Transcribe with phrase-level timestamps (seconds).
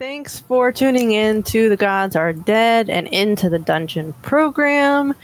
[0.00, 5.14] Thanks for tuning in to The Gods Are Dead and Into the Dungeon program.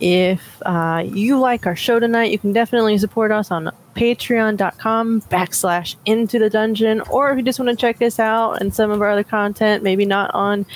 [0.00, 5.94] If uh, you like our show tonight, you can definitely support us on patreon.com backslash
[6.06, 7.02] into the dungeon.
[7.02, 9.84] Or if you just want to check us out and some of our other content,
[9.84, 10.66] maybe not on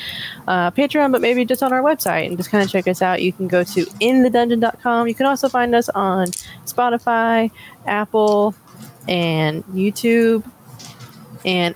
[0.46, 3.20] uh, Patreon, but maybe just on our website and just kind of check us out,
[3.20, 5.08] you can go to inthedungeon.com.
[5.08, 6.28] You can also find us on
[6.66, 7.50] Spotify,
[7.84, 8.54] Apple,
[9.08, 10.48] and YouTube
[11.44, 11.74] and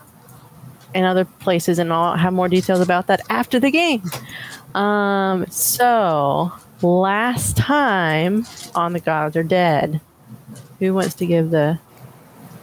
[0.95, 4.03] and other places and I'll have more details about that after the game.
[4.75, 6.53] Um so
[6.83, 10.01] last time on the gods are dead.
[10.79, 11.79] Who wants to give the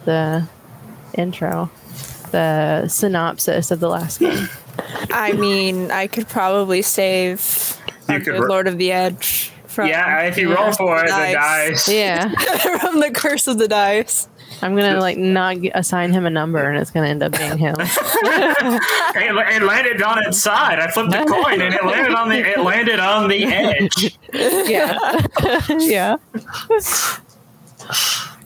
[0.04, 0.48] the
[1.14, 1.70] intro?
[2.30, 4.48] The synopsis of the last game.
[5.10, 7.78] I mean, I could probably save
[8.08, 11.08] You could good ro- Lord of the Edge from Yeah, if you roll for it,
[11.08, 11.88] the dice.
[11.88, 12.28] Yeah.
[12.80, 14.28] from the curse of the dice.
[14.62, 17.74] I'm gonna like not assign him a number and it's gonna end up being him.
[19.14, 20.78] It, it landed on its side.
[20.78, 24.16] I flipped the coin and it landed on the it landed on the edge.
[24.32, 24.96] yeah.
[25.68, 26.16] yeah.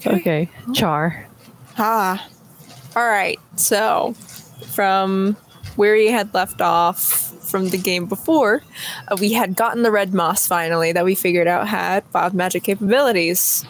[0.06, 0.48] Okay.
[0.75, 1.27] Char.
[1.78, 2.27] Ah.
[2.97, 3.39] All right.
[3.56, 4.14] So,
[4.73, 5.36] from
[5.77, 7.01] where he had left off
[7.48, 8.62] from the game before,
[9.08, 12.64] uh, we had gotten the red moss finally that we figured out had five magic
[12.64, 13.64] capabilities.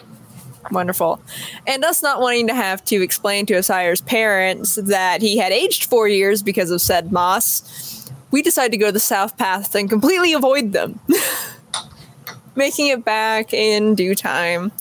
[0.71, 1.21] Wonderful.
[1.65, 5.85] And us not wanting to have to explain to Osire's parents that he had aged
[5.85, 10.33] four years because of said moss, we decided to go the south path and completely
[10.33, 10.99] avoid them.
[12.55, 14.71] Making it back in due time.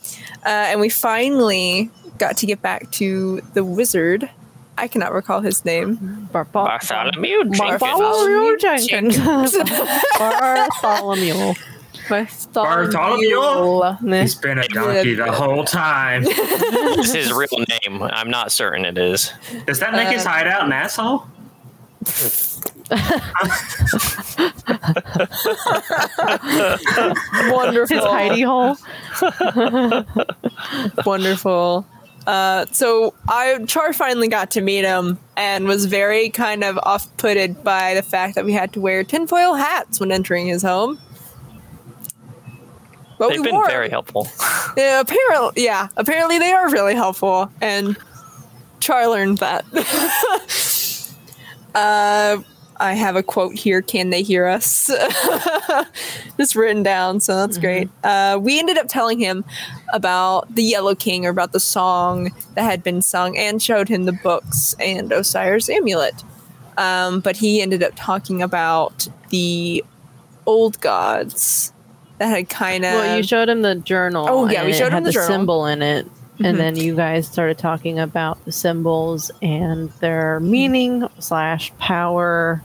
[0.44, 4.30] Uh, and we finally got to get back to the wizard.
[4.78, 6.28] I cannot recall his name.
[6.32, 7.80] Bartholomew Jenkins.
[7.80, 9.18] Bartholomew Jenkins.
[10.18, 11.54] Bartholomew.
[12.08, 13.96] Bartholomew?
[14.20, 16.24] He's been a donkey the whole time.
[16.98, 18.02] It's his real name.
[18.02, 19.32] I'm not certain it is.
[19.66, 21.24] Does that make his Uh, hideout an asshole?
[27.50, 27.96] Wonderful.
[27.96, 28.76] His hidey hole.
[31.06, 31.86] Wonderful.
[32.26, 37.62] Uh, so I Char finally got to meet him and was very kind of off-putted
[37.62, 40.98] by the fact that we had to wear tinfoil hats when entering his home.
[43.18, 44.28] But They've we been wore very helpful.
[44.76, 47.96] Yeah, apparently, yeah, apparently they are really helpful, and
[48.80, 49.64] Char learned that.
[51.74, 52.42] uh,
[52.78, 53.80] I have a quote here.
[53.80, 54.88] Can they hear us?
[56.36, 57.88] Just written down, so that's great.
[58.04, 59.46] Uh, we ended up telling him
[59.94, 64.04] about the Yellow King or about the song that had been sung, and showed him
[64.04, 66.22] the books and Osire's amulet.
[66.76, 69.82] Um, but he ended up talking about the
[70.44, 71.72] old gods
[72.18, 72.92] that had kind of.
[72.94, 74.26] Well, you showed him the journal.
[74.28, 75.28] Oh, yeah, and we it showed him had the journal.
[75.28, 76.06] symbol in it.
[76.38, 76.44] Mhm.
[76.48, 82.62] And then you guys started talking about the symbols and their meaning slash power,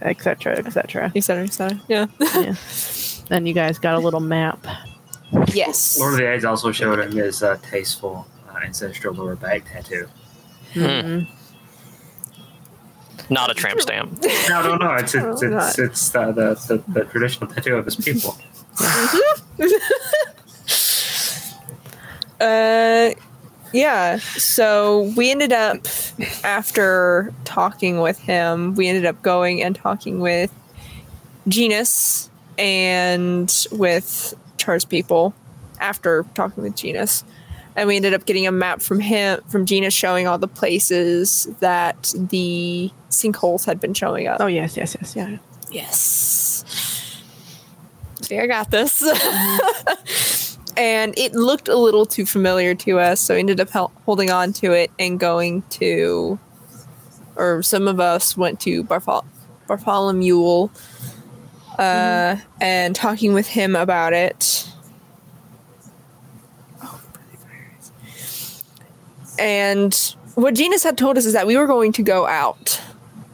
[0.00, 1.12] etc., etc.
[1.14, 1.80] etc., cetera, et cetera.
[1.88, 2.06] Yeah.
[2.20, 2.54] yeah.
[3.28, 4.66] Then you guys got a little map.
[5.52, 5.98] yes.
[5.98, 10.08] Lord of the Edge also showed him his uh, tasteful uh, ancestral lower back tattoo.
[10.74, 11.28] Mhm.
[13.28, 14.22] Not a tramp stamp.
[14.48, 14.94] No, no, no.
[14.94, 18.36] It's it's it's, it's uh, the, the the traditional tattoo of his people.
[22.38, 23.12] Uh,
[23.72, 24.18] yeah.
[24.18, 25.78] So we ended up
[26.44, 30.52] after talking with him, we ended up going and talking with
[31.48, 35.34] Genus and with Char's people
[35.80, 37.24] after talking with Genus.
[37.76, 41.44] And we ended up getting a map from him from Gina showing all the places
[41.60, 44.40] that the sinkholes had been showing up.
[44.40, 45.36] Oh yes, yes, yes, yeah.
[45.70, 46.64] Yes.
[48.22, 49.02] See, I got this.
[50.76, 54.30] and it looked a little too familiar to us, so we ended up hel- holding
[54.30, 56.38] on to it and going to,
[57.36, 59.26] or some of us went to Barthol-
[59.68, 60.68] Bartholomew
[61.78, 64.68] uh, and talking with him about it.
[69.38, 69.94] And
[70.34, 72.80] what Genus had told us is that we were going to go out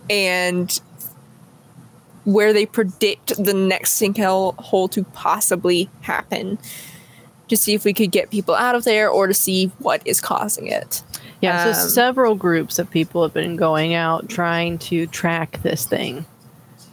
[0.09, 0.81] and
[2.25, 6.59] where they predict the next sinkhole hole to possibly happen
[7.49, 10.21] to see if we could get people out of there or to see what is
[10.21, 11.03] causing it.
[11.41, 15.85] Yeah, so Um, several groups of people have been going out trying to track this
[15.85, 16.25] thing.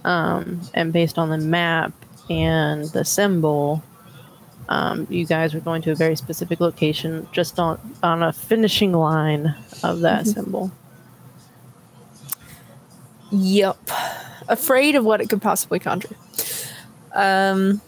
[0.03, 1.93] Um, and based on the map
[2.29, 3.83] and the symbol,
[4.69, 8.93] um, you guys were going to a very specific location just on, on a finishing
[8.93, 10.29] line of that Mm-hmm.
[10.31, 10.71] symbol.
[13.31, 13.77] Yep.
[14.47, 16.15] Afraid of what it could possibly conjure.
[17.13, 17.81] Um,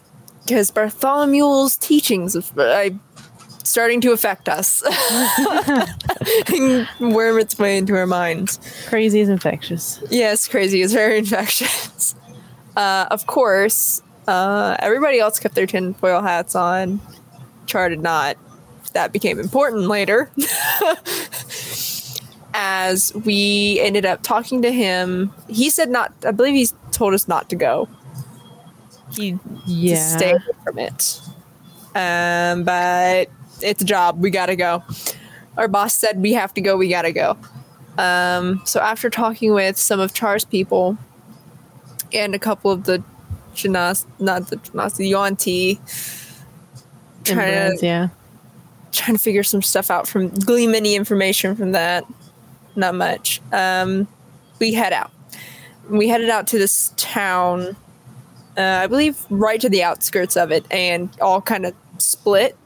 [0.45, 2.95] because Bartholomew's teachings, are I
[3.63, 4.81] starting to affect us.
[6.99, 8.59] Worm its way into our minds.
[8.87, 10.01] Crazy is infectious.
[10.09, 12.15] Yes, crazy is very infectious.
[12.75, 16.99] Uh, of course, uh, everybody else kept their tinfoil hats on.
[17.65, 18.37] Char did not.
[18.93, 20.29] That became important later.
[22.53, 27.27] As we ended up talking to him, he said not, I believe he told us
[27.27, 27.87] not to go.
[29.11, 29.95] He Yeah.
[29.95, 31.21] to stay away from it.
[31.95, 33.29] Um, but
[33.61, 34.19] it's a job.
[34.19, 34.83] We gotta go.
[35.57, 36.75] Our boss said we have to go.
[36.75, 37.37] We gotta go.
[37.97, 40.97] Um, so after talking with some of Char's people
[42.13, 43.01] and a couple of the
[43.55, 45.79] Janas, not the Janas, the Yuan-Ti,
[47.23, 48.07] trying to yeah.
[48.91, 52.05] trying to figure some stuff out from glean any information from that.
[52.75, 53.41] Not much.
[53.51, 54.07] Um,
[54.59, 55.11] we head out.
[55.89, 57.75] We headed out to this town,
[58.57, 62.57] uh, I believe, right to the outskirts of it, and all kind of split.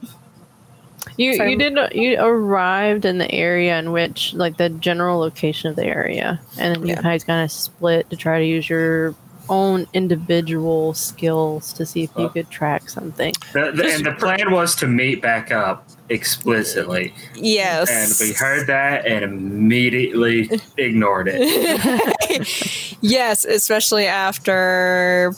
[1.16, 5.70] You So- you did you arrived in the area in which like the general location
[5.70, 7.02] of the area, and then you Yeah.
[7.02, 9.14] guys kind of split to try to use your
[9.48, 13.34] own individual skills to see if you could track something.
[13.52, 17.90] The, the, and the plan was to meet back up explicitly, Yes.
[17.90, 22.96] and we heard that and immediately ignored it.
[23.00, 25.32] yes, especially after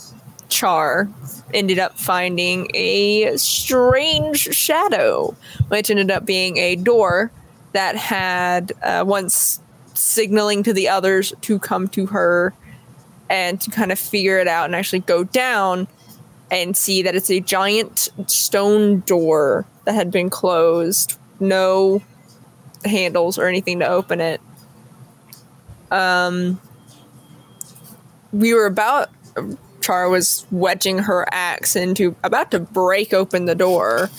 [0.48, 1.08] Char
[1.54, 5.34] ended up finding a strange shadow,
[5.68, 7.30] which ended up being a door
[7.72, 9.60] that had uh, once
[9.94, 12.54] signaling to the others to come to her
[13.30, 15.88] and to kind of figure it out and actually go down
[16.50, 22.02] and see that it's a giant stone door that had been closed, no
[22.84, 24.40] handles or anything to open it.
[25.90, 26.60] Um,
[28.32, 29.10] we were about
[29.80, 34.10] Char was wedging her axe into about to break open the door,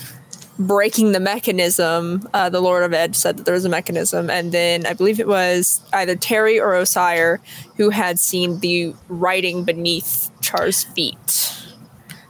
[0.59, 2.27] breaking the mechanism.
[2.33, 5.19] Uh, the Lord of Edge said that there was a mechanism, and then I believe
[5.19, 7.39] it was either Terry or Osire
[7.77, 11.55] who had seen the writing beneath Char's feet.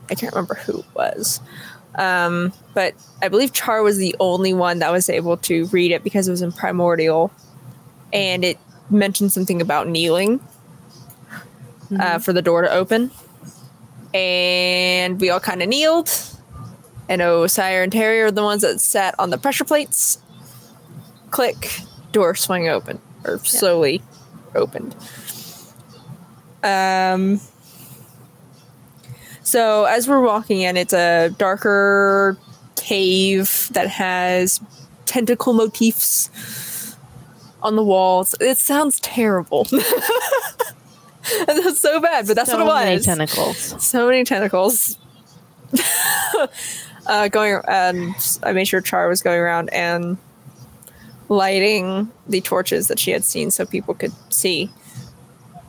[0.08, 1.40] I can't remember who it was.
[1.96, 6.04] Um, but I believe Char was the only one that was able to read it
[6.04, 7.32] because it was in primordial,
[8.12, 10.40] and it mentioned something about kneeling
[11.98, 13.10] uh, for the door to open.
[14.14, 16.10] And we all kind of kneeled.
[17.10, 20.22] And Osire and Terry are the ones that sat on the pressure plates.
[21.32, 21.80] Click,
[22.12, 24.00] door swung open, or slowly
[24.54, 24.94] opened.
[26.62, 27.40] Um,
[29.42, 32.38] so as we're walking in, it's a darker
[32.76, 34.60] cave that has
[35.06, 36.96] tentacle motifs
[37.60, 38.36] on the walls.
[38.40, 39.64] It sounds terrible.
[41.46, 43.04] That's so bad, but that's so what it was.
[43.04, 43.84] So many tentacles.
[43.84, 44.96] so many tentacles.
[47.10, 48.14] uh, going and
[48.44, 50.16] I made sure Char was going around and
[51.28, 54.70] lighting the torches that she had seen so people could see.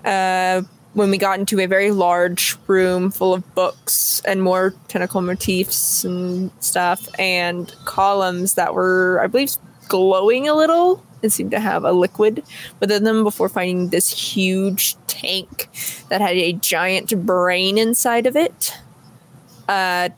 [0.05, 0.61] Uh,
[0.93, 6.03] when we got into a very large room full of books and more tentacle motifs
[6.03, 9.51] and stuff, and columns that were, I believe,
[9.87, 12.43] glowing a little and seemed to have a liquid
[12.79, 15.69] within them before finding this huge tank
[16.09, 18.77] that had a giant brain inside of it.
[19.69, 20.09] Uh,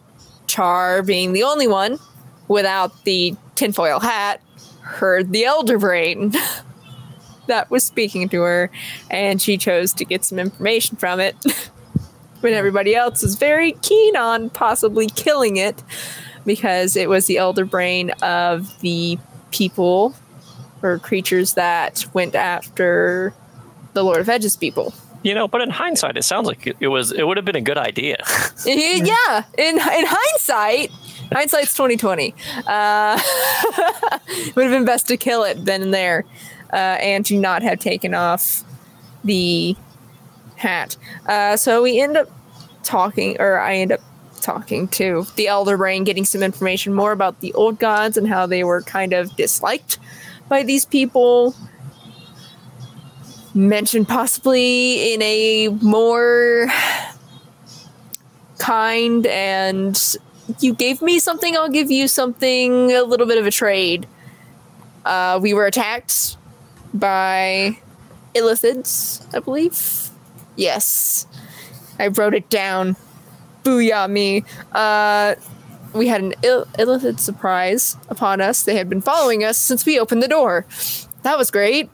[0.53, 1.97] Char, being the only one
[2.47, 4.39] without the tinfoil hat,
[4.81, 6.31] heard the elder brain
[7.47, 8.69] that was speaking to her,
[9.09, 11.35] and she chose to get some information from it.
[12.41, 15.81] when everybody else was very keen on possibly killing it
[16.45, 19.17] because it was the elder brain of the
[19.51, 20.13] people
[20.81, 23.33] or creatures that went after
[23.93, 24.93] the Lord of Edge's people.
[25.23, 27.11] You know, but in hindsight, it sounds like it, was.
[27.11, 28.17] It would have been a good idea.
[28.65, 30.91] yeah, in in hindsight,
[31.31, 32.35] hindsight's twenty twenty.
[32.67, 33.19] Uh,
[34.55, 36.25] would have been best to kill it then and there,
[36.73, 38.63] uh, and to not have taken off
[39.23, 39.75] the
[40.57, 40.97] hat.
[41.25, 42.29] Uh, so we end up
[42.83, 44.01] talking, or I end up
[44.41, 48.45] talking to the Elder Brain, getting some information more about the old gods and how
[48.45, 49.97] they were kind of disliked
[50.49, 51.55] by these people.
[53.53, 56.67] Mentioned possibly in a more
[58.57, 60.17] kind and
[60.59, 64.07] you gave me something, I'll give you something, a little bit of a trade.
[65.05, 66.37] Uh, we were attacked
[66.93, 67.77] by
[68.33, 70.09] illithids, I believe.
[70.55, 71.27] Yes.
[71.99, 72.95] I wrote it down.
[73.63, 74.43] Booyah me.
[74.71, 75.35] Uh,
[75.93, 78.63] we had an Ill- illithid surprise upon us.
[78.63, 80.65] They had been following us since we opened the door.
[81.21, 81.89] That was great.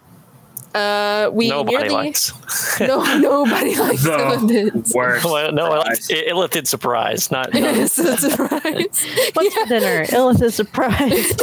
[0.76, 2.32] Uh, we Nobody nearly likes.
[2.80, 4.94] no nobody likes The illithids.
[4.96, 5.26] worst.
[5.26, 6.28] Well, no, I like Surprise.
[6.30, 7.32] illithid surprise.
[7.32, 9.06] Not, not Yes, it's a surprise.
[9.34, 10.06] What's for dinner?
[10.12, 11.34] Illicit surprise.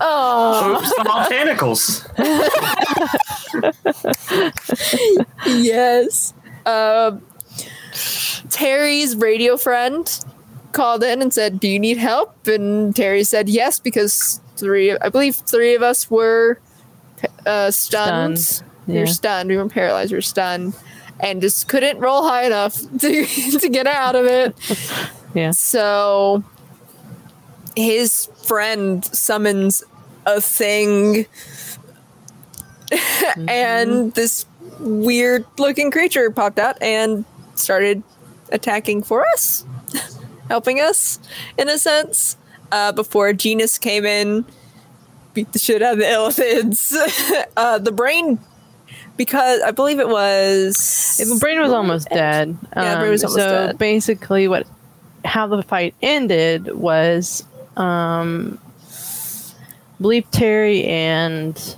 [0.00, 2.06] Oh, Oops, the all tentacles.
[5.46, 6.32] yes.
[6.66, 7.22] Um,
[8.50, 10.08] Terry's radio friend
[10.72, 15.08] called in and said, "Do you need help?" And Terry said, "Yes," because three, I
[15.08, 16.58] believe, three of us were
[17.46, 18.38] uh, stunned.
[18.38, 19.04] Stunned, We were yeah.
[19.06, 19.48] stunned.
[19.48, 20.12] We weren't paralyzed.
[20.12, 20.74] Were stunned,
[21.20, 23.26] and just couldn't roll high enough to
[23.58, 24.56] to get out of it.
[25.34, 25.50] Yeah.
[25.50, 26.44] So
[27.74, 29.82] his friend summons
[30.26, 31.26] a thing
[33.48, 34.46] and this
[34.78, 37.24] weird looking creature popped out and
[37.56, 38.04] started
[38.50, 39.64] attacking for us,
[40.48, 41.18] helping us
[41.58, 42.36] in a sense.
[42.72, 44.44] Uh, before Genus came in,
[45.34, 46.94] beat the shit out of the illithids.
[47.56, 48.38] uh, the brain,
[49.16, 51.16] because I believe it was.
[51.18, 52.56] The brain was almost dead.
[52.76, 53.78] Yeah, brain was Um, almost so dead.
[53.78, 54.66] basically, what
[55.24, 57.44] how the fight ended was,
[57.76, 61.76] um, I believe Terry and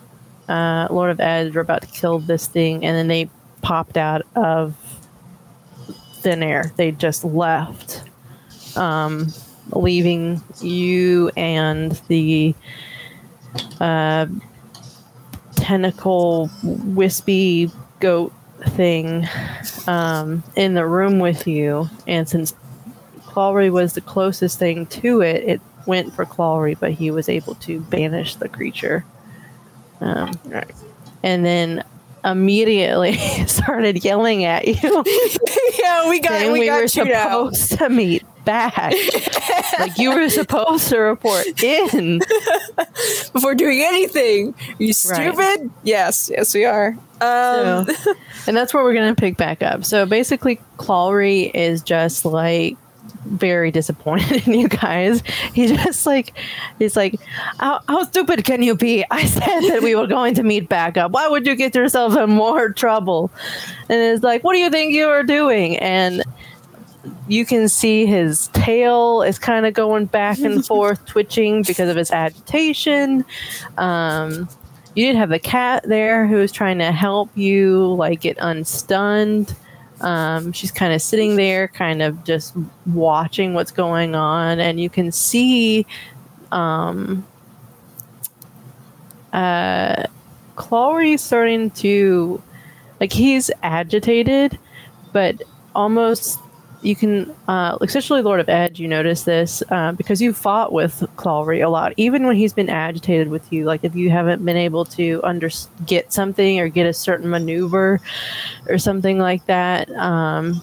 [0.48, 3.30] uh, Lord of Edge were about to kill this thing, and then they
[3.62, 4.74] popped out of
[6.20, 6.72] thin air.
[6.76, 8.02] They just left,
[8.76, 9.28] um,
[9.70, 12.54] leaving you and the
[13.80, 14.26] uh,
[15.56, 17.70] tentacle wispy
[18.00, 18.32] goat
[18.68, 19.26] thing
[19.86, 21.88] um, in the room with you.
[22.06, 22.54] And since
[23.26, 27.54] Clawry was the closest thing to it, it went for Clawry, but he was able
[27.56, 29.04] to banish the creature.
[30.00, 30.74] Um, Right.
[31.22, 31.82] And then
[32.24, 34.74] immediately started yelling at you,
[35.78, 37.54] yeah, we got we, we, got were chewed out.
[37.56, 38.74] supposed to meet back.
[39.78, 42.20] like you were supposed to report in.
[43.32, 44.54] before doing anything.
[44.54, 45.70] Are you stupid?
[45.82, 46.96] Yes, yes, we are.
[47.20, 48.14] Um, So-
[48.46, 49.84] and that's where we're going to pick back up.
[49.84, 52.76] So basically, Clawry is just like
[53.26, 55.22] very disappointed in you guys.
[55.52, 56.32] He just like,
[56.78, 57.18] he's like,
[57.58, 59.04] how, how stupid can you be?
[59.10, 61.10] I said that we were going to meet back up.
[61.10, 63.30] Why would you get yourself in more trouble?
[63.88, 65.76] And it's like, what do you think you are doing?
[65.78, 66.22] And
[67.28, 71.96] you can see his tail is kind of going back and forth, twitching because of
[71.96, 73.24] his agitation.
[73.78, 74.48] Um,
[74.94, 79.54] you did have the cat there who was trying to help you, like get unstunned.
[80.00, 82.54] Um, she's kind of sitting there, kind of just
[82.86, 85.86] watching what's going on, and you can see
[86.52, 87.26] um,
[89.32, 90.04] uh,
[90.56, 92.42] Clary starting to
[93.00, 94.58] like he's agitated,
[95.12, 95.42] but
[95.74, 96.38] almost
[96.82, 101.00] you can, uh, especially Lord of Edge, you notice this uh, because you fought with
[101.16, 101.92] Clawry a lot.
[101.96, 105.50] Even when he's been agitated with you, like if you haven't been able to under
[105.86, 108.00] get something or get a certain maneuver
[108.68, 110.62] or something like that, um,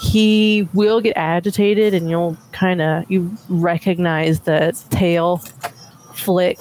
[0.00, 5.38] he will get agitated, and you'll kind of you recognize the tail
[6.14, 6.58] flick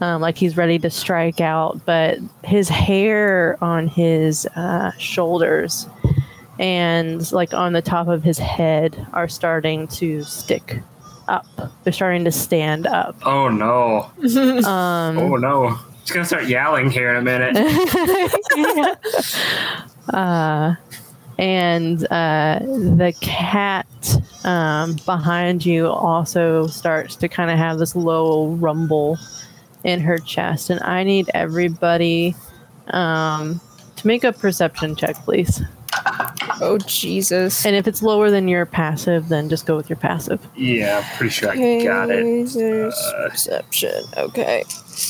[0.00, 5.86] um, like he's ready to strike out, but his hair on his uh, shoulders
[6.60, 10.80] and like on the top of his head are starting to stick
[11.26, 11.46] up.
[11.82, 13.16] They're starting to stand up.
[13.24, 14.10] Oh no.
[14.66, 15.70] Um, Oh no.
[16.02, 17.56] He's gonna start yelling here in a minute.
[20.12, 20.74] uh,
[21.38, 23.86] and uh, the cat
[24.44, 29.18] um, behind you also starts to kind of have this low rumble
[29.82, 30.68] in her chest.
[30.68, 32.34] And I need everybody
[32.88, 33.62] um,
[33.96, 35.62] to make a perception check, please.
[36.60, 37.64] Oh Jesus!
[37.64, 40.46] And if it's lower than your passive, then just go with your passive.
[40.56, 42.56] Yeah, pretty sure I got it.
[42.56, 44.04] Uh, perception.
[44.16, 44.64] Okay.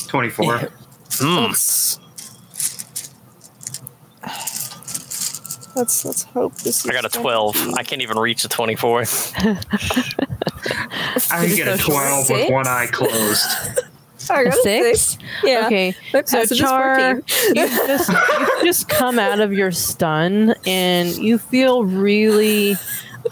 [0.07, 0.71] 24.
[1.13, 1.43] Hmm.
[1.43, 1.99] Let's,
[5.75, 6.87] let's let's hope this.
[6.87, 7.73] I got a is 12.
[7.75, 9.01] I can't even reach a 24.
[11.31, 13.45] I can get a So 12 with one eye closed.
[14.31, 15.17] A Six?
[15.43, 15.65] Yeah.
[15.65, 15.95] Okay.
[16.25, 17.15] So Char,
[17.53, 22.75] you just you just come out of your stun and you feel really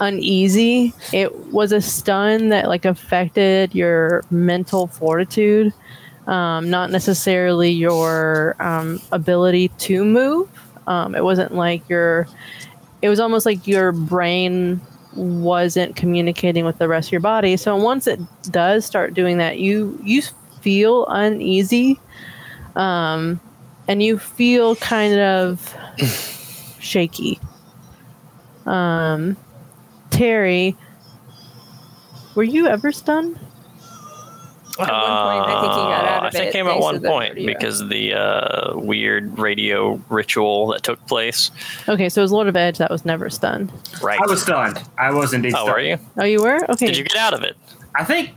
[0.00, 0.92] uneasy.
[1.12, 5.72] It was a stun that like affected your mental fortitude,
[6.26, 10.48] um, not necessarily your um, ability to move.
[10.86, 12.26] Um, it wasn't like your.
[13.02, 14.80] It was almost like your brain
[15.14, 17.56] wasn't communicating with the rest of your body.
[17.56, 20.22] So once it does start doing that, you you
[20.60, 21.98] feel uneasy,
[22.76, 23.40] um,
[23.88, 25.74] and you feel kind of
[26.80, 27.40] shaky.
[28.66, 29.36] Um,
[30.10, 30.76] Terry,
[32.34, 33.38] were you ever stunned?
[34.78, 36.78] At one point, I think he got out Uh, of I think it came at
[36.78, 37.46] one to the point radio.
[37.52, 41.50] because of the uh, weird radio ritual that took place.
[41.86, 43.70] Okay, so it was Lord of Edge that was never stunned.
[44.02, 44.18] Right.
[44.18, 44.82] I was stunned.
[44.96, 45.72] I was indeed oh, stunned.
[45.72, 45.98] were you?
[46.16, 46.64] Oh, you were?
[46.70, 46.86] Okay.
[46.86, 47.58] Did you get out of it?
[47.94, 48.30] I think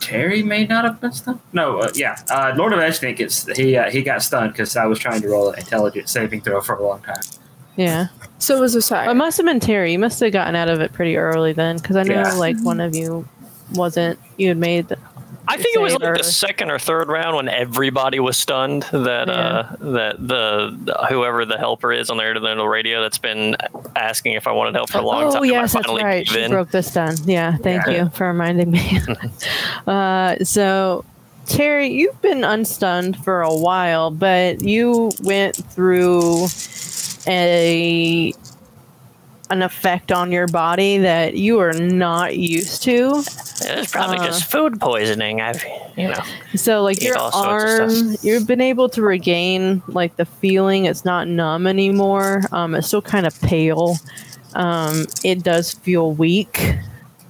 [0.00, 1.40] Terry may not have been stunned.
[1.52, 4.76] No, uh, yeah, uh, Lord of Edge think it's he uh, he got stunned because
[4.76, 7.22] I was trying to roll an intelligence saving throw for a long time.
[7.76, 8.06] yeah.
[8.38, 9.10] So it was Osiris.
[9.10, 9.92] It must have been Terry.
[9.92, 12.32] You must have gotten out of it pretty early then, because I know Yeah.
[12.32, 13.28] like one of you
[13.74, 14.18] wasn't.
[14.38, 14.86] You had made.
[15.52, 19.28] I think it was like the second or third round when everybody was stunned that
[19.28, 23.56] uh, that the, the- whoever the helper is on the internet radio that's been
[23.96, 25.44] asking if I wanted help for a long oh time.
[25.46, 26.26] yes, that's right.
[26.28, 26.50] She in.
[26.50, 27.16] broke this down.
[27.24, 28.04] Yeah, thank Yeah.
[28.04, 29.00] you for reminding me.
[29.86, 31.04] uh, so,
[31.46, 36.46] Terry, you've been unstunned for a while, but you went through
[37.26, 38.32] a
[39.50, 43.22] an effect on your body that you are not used to.
[43.62, 45.40] It's probably Uh, just food poisoning.
[45.40, 45.62] I've
[45.96, 46.22] you know.
[46.54, 50.86] So like your arm, you've been able to regain like the feeling.
[50.86, 52.42] It's not numb anymore.
[52.52, 53.96] Um, it's still kind of pale.
[54.54, 56.76] Um, it does feel weak,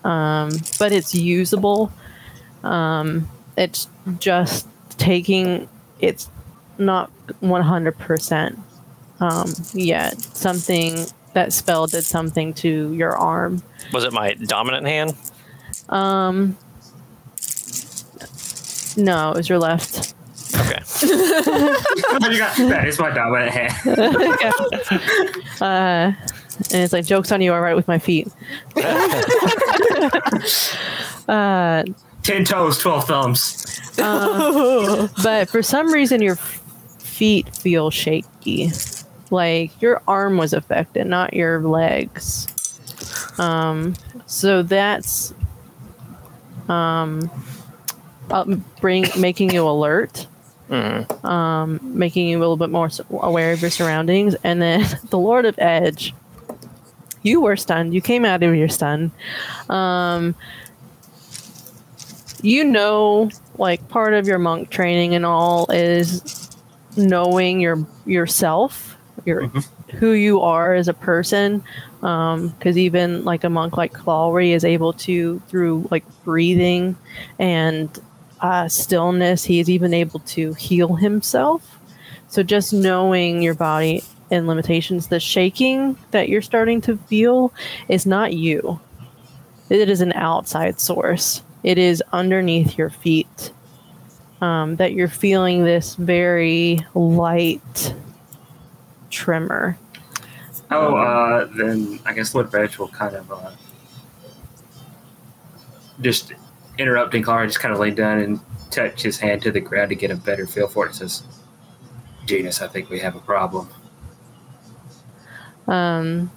[0.05, 1.93] um, but it's usable.
[2.63, 5.69] Um, it's just taking.
[6.01, 6.31] It's
[6.79, 7.11] not
[7.41, 8.59] one hundred percent
[9.21, 10.21] um, yet.
[10.21, 13.63] Something that spell did something to your arm.
[13.93, 15.15] Was it my dominant hand?
[15.89, 16.57] Um,
[18.97, 20.15] no, it was your left.
[20.55, 20.81] Okay.
[21.03, 23.75] you got, that is my dominant hand.
[25.61, 26.13] Uh,
[26.73, 27.53] and it's like jokes on you.
[27.53, 28.29] I write with my feet.
[31.29, 31.85] uh,
[32.23, 33.79] Ten toes, twelve thumbs.
[33.97, 38.71] but for some reason, your feet feel shaky.
[39.31, 42.49] Like your arm was affected, not your legs.
[43.39, 43.95] Um,
[44.27, 45.33] so that's
[46.69, 47.31] um,
[48.31, 48.45] uh,
[48.81, 50.27] bring making you alert.
[50.69, 51.25] Mhm.
[51.25, 54.37] um, making you a little bit more aware of your surroundings.
[54.45, 56.15] And then the Lord of Edge,
[57.23, 57.93] you were stunned.
[57.93, 59.11] You came out of your stun.
[59.69, 60.37] Um,
[62.41, 66.49] you know, like part of your monk training and all is
[66.97, 68.90] knowing your yourself,
[69.27, 69.47] your
[69.95, 71.63] who you are as a person.
[72.01, 76.97] Because even like a monk like Clawry is able to through like breathing
[77.39, 77.99] and
[78.41, 81.79] uh, stillness, he is even able to heal himself.
[82.29, 87.53] So just knowing your body and limitations, the shaking that you're starting to feel
[87.89, 88.81] is not you.
[89.69, 91.43] It is an outside source.
[91.63, 93.53] It is underneath your feet.
[94.41, 97.95] Um, that you're feeling this very light
[99.11, 99.79] tremor.
[100.71, 103.51] Oh, uh, then I guess Lord Edge will kind of uh,
[106.01, 106.33] just
[106.79, 109.97] interrupting Clawry, just kind of lay down and touch his hand to the ground to
[109.97, 110.95] get a better feel for it.
[110.95, 111.25] Says,
[112.25, 113.69] "Genus, I think we have a problem.
[115.67, 116.31] Um,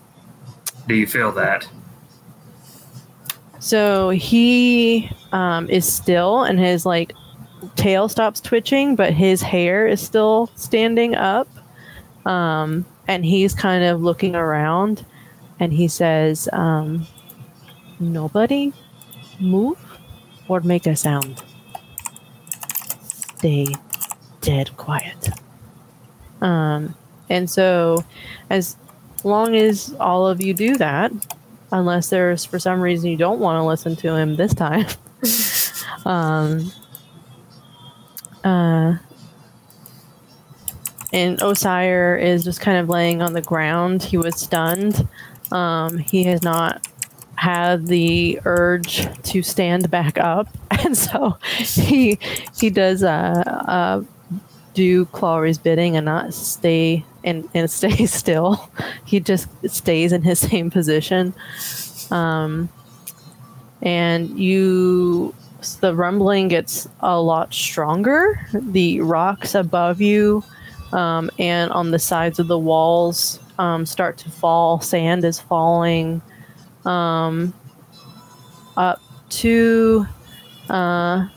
[0.87, 1.67] Do you feel that?"
[3.59, 7.13] So he um, is still, and his like
[7.75, 11.47] tail stops twitching, but his hair is still standing up.
[12.25, 15.05] Um, and he's kind of looking around,
[15.59, 17.05] and he says, um,
[17.99, 18.73] "Nobody
[19.39, 19.77] move
[20.47, 21.43] or make a sound.
[23.01, 23.67] Stay
[24.41, 25.29] dead quiet."
[26.41, 26.95] Um,
[27.29, 28.03] and so,
[28.49, 28.77] as
[29.23, 31.11] long as all of you do that,
[31.71, 34.85] unless there's for some reason you don't want to listen to him this time.
[36.05, 36.71] um,
[38.43, 38.95] uh,
[41.13, 44.03] and Osire is just kind of laying on the ground.
[44.03, 45.07] He was stunned.
[45.51, 46.85] Um, he has not
[47.35, 50.47] had the urge to stand back up,
[50.83, 52.17] and so he
[52.59, 54.03] he does uh, uh,
[54.73, 58.69] do Clary's bidding and not stay and, and stay still.
[59.05, 61.33] He just stays in his same position.
[62.11, 62.69] Um,
[63.81, 65.35] and you,
[65.81, 68.47] the rumbling gets a lot stronger.
[68.53, 70.43] The rocks above you
[70.93, 74.79] um, and on the sides of the walls um, start to fall.
[74.79, 76.21] Sand is falling
[76.85, 77.53] um,
[78.77, 80.05] up to
[80.69, 81.27] uh,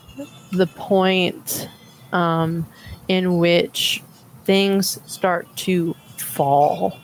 [0.51, 1.67] the point
[2.13, 2.65] um,
[3.07, 4.03] in which
[4.45, 6.97] things start to fall.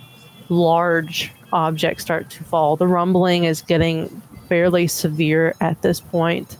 [0.49, 2.77] Large objects start to fall.
[2.77, 6.57] The rumbling is getting fairly severe at this point.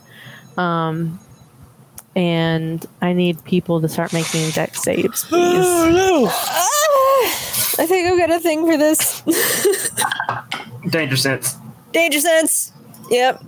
[0.56, 1.18] Um,
[2.16, 5.58] and I need people to start making dex saves, please.
[5.64, 6.28] no!
[7.76, 9.20] I think I've got a thing for this.
[10.90, 11.56] Danger sense.
[11.92, 12.72] Danger sense.
[13.10, 13.42] Yep.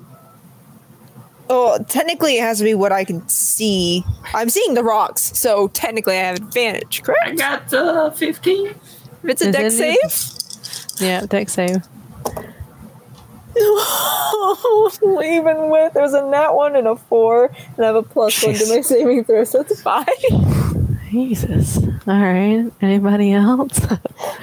[1.49, 4.03] Oh, technically, it has to be what I can see.
[4.35, 7.03] I'm seeing the rocks, so technically, I have advantage.
[7.05, 7.29] Correct?
[7.31, 8.67] I got uh, 15.
[8.67, 8.77] If
[9.25, 10.11] it's a Is dex it-
[10.99, 11.77] save, Yeah, dex save.
[15.25, 18.55] even with there's a nat one and a four, and I have a plus one
[18.55, 20.07] to my saving throw, so it's five.
[21.11, 21.79] Jesus.
[21.79, 22.71] All right.
[22.81, 23.81] Anybody else?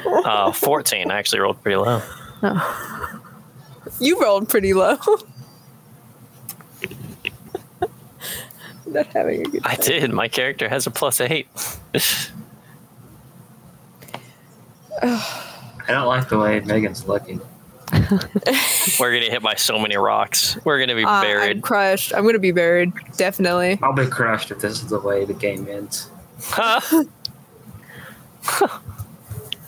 [0.05, 1.11] Uh, 14.
[1.11, 2.01] I actually rolled pretty low.
[2.43, 3.21] oh.
[3.99, 4.97] You rolled pretty low.
[8.85, 10.11] Not having a good I did.
[10.13, 11.47] My character has a plus eight.
[15.01, 15.21] I
[15.87, 17.41] don't like the way Meghan's looking.
[18.99, 20.57] We're gonna hit by so many rocks.
[20.63, 21.61] We're gonna be Uh, I'm buried.
[21.61, 22.13] crushed.
[22.15, 22.93] I'm gonna be buried.
[23.17, 23.79] Definitely.
[23.83, 26.09] I'll be crushed if this is the way the game ends.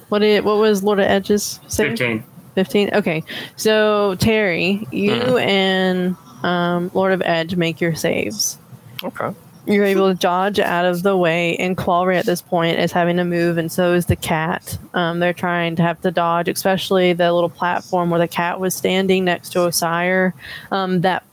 [0.09, 1.91] What did what was Lord of Edge's save?
[1.97, 2.23] 15.
[2.55, 3.23] 15 okay
[3.57, 5.41] so terry you Mhm.
[5.45, 8.57] and um, lord of edge make your saves
[9.03, 9.35] okay.
[9.67, 13.17] You're able to dodge out of the way and Clawry at this point is having
[13.17, 14.77] to move and so is the cat.
[14.93, 18.75] Um, they're trying to have to dodge especially the little platform where the cat was
[18.75, 20.33] standing next to osire
[20.71, 21.23] um, that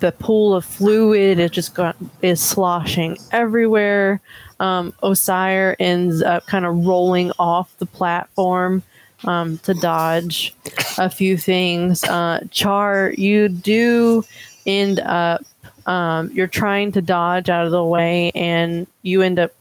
[0.00, 4.20] the pool of fluid is just got, is sloshing everywhere.
[4.60, 8.82] Um, osire ends up kind of rolling off the platform
[9.24, 10.54] um, to dodge
[10.98, 12.04] a few things.
[12.04, 14.24] Uh, char you do
[14.66, 15.42] end up
[15.86, 19.52] um, you're trying to dodge out of the way and you end up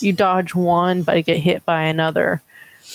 [0.00, 2.40] you dodge one but get hit by another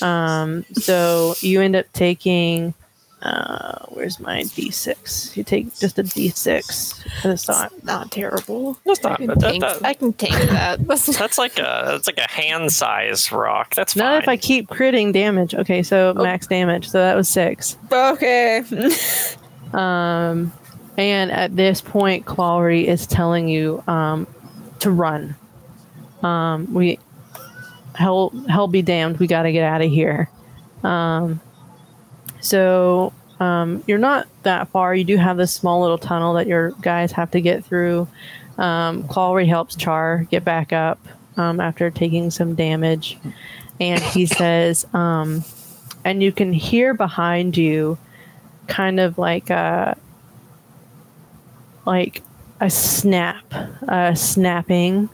[0.01, 2.73] um, so you end up taking
[3.21, 8.77] uh, where's my d6 you take just a d6 it's not Not terrible.
[8.85, 9.17] That's I not.
[9.19, 10.85] can That, tank, that, I can tank that.
[10.87, 13.73] That's that's like a that's like a hand size rock.
[13.73, 14.21] That's not fine.
[14.21, 18.61] if i keep critting damage okay so max damage so that was six okay.
[19.73, 20.53] Um,
[20.97, 24.27] and at this point, Clawry is telling you um,
[24.79, 25.35] to run.
[26.23, 26.99] Um, we
[27.93, 30.29] hell hell be damned, we got to get out of here.
[30.83, 31.41] Um,
[32.41, 34.95] so um, you're not that far.
[34.95, 38.07] You do have this small little tunnel that your guys have to get through.
[38.57, 40.99] Um, helps Char get back up
[41.35, 43.17] um, after taking some damage,
[43.81, 45.43] and he says, um,
[46.05, 47.97] and you can hear behind you
[48.67, 49.97] kind of like a
[51.85, 52.21] like
[52.61, 53.43] a snap,
[53.87, 55.09] a snapping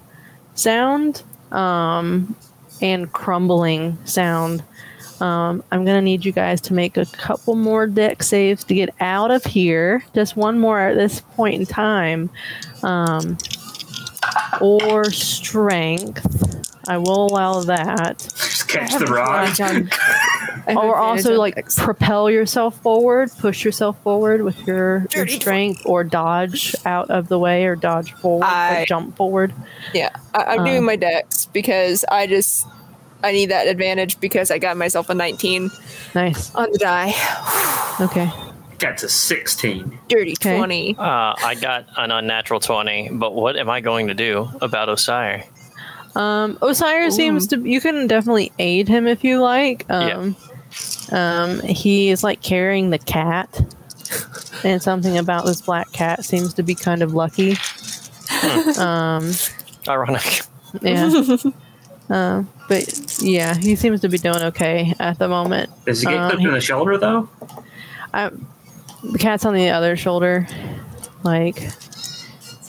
[0.55, 2.35] sound, um,
[2.81, 4.63] and crumbling sound.
[5.19, 8.89] Um, I'm gonna need you guys to make a couple more dex saves to get
[8.99, 10.03] out of here.
[10.15, 12.29] Just one more at this point in time,
[12.81, 13.37] um,
[14.59, 16.25] or strength.
[16.87, 18.21] I will allow that
[18.71, 19.57] catch the rock.
[20.67, 26.75] or also like propel yourself forward, push yourself forward with your, your strength, or dodge
[26.85, 29.53] out of the way, or dodge forward, I- or jump forward.
[29.93, 32.67] yeah, I, I'm Um, doing my dex because I just
[33.23, 35.69] I need that advantage because I got myself a 19
[36.15, 36.53] Nice.
[36.55, 37.13] on the die.
[38.03, 38.31] Okay.
[38.79, 39.99] Got to 16.
[40.07, 40.57] Dirty Okay.
[40.57, 40.95] 20.
[40.97, 41.03] uh,
[41.37, 45.45] I got an unnatural twenty, but what am I going to do about Osire?
[46.15, 47.59] Um, Osire seems to.
[47.59, 49.85] You can definitely aid him if you like.
[49.89, 50.17] Yeah.
[50.17, 50.35] Um,
[51.11, 53.61] um, he is like carrying the cat,
[54.63, 57.55] and something about this black cat seems to be kind of lucky.
[58.77, 59.31] um,
[59.87, 60.41] Ironic.
[60.81, 61.11] yeah.
[62.09, 65.69] um, but yeah, he seems to be doing okay at the moment.
[65.85, 67.29] Does he get Um, clipped in the shoulder, though?
[68.13, 68.29] I,
[69.03, 70.47] the cat's on the other shoulder.
[71.23, 71.69] Like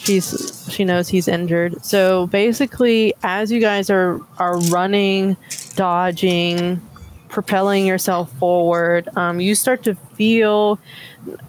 [0.03, 1.85] she's she knows he's injured.
[1.85, 5.37] So basically, as you guys are are running,
[5.75, 6.81] dodging,
[7.29, 10.79] propelling yourself forward, um, you start to feel.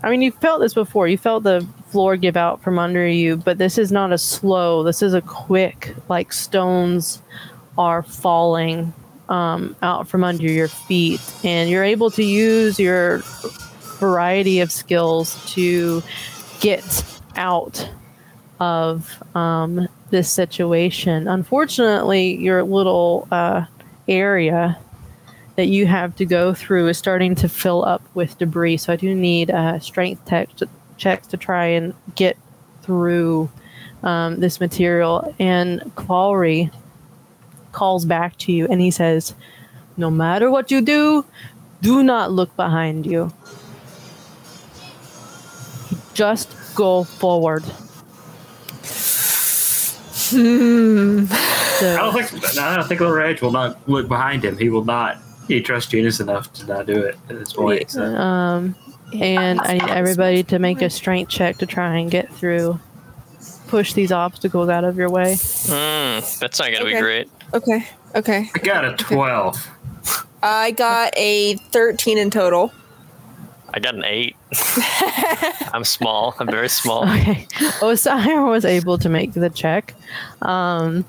[0.04, 1.08] I mean, you felt this before.
[1.08, 4.84] You felt the floor give out from under you, but this is not a slow.
[4.84, 7.22] This is a quick, like stones
[7.78, 8.94] are falling
[9.30, 13.20] um, out from under your feet, and you're able to use your
[14.00, 16.04] variety of skills to
[16.60, 17.04] get
[17.36, 17.90] out
[18.60, 21.28] of um, this situation.
[21.28, 23.66] Unfortunately, your little uh,
[24.08, 24.78] area
[25.56, 28.78] that you have to go through is starting to fill up with debris.
[28.78, 30.48] So I do need uh, strength to,
[30.98, 32.38] checks to try and get
[32.82, 33.50] through
[34.02, 35.34] um, this material.
[35.40, 36.72] And Clawry
[37.72, 39.36] calls back to you and he says,
[39.98, 41.26] No matter what you do,
[41.82, 43.32] do not look behind you.
[46.14, 47.64] Just go forward.
[50.34, 51.26] Hmm.
[51.26, 54.58] So- I don't think I don't think Little Edge will not look behind him.
[54.58, 55.18] He will not.
[55.48, 57.92] He trusts Genus enough to not do it at this point.
[57.92, 58.04] So.
[58.04, 58.76] Um,
[59.14, 62.80] and I need everybody to make a strength check to try and get through,
[63.68, 65.34] push these obstacles out of your way.
[65.34, 67.30] Mm, that's not gonna be great.
[67.54, 67.86] Okay.
[68.16, 68.50] Okay.
[68.56, 69.70] I got a 12.
[70.42, 72.72] I got a 13 in total.
[73.74, 74.36] I got an eight.
[75.74, 76.36] I'm small.
[76.40, 77.04] I'm very small.
[77.10, 77.48] Okay.
[77.80, 79.96] Osire was able to make the check.
[80.44, 81.06] Um,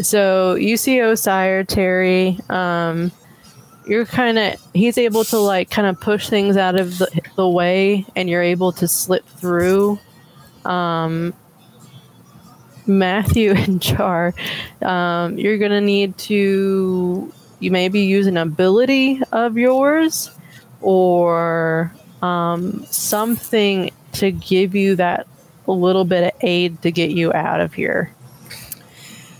[0.00, 2.38] so you see Osire, Terry.
[2.48, 3.12] Um,
[3.86, 7.48] you're kind of, he's able to like kind of push things out of the, the
[7.48, 9.98] way and you're able to slip through.
[10.64, 11.34] Um,
[12.86, 14.32] Matthew and Char,
[14.80, 20.30] um, you're going to need to, you maybe use an ability of yours
[20.82, 21.92] or
[22.22, 25.26] um, something to give you that
[25.66, 28.12] little bit of aid to get you out of here.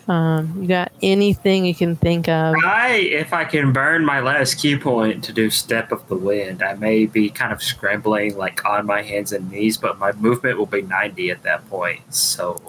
[0.09, 2.57] Um, you got anything you can think of?
[2.65, 6.63] I, if I can burn my last ki point to do Step of the Wind,
[6.63, 10.59] I may be kind of scrambling like on my hands and knees, but my movement
[10.59, 12.01] will be 90 at that point.
[12.13, 12.61] So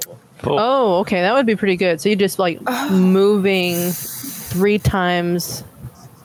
[0.43, 0.59] Cool.
[0.59, 2.01] Oh, okay, that would be pretty good.
[2.01, 5.63] So you're just like moving three times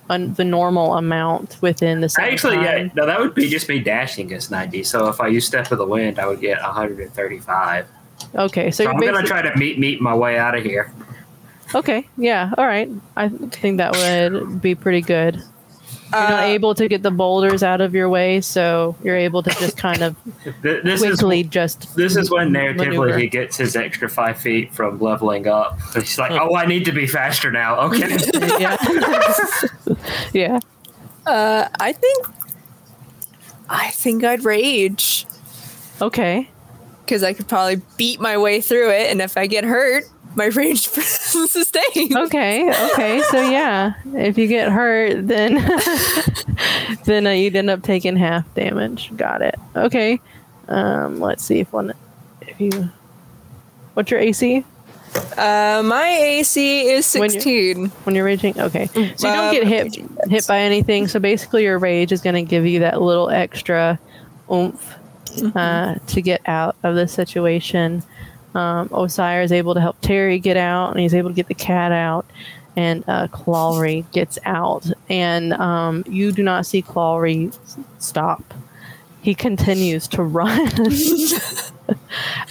[0.09, 3.79] un- the normal amount within the same actually, yeah, no, that would be just me
[3.79, 4.83] dashing as 90.
[4.85, 7.87] So if I use Step of the Wind, I would get 135.
[8.35, 10.93] Okay, so, So, I'm going to try to meet meet my way out of here.
[11.75, 12.91] Okay, yeah, all right.
[13.17, 15.43] I think that would be pretty good.
[16.11, 19.43] You're not Uh, able to get the boulders out of your way, so you're able
[19.43, 20.17] to just kind of
[20.63, 21.95] Th- This is quickly just.
[21.97, 23.19] This is when narratively maneuver.
[23.19, 25.79] he gets his extra five feet from leveling up.
[25.95, 28.17] He's like, "Oh, I need to be faster now." Okay,
[28.59, 28.77] yeah.
[30.33, 30.59] yeah.
[31.27, 32.27] uh, I think.
[33.69, 35.27] I think I'd rage
[36.01, 36.49] Okay.
[37.05, 40.47] because I could probably beat my way through it, and if I get hurt, my
[40.47, 42.15] rage sustains.
[42.17, 42.71] Okay.
[42.93, 43.23] Okay.
[43.31, 45.55] So yeah, if you get hurt, then
[47.05, 49.11] then uh, you'd end up taking half damage.
[49.17, 49.55] Got it.
[49.77, 50.21] Okay.
[50.69, 51.93] Um, let's see if one
[52.43, 52.91] if you.
[53.95, 54.65] What's your AC
[55.37, 57.87] Uh, my AC is When you- 16.
[58.05, 58.61] when you're raging?
[58.61, 58.87] Okay.
[58.87, 59.97] So you don't get hit
[60.29, 61.09] hit by anything.
[61.09, 63.99] So basically, your rage is going to give you that little extra
[64.53, 64.95] oomph
[65.57, 68.03] uh, to get out of the situation.
[68.55, 71.55] Um, Osire is able to help Terry get out, and he's able to get the
[71.55, 72.27] cat out,
[72.77, 74.87] and uh, Clawry gets out.
[75.09, 77.57] And um, you do not see Clawry
[77.99, 78.55] stop.
[79.21, 80.71] He continues to run,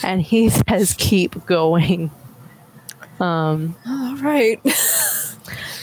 [0.04, 2.12] and he says, "Keep going."
[3.20, 4.62] Um, All right.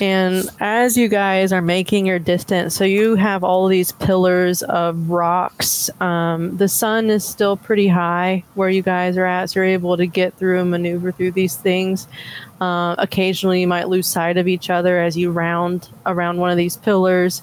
[0.01, 5.11] and as you guys are making your distance, so you have all these pillars of
[5.11, 5.91] rocks.
[6.01, 9.97] Um, the sun is still pretty high where you guys are at, so you're able
[9.97, 12.09] to get through and maneuver through these things.
[12.61, 16.57] Uh, occasionally, you might lose sight of each other as you round around one of
[16.57, 17.43] these pillars.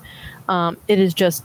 [0.50, 1.44] Um, it is just,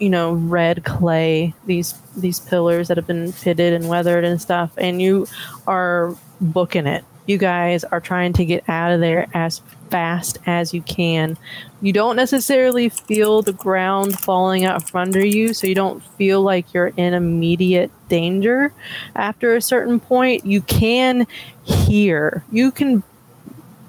[0.00, 1.54] you know, red clay.
[1.66, 5.26] These these pillars that have been pitted and weathered and stuff, and you
[5.66, 7.04] are booking it.
[7.26, 9.60] You guys are trying to get out of there as
[9.90, 11.36] fast as you can.
[11.80, 16.42] You don't necessarily feel the ground falling out from under you, so you don't feel
[16.42, 18.72] like you're in immediate danger.
[19.14, 21.26] After a certain point, you can
[21.64, 22.44] hear.
[22.52, 23.02] You can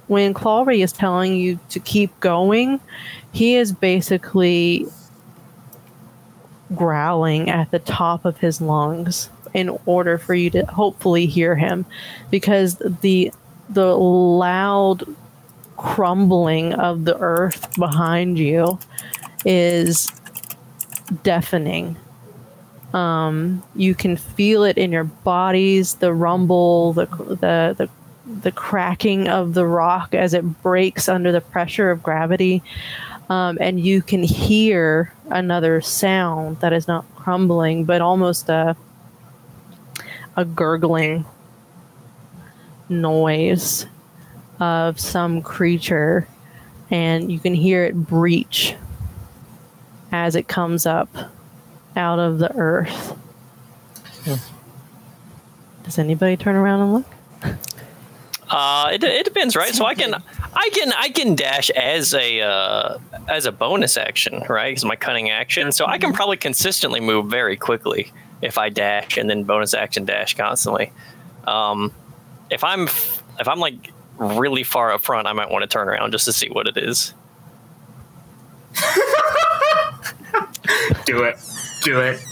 [0.07, 2.79] when Clary is telling you to keep going,
[3.31, 4.87] he is basically
[6.73, 11.85] growling at the top of his lungs in order for you to hopefully hear him
[12.29, 13.31] because the
[13.69, 15.03] the loud
[15.75, 18.79] crumbling of the earth behind you
[19.45, 20.11] is
[21.23, 21.95] deafening.
[22.93, 27.89] Um, you can feel it in your bodies the rumble the, the the
[28.41, 32.61] the cracking of the rock as it breaks under the pressure of gravity.
[33.29, 38.75] Um, and you can hear another sound that is not crumbling but almost a
[40.37, 41.25] a gurgling
[42.87, 43.87] noise
[44.59, 46.27] of some creature
[46.89, 48.75] and you can hear it breach
[50.11, 51.09] as it comes up
[51.95, 53.17] out of the earth.
[55.83, 57.57] Does anybody turn around and look?
[58.49, 59.73] Uh, it, it depends, right?
[59.73, 62.97] So I can, I can, I can dash as a uh,
[63.27, 64.69] as a bonus action, right?
[64.69, 69.17] Because my cunning action, so I can probably consistently move very quickly if I dash
[69.17, 70.91] and then bonus action dash constantly.
[71.45, 71.93] Um,
[72.49, 72.87] if I'm
[73.39, 76.33] if I'm like really far up front, I might want to turn around just to
[76.33, 77.13] see what it is.
[81.05, 81.37] do it,
[81.83, 82.23] do it.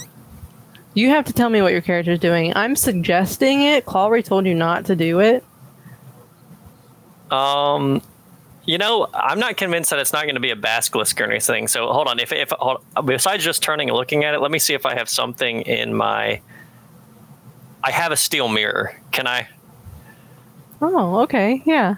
[0.94, 2.56] You have to tell me what your character is doing.
[2.56, 3.86] I'm suggesting it.
[3.86, 5.44] Clary told you not to do it.
[7.32, 8.02] Um,
[8.66, 11.68] You know, I'm not convinced that it's not going to be a basilisk or anything.
[11.68, 12.20] So hold on.
[12.20, 14.96] If if hold, besides just turning and looking at it, let me see if I
[14.96, 16.42] have something in my.
[17.84, 19.00] I have a steel mirror.
[19.12, 19.48] Can I?
[20.82, 21.62] Oh, okay.
[21.66, 21.96] Yeah.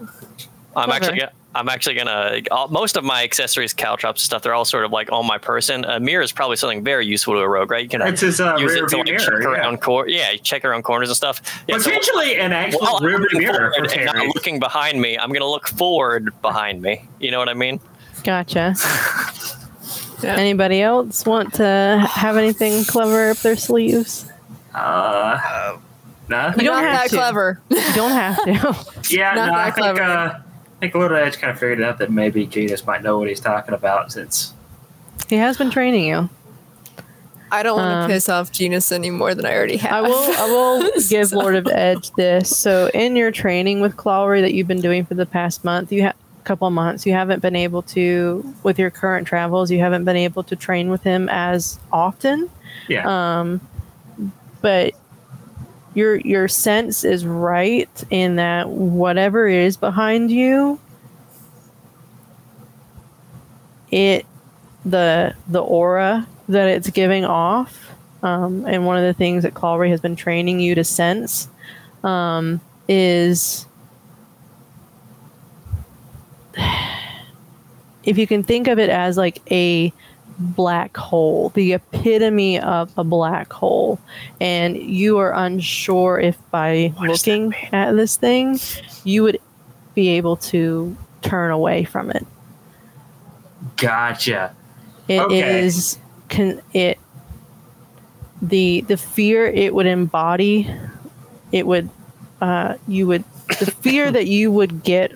[0.75, 0.91] I'm Clever.
[0.93, 4.41] actually go- I'm actually gonna all, most of my accessories, caltrops, and stuff.
[4.43, 5.83] They're all sort of like on my person.
[5.85, 7.83] A mirror is probably something very useful to a rogue, right?
[7.83, 9.19] You can It's his uh, use it to like mirror.
[9.19, 9.47] check yeah.
[9.47, 11.41] around cor- yeah, check around corners and stuff.
[11.67, 15.17] Yeah, so Potentially an actual while I'm rear mirror for and not looking behind me,
[15.17, 17.07] I'm gonna look forward behind me.
[17.19, 17.79] You know what I mean?
[18.23, 18.75] Gotcha.
[20.23, 20.33] Yeah.
[20.35, 24.27] Anybody else want to have anything clever up their sleeves?
[24.73, 25.77] Uh,
[26.27, 26.47] no.
[26.57, 27.15] You don't Not have that to.
[27.15, 27.61] clever.
[27.69, 28.85] You don't have to.
[29.15, 30.01] Yeah, Not no, I that think clever.
[30.01, 30.41] uh,
[30.77, 33.39] I think Little Edge kind of figured out that maybe Genus might know what he's
[33.39, 34.53] talking about since
[35.27, 36.29] he has been training you.
[37.51, 39.91] I don't want to Um, piss off Genus any more than I already have.
[39.91, 40.13] I will.
[40.13, 40.45] I
[40.85, 42.55] will give Lord of Edge this.
[42.55, 46.01] So, in your training with Clawry that you've been doing for the past month, you
[46.03, 49.79] have a couple of months, you haven't been able to, with your current travels, you
[49.79, 52.49] haven't been able to train with him as often.
[52.89, 53.39] yeah.
[53.39, 53.61] Um,
[54.61, 54.93] but
[55.97, 60.79] your your sense is right in that whatever is behind you,
[63.89, 64.27] it
[64.85, 69.89] the the aura that it's giving off, um, and one of the things that Clawry
[69.89, 71.47] has been training you to sense
[72.03, 73.65] um, is
[78.03, 79.91] if you can think of it as like a
[80.39, 83.99] black hole, the epitome of a black hole,
[84.39, 88.59] and you are unsure if by What looking at this thing,
[89.03, 89.39] you would
[89.95, 92.25] be able to turn away from it.
[93.77, 94.53] Gotcha.
[95.07, 96.03] It is Okay.
[96.29, 96.99] can it
[98.41, 100.69] the the fear it would embody
[101.51, 101.89] it would
[102.41, 103.23] uh you would
[103.59, 105.11] the fear that you would get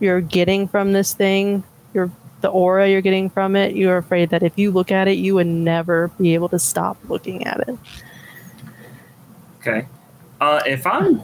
[0.00, 2.10] you're getting from this thing your
[2.42, 5.34] the aura you're getting from it you're afraid that if you look at it you
[5.34, 7.78] would never be able to stop looking at it
[9.66, 9.86] Okay.
[10.40, 11.22] Uh, if I'm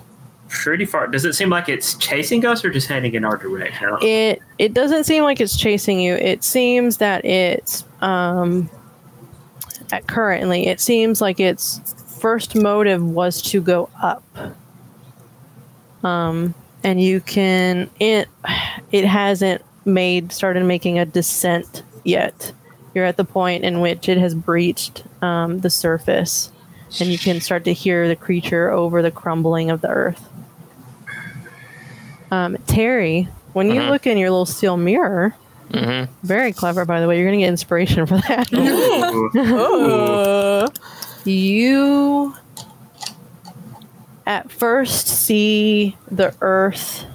[0.48, 3.96] pretty far, does it seem like it's chasing us or just heading in our direction?
[4.02, 8.68] It it doesn't seem like it's chasing you it seems that it's um
[9.92, 14.22] at currently it seems like its first motive was to go up
[16.04, 18.28] um and you can it
[18.90, 22.52] it hasn't made started making a descent yet
[22.94, 26.50] you're at the point in which it has breached um, the surface
[27.00, 30.28] and you can start to hear the creature over the crumbling of the earth
[32.30, 33.90] um, terry when you Mhm.
[33.90, 35.34] look in your little steel mirror
[35.70, 36.12] Mm-hmm.
[36.22, 37.16] very clever, by the way.
[37.16, 38.52] You're going to get inspiration for that.
[38.52, 40.68] Ooh.
[41.24, 42.34] You
[44.26, 47.06] at first see the earth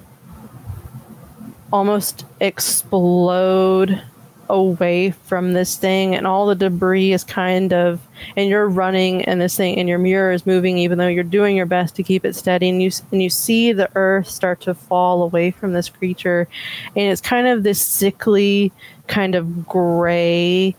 [1.71, 4.01] almost explode
[4.49, 7.99] away from this thing and all the debris is kind of
[8.35, 11.55] and you're running and this thing and your mirror is moving even though you're doing
[11.55, 14.73] your best to keep it steady and you and you see the earth start to
[14.73, 16.47] fall away from this creature
[16.95, 18.71] and it's kind of this sickly
[19.07, 20.75] kind of gray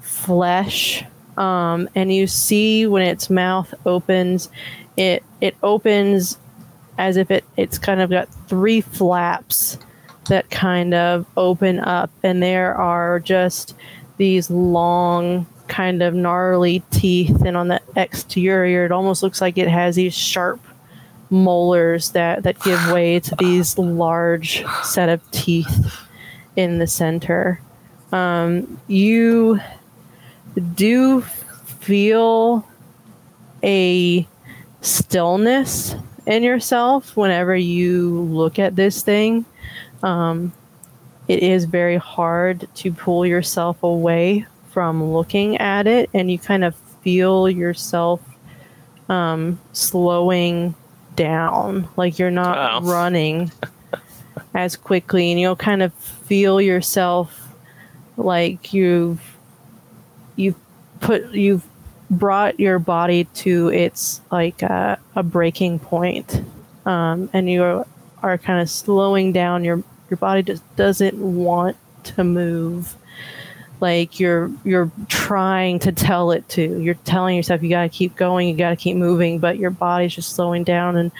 [0.00, 1.04] flesh
[1.36, 4.48] um, and you see when its mouth opens
[4.96, 6.38] it it opens
[6.98, 9.78] as if it it's kind of got three flaps
[10.28, 13.74] that kind of open up and there are just
[14.16, 19.68] these long kind of gnarly teeth and on the exterior it almost looks like it
[19.68, 20.60] has these sharp
[21.30, 25.98] molars that that give way to these large set of teeth
[26.56, 27.60] in the center
[28.12, 29.58] um, you
[30.74, 32.66] do feel
[33.64, 34.26] a
[34.80, 39.44] stillness in yourself whenever you look at this thing.
[40.04, 40.52] Um,
[41.26, 46.64] it is very hard to pull yourself away from looking at it, and you kind
[46.64, 48.20] of feel yourself
[49.08, 50.74] um, slowing
[51.16, 52.86] down, like you're not Oh.
[52.92, 53.50] running
[54.54, 57.48] as quickly, and you'll kind of feel yourself
[58.16, 59.20] like you've
[60.36, 60.56] you've
[61.00, 61.64] put you've
[62.10, 66.42] brought your body to its like uh, a breaking point
[66.86, 67.86] um, and you are,
[68.22, 72.96] are kind of slowing down your your body just doesn't want to move
[73.80, 78.14] like you're you're trying to tell it to you're telling yourself you got to keep
[78.14, 81.12] going you got to keep moving but your body's just slowing down and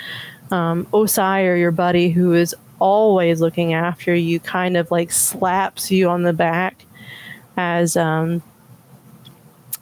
[0.51, 6.09] um, or your buddy who is always looking after you kind of like slaps you
[6.09, 6.85] on the back
[7.57, 8.43] as um,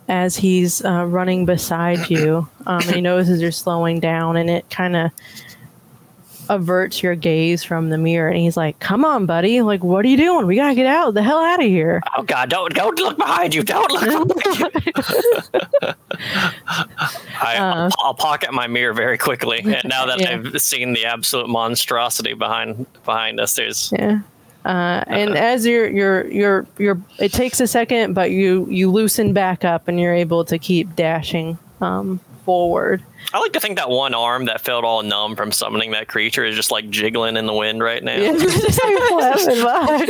[0.09, 2.49] as he's uh, running beside you.
[2.67, 5.11] Um, and he notices you're slowing down, and it kind of
[6.55, 9.63] averts your gaze from the mirror and he's like, "Come on, buddy!
[9.63, 10.47] Like, what are you doing?
[10.47, 12.49] We gotta get out the hell out of here." Oh God!
[12.51, 13.63] Don't don't look behind you!
[13.63, 14.93] Don't look behind you!
[17.41, 17.75] I, Uh.
[17.75, 20.33] I'll, I'll pocket my mirror very quickly, and now that Yeah.
[20.33, 24.21] I've seen the absolute monstrosity behind behind us, there's Yeah.
[24.65, 29.33] Uh, and as you're you're you're you're it takes a second, but you you loosen
[29.33, 33.03] back up and you're able to keep dashing um, forward.
[33.33, 36.45] I like to think that one arm that felt all numb from summoning that creature
[36.45, 38.17] is just like jiggling in the wind right now.
[38.17, 40.07] Yeah, just like flapping by.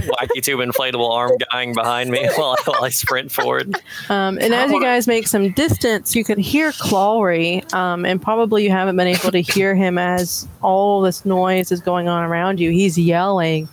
[0.00, 3.74] Wacky tube inflatable arm guying behind me while, while I sprint forward.
[4.08, 8.64] Um, and as you guys make some distance, you can hear Clawry, um, and probably
[8.64, 12.60] you haven't been able to hear him as all this noise is going on around
[12.60, 12.70] you.
[12.70, 13.68] He's yelling,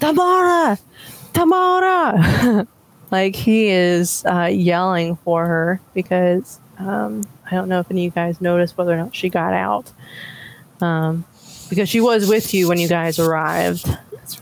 [0.00, 0.78] Tamara!
[1.32, 2.66] Tamara!
[3.10, 8.04] Like he is uh, yelling for her because um, I don't know if any of
[8.04, 9.92] you guys noticed whether or not she got out.
[10.80, 11.24] Um,
[11.68, 13.88] because she was with you when you guys arrived.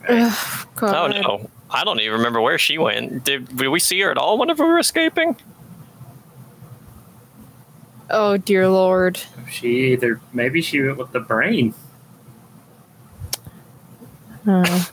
[0.09, 0.37] Right.
[0.83, 1.51] Oh no.
[1.71, 3.25] I don't even remember where she went.
[3.25, 5.37] Did, did we see her at all whenever we were escaping?
[8.11, 9.21] Oh dear lord.
[9.51, 11.75] She either maybe she went with the brain.
[14.47, 14.85] Uh,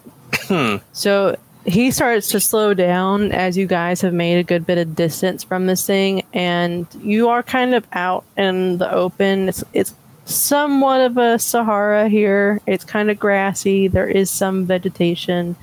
[0.47, 0.77] Hmm.
[0.91, 4.95] So he starts to slow down as you guys have made a good bit of
[4.95, 9.49] distance from this thing, and you are kind of out in the open.
[9.49, 9.93] It's it's
[10.25, 12.61] somewhat of a Sahara here.
[12.65, 13.87] It's kind of grassy.
[13.87, 15.55] There is some vegetation,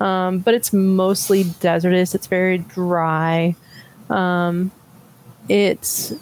[0.00, 2.14] um, but it's mostly desertous.
[2.14, 3.56] It's very dry.
[4.10, 4.70] Um,
[5.48, 6.12] it's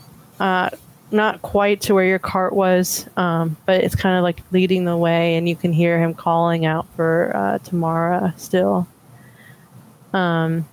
[0.41, 0.71] uh,
[1.11, 4.97] not quite to where your cart was, um, but it's kind of like leading the
[4.97, 8.89] way, and you can hear him calling out for uh, Tamara still.
[10.13, 10.69] Um,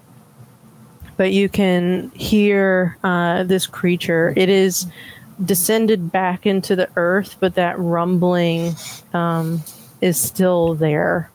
[1.17, 4.33] but you can hear uh, this creature.
[4.37, 4.87] It is
[5.43, 8.73] descended back into the earth, but that rumbling
[9.13, 9.63] um,
[10.01, 11.29] is still there.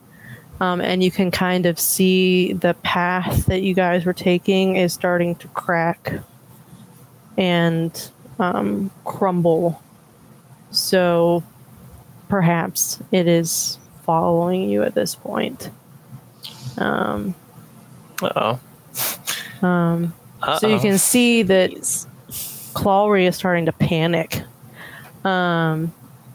[0.59, 4.93] Um, and you can kind of see the path that you guys were taking is
[4.93, 6.13] starting to crack
[7.37, 9.81] and um, crumble.
[10.71, 11.43] So
[12.29, 15.69] perhaps it is following you at this point.
[16.77, 17.35] Um,
[18.21, 18.59] oh.
[19.61, 20.13] um,
[20.59, 21.71] so you can see that
[22.73, 24.41] Clawry is starting to panic.
[25.23, 25.93] Um,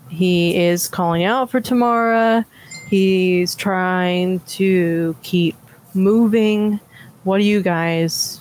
[0.08, 2.44] he is calling out for Tamara.
[2.88, 5.56] He's trying to keep
[5.94, 6.80] moving.
[7.22, 8.40] What do you guys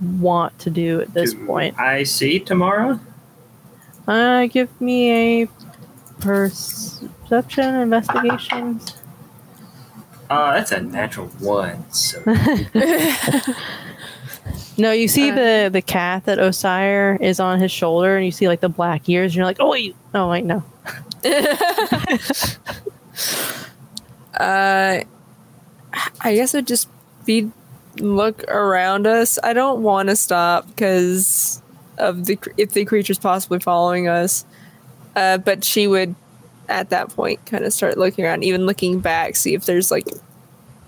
[0.00, 1.78] want to do at this Do point?
[1.78, 3.00] I see Tamara.
[4.08, 5.48] Uh, give me a
[6.20, 8.80] perception investigation.
[10.30, 11.90] Uh, that's a natural one.
[11.92, 12.22] So
[14.76, 18.32] No, you see Uh, the the cat that Osire is on his shoulder, and you
[18.32, 19.30] see like the black ears.
[19.32, 20.62] And you're like, oh wait, oh wait, no.
[24.34, 25.00] Uh,
[26.22, 26.88] I guess it'd just
[27.24, 27.50] be
[27.98, 29.38] look around us.
[29.44, 31.62] I don't want to stop because
[31.98, 34.44] of the if the creature's possibly following us.
[35.14, 36.16] Uh, but she would,
[36.68, 40.06] at that point, kind of start looking around, even looking back, see if there's like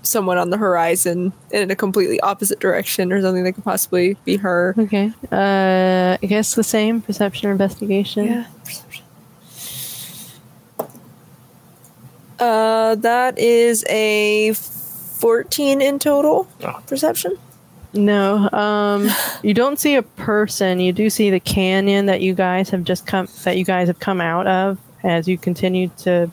[0.03, 4.37] someone on the horizon in a completely opposite direction or something that could possibly be
[4.37, 4.75] her.
[4.79, 5.13] Okay.
[5.33, 8.47] Uh, I guess the same perception or investigation.
[8.65, 9.05] perception.
[12.39, 16.81] Uh, that is a 14 in total Oh.
[16.87, 17.37] perception.
[17.95, 19.09] No, um,
[19.43, 20.81] you don't see a person.
[20.81, 23.99] You do see the canyon that you guys have just come that you guys have
[24.01, 24.77] come out of
[25.07, 26.31] as you continue to,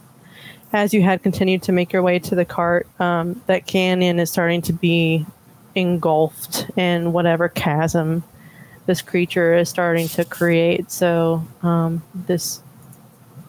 [0.73, 2.87] as you had continued to make your way to the cart.
[2.99, 5.25] Um, that canyon is starting to be
[5.75, 8.23] engulfed in whatever chasm
[8.85, 10.91] this creature is starting to create.
[10.91, 12.61] So um, this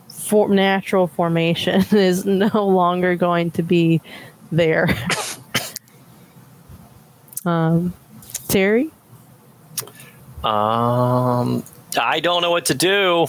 [0.08, 4.00] for- natural formation is no longer going to be
[4.52, 4.88] there.
[7.44, 7.92] um,
[8.48, 8.90] Terry.
[10.44, 11.64] Um,
[11.98, 13.26] I don't know what to do.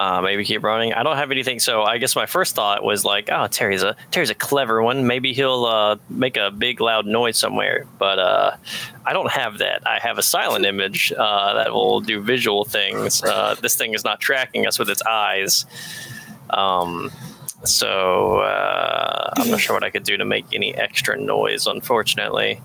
[0.00, 0.94] Uh, maybe keep running.
[0.94, 1.60] I don't have anything.
[1.60, 5.06] So I guess my first thought was like, oh, Terry's a Terry's a clever one.
[5.06, 7.86] Maybe he'll uh, make a big loud noise somewhere.
[7.98, 8.56] But uh,
[9.04, 9.86] I don't have that.
[9.86, 13.22] I have a silent image uh, that will do visual things.
[13.22, 15.66] Uh, this thing is not tracking us with its eyes.
[16.48, 17.12] Um,
[17.64, 21.66] so uh, I'm not sure what I could do to make any extra noise.
[21.66, 22.58] Unfortunately.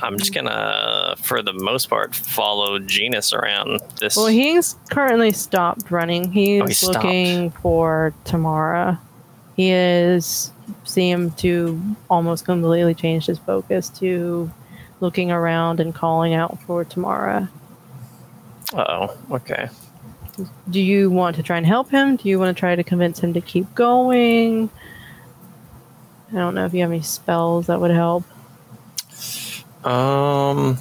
[0.00, 4.16] I'm just gonna, for the most part, follow Genus around this.
[4.16, 6.30] Well, he's currently stopped running.
[6.30, 7.04] He's Oh, stopped.
[7.04, 9.00] looking for Tamara.
[9.56, 10.52] He is
[10.84, 11.80] seemed to
[12.10, 14.50] almost completely change his focus to
[15.00, 17.48] looking around and calling out for Tamara.
[18.74, 19.68] oh, okay.
[20.70, 22.16] do you want to try and help him?
[22.16, 24.70] Do you want to try to convince him to keep going?
[26.30, 28.24] I don't know if you have any spells that would help.
[29.84, 30.78] Um.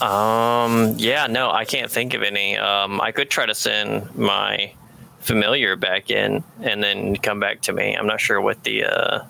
[0.00, 0.94] Um.
[0.96, 1.26] Yeah.
[1.28, 2.56] No, I can't think of any.
[2.56, 3.00] Um.
[3.00, 4.72] I could try to send my
[5.20, 7.94] familiar back in and then come back to me.
[7.94, 8.84] I'm not sure what the.
[8.84, 9.24] Uh,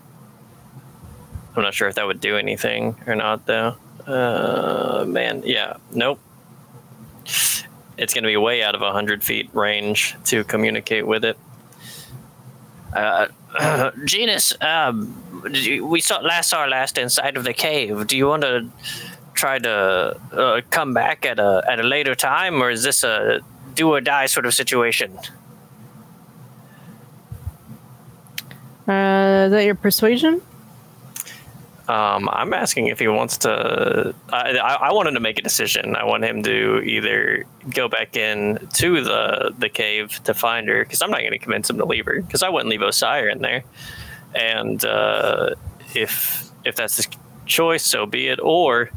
[1.54, 3.76] I'm not sure if that would do anything or not, though.
[4.06, 5.04] Uh.
[5.06, 5.42] Man.
[5.44, 5.76] Yeah.
[5.90, 6.20] Nope.
[7.98, 11.36] It's going to be way out of a hundred feet range to communicate with it.
[12.92, 13.28] Uh,
[14.04, 18.06] Genus, um, we saw last saw last inside of the cave.
[18.06, 18.68] Do you want to
[19.34, 23.40] try to uh, come back at a at a later time, or is this a
[23.74, 25.18] do or die sort of situation?
[28.88, 30.42] Uh, is that your persuasion?
[31.88, 34.14] Um, I'm asking if he wants to.
[34.32, 35.96] I, I, want him to make a decision.
[35.96, 40.84] I want him to either go back in to the the cave to find her,
[40.84, 43.32] because I'm not going to convince him to leave her, because I wouldn't leave Osire
[43.32, 43.64] in there.
[44.34, 45.56] And uh,
[45.92, 47.08] if if that's his
[47.46, 48.38] choice, so be it.
[48.40, 48.90] Or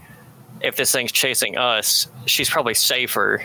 [0.62, 3.42] if this thing's chasing us, she's probably safer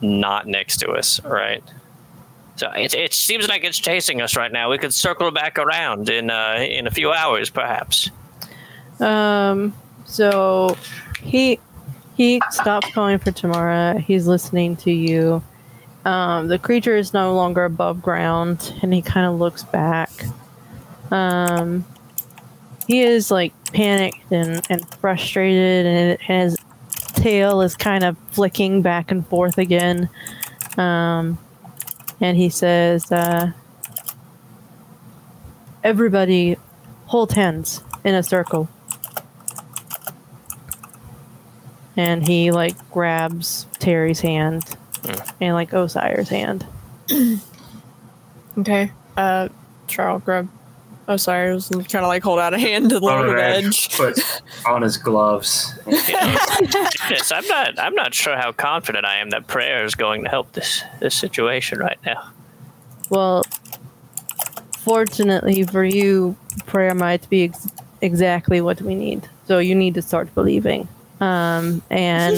[0.00, 1.62] not next to us, right?
[2.56, 4.70] So it, it seems like it's chasing us right now.
[4.70, 8.10] We could circle back around in uh, in a few hours, perhaps.
[9.02, 9.74] Um,
[10.04, 10.76] so
[11.22, 11.58] he
[12.16, 13.98] he stops calling for Tamara.
[13.98, 15.42] He's listening to you.
[16.04, 20.10] Um, the creature is no longer above ground, and he kind of looks back.
[21.10, 21.84] Um,
[22.86, 26.56] he is like panicked and, and frustrated, and his
[27.14, 30.08] tail is kind of flicking back and forth again.
[30.76, 31.38] Um,
[32.20, 33.52] and he says, uh,
[35.82, 36.56] "Everybody,
[37.06, 38.68] hold hands in a circle."
[41.96, 44.64] And he like grabs Terry's hand
[45.40, 46.66] and like Osire's hand.
[48.58, 48.90] Okay.
[49.16, 49.48] Uh,
[49.88, 50.48] Charles grab
[51.08, 53.64] Osire's and kind of like hold out a hand to the little man.
[53.66, 53.94] edge.
[53.96, 55.74] Puts on his gloves.
[55.86, 57.78] yes, I'm not.
[57.78, 61.14] I'm not sure how confident I am that prayer is going to help this this
[61.14, 62.30] situation right now.
[63.10, 63.44] Well,
[64.78, 66.36] fortunately for you,
[66.66, 67.68] prayer might be ex-
[68.00, 69.28] exactly what we need.
[69.46, 70.88] So you need to start believing.
[71.22, 72.36] Um, and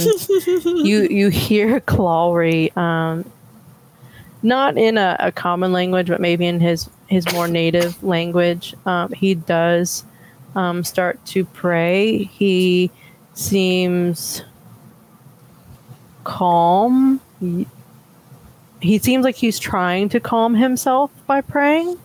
[0.65, 3.25] you you hear Clawry, um,
[4.43, 8.75] not in a, a common language, but maybe in his his more native language.
[8.85, 10.05] Um, he does
[10.55, 12.25] um, start to pray.
[12.25, 12.91] He
[13.33, 14.43] seems
[16.25, 17.23] calm.
[18.81, 21.99] He, seems like he's trying to calm himself by praying.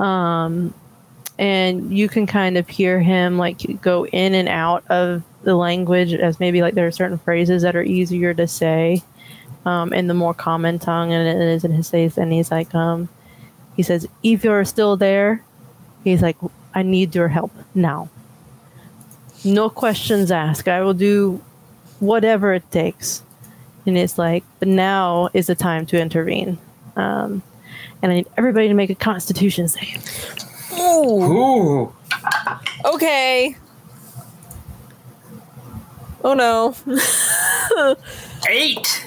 [0.00, 0.74] Um,
[1.38, 6.12] and you can kind of hear him like go in and out of the language
[6.12, 9.02] as maybe like there are certain phrases that are easier to say
[9.64, 12.16] um, in the more common tongue and it is in his face.
[12.16, 13.08] And he's like, um,
[13.76, 15.44] he says, if you're still there,
[16.04, 16.36] he's like,
[16.74, 18.08] I need your help now.
[19.44, 20.68] No questions asked.
[20.68, 21.42] I will do
[22.00, 23.22] whatever it takes.
[23.86, 26.58] And it's like, but now is the time to intervene.
[26.96, 27.42] Um,
[28.02, 30.04] and I need everybody to make a constitution save.
[30.78, 31.22] Ooh.
[31.22, 31.92] Ooh.
[32.84, 33.56] Okay.
[36.24, 36.74] Oh no.
[38.48, 39.06] Eight.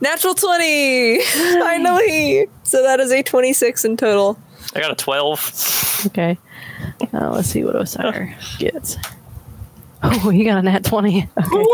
[0.00, 1.22] Natural 20!
[1.24, 2.48] Finally!
[2.66, 4.36] So that is a 26 in total.
[4.74, 5.38] I got a twelve.
[6.06, 6.36] Okay.
[7.12, 8.96] Uh, let's see what Osire gets.
[10.02, 11.18] Oh, he got a nat 20.
[11.18, 11.28] Okay.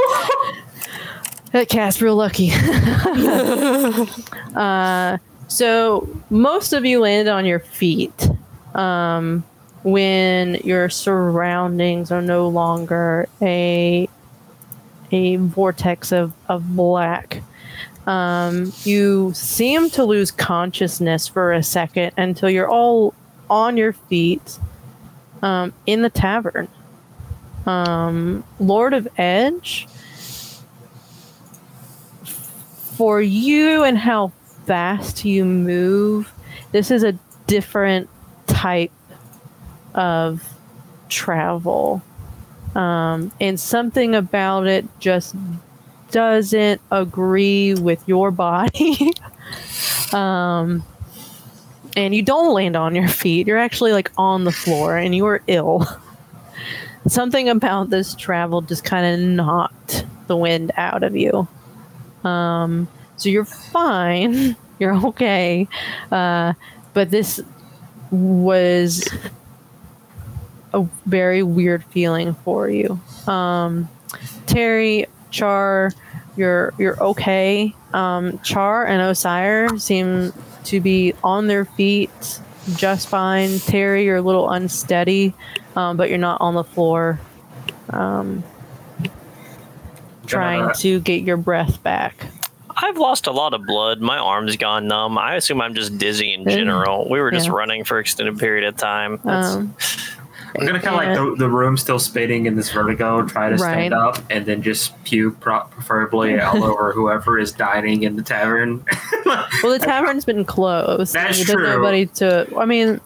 [1.52, 2.50] that cast real lucky.
[4.54, 5.16] uh,
[5.48, 8.28] so most of you landed on your feet
[8.74, 9.44] um,
[9.82, 14.08] when your surroundings are no longer a
[15.12, 17.42] a vortex of, of black.
[18.06, 23.14] Um, you seem to lose consciousness for a second until you're all
[23.48, 24.58] on your feet
[25.42, 26.68] um, in the tavern.
[27.66, 29.86] Um, Lord of Edge,
[32.96, 34.32] for you and how
[34.64, 36.32] fast you move,
[36.72, 38.08] this is a different
[38.46, 38.92] type
[39.94, 40.42] of
[41.08, 42.02] travel.
[42.74, 45.34] Um, and something about it just
[46.10, 49.12] doesn't agree with your body.
[50.12, 50.84] um,
[51.96, 53.46] and you don't land on your feet.
[53.46, 55.86] You're actually like on the floor and you are ill.
[57.08, 61.48] Something about this travel just kind of knocked the wind out of you.
[62.24, 64.56] Um, so you're fine.
[64.78, 65.68] You're okay.
[66.10, 66.54] Uh,
[66.94, 67.38] but this
[68.10, 69.06] was
[70.72, 73.00] a very weird feeling for you.
[73.26, 73.88] Um,
[74.46, 75.92] Terry, Char,
[76.36, 77.74] you're you're okay.
[77.92, 80.32] Um, Char and Osire seem
[80.64, 82.40] to be on their feet
[82.76, 83.58] just fine.
[83.60, 85.34] Terry, you're a little unsteady,
[85.76, 87.18] um, but you're not on the floor.
[87.90, 88.44] Um,
[90.26, 92.26] trying Gonna- get your breath back.
[92.82, 94.00] I've lost a lot of blood.
[94.00, 95.18] My arm's gone numb.
[95.18, 97.08] I assume I'm just dizzy in general.
[97.10, 97.52] We were just Yeah.
[97.52, 99.20] running for extended period of time.
[100.58, 103.58] I'm gonna kind of like the, the room still spinning in this vertigo, try to
[103.58, 103.92] stand Right.
[103.92, 108.84] up, and then just puke, preferably all over whoever is dining in the tavern.
[109.26, 111.12] well, the tavern's been closed.
[111.14, 111.62] That's There's true.
[111.68, 112.46] nobody to.
[112.58, 113.00] I mean,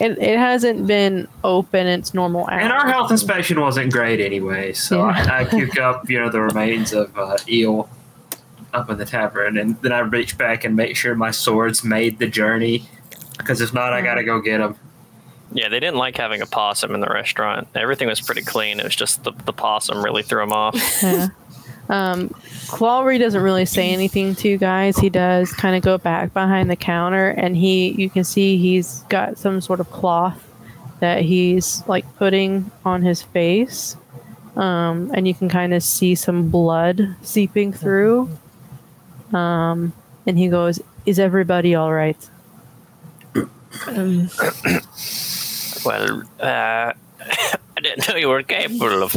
[0.00, 2.62] it, it hasn't been open its normal hours.
[2.64, 5.26] and our health inspection wasn't great anyway, so Yeah.
[5.30, 7.88] I, I puke up, you know, the remains of uh, eel
[8.74, 12.18] up in the tavern, and then I reach back and make sure my swords made
[12.18, 12.88] the journey,
[13.38, 14.76] because if not, I gotta go get them.
[15.54, 17.68] Yeah, they didn't like having a possum in the restaurant.
[17.74, 18.80] Everything was pretty clean.
[18.80, 20.76] It was just the, the possum really threw them off.
[21.02, 21.28] Yeah.
[21.88, 22.28] Um,
[22.68, 24.96] Clawry doesn't really say anything to you guys.
[24.96, 29.00] He does kind of go back behind the counter, and he, you can see he's
[29.10, 30.42] got some sort of cloth
[31.00, 33.96] that he's like putting on his face,
[34.56, 38.30] um, and you can kind of see some blood seeping through.
[39.32, 39.92] Um,
[40.26, 42.16] and he goes, "Is everybody all right?"
[43.88, 44.30] Um,
[45.84, 49.16] Well, uh, I didn't know you were capable of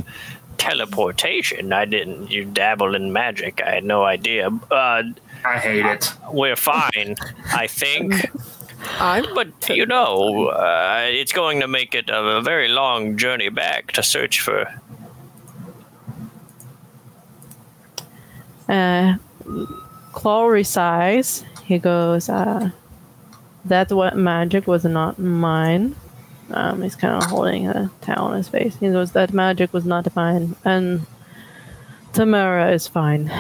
[0.57, 1.73] teleportation.
[1.73, 2.31] I didn't.
[2.31, 3.61] You dabble in magic.
[3.65, 4.49] I had no idea.
[4.71, 5.03] Uh,
[5.45, 6.11] I hate it.
[6.31, 7.15] we're fine,
[7.53, 8.29] I think.
[8.99, 13.49] I'm But you know, uh, it's going to make it a, a very long journey
[13.49, 14.67] back to search for.
[18.67, 19.15] Uh,
[20.13, 21.43] Clawry sighs.
[21.63, 22.71] He goes, uh,
[23.63, 25.95] "That what magic was not mine."
[26.51, 28.75] Um, he's kind of holding a towel on his face.
[28.77, 31.05] He knows "That magic was not mine, and
[32.13, 33.31] Tamara is fine.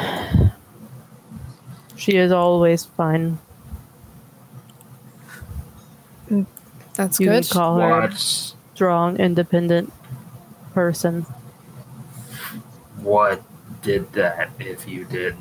[1.95, 3.37] She is always fine.
[6.95, 7.43] that's You good.
[7.47, 8.13] can call her a What?
[8.73, 9.93] strong, independent
[10.73, 11.25] person."
[13.01, 13.43] What
[13.81, 14.49] did that?
[14.59, 15.35] If you did,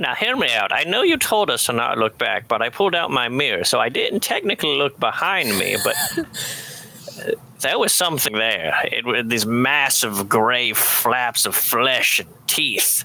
[0.00, 0.72] Now, hear me out.
[0.72, 3.64] I know you told us to not look back, but I pulled out my mirror,
[3.64, 8.74] so I didn't technically look behind me, but uh, there was something there.
[8.90, 13.04] It was these massive gray flaps of flesh and teeth.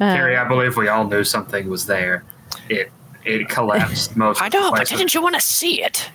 [0.00, 2.24] Uh, Terry, I believe we all knew something was there.
[2.68, 2.90] It
[3.24, 4.42] it collapsed most.
[4.42, 6.08] I know, but didn't you want to see it?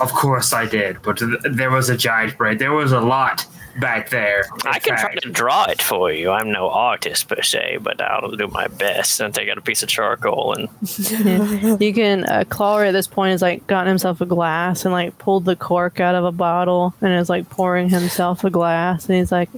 [0.00, 2.58] Of course I did, but th- there was a giant brain.
[2.58, 3.46] There was a lot
[3.80, 4.44] back there.
[4.66, 6.30] I can try to draw it for you.
[6.30, 9.82] I'm no artist per se, but I'll do my best and take out a piece
[9.82, 10.68] of charcoal and
[11.80, 15.16] You can uh, Clawry at this point has like gotten himself a glass and like
[15.18, 19.18] pulled the cork out of a bottle and is like pouring himself a glass and
[19.18, 19.48] he's like,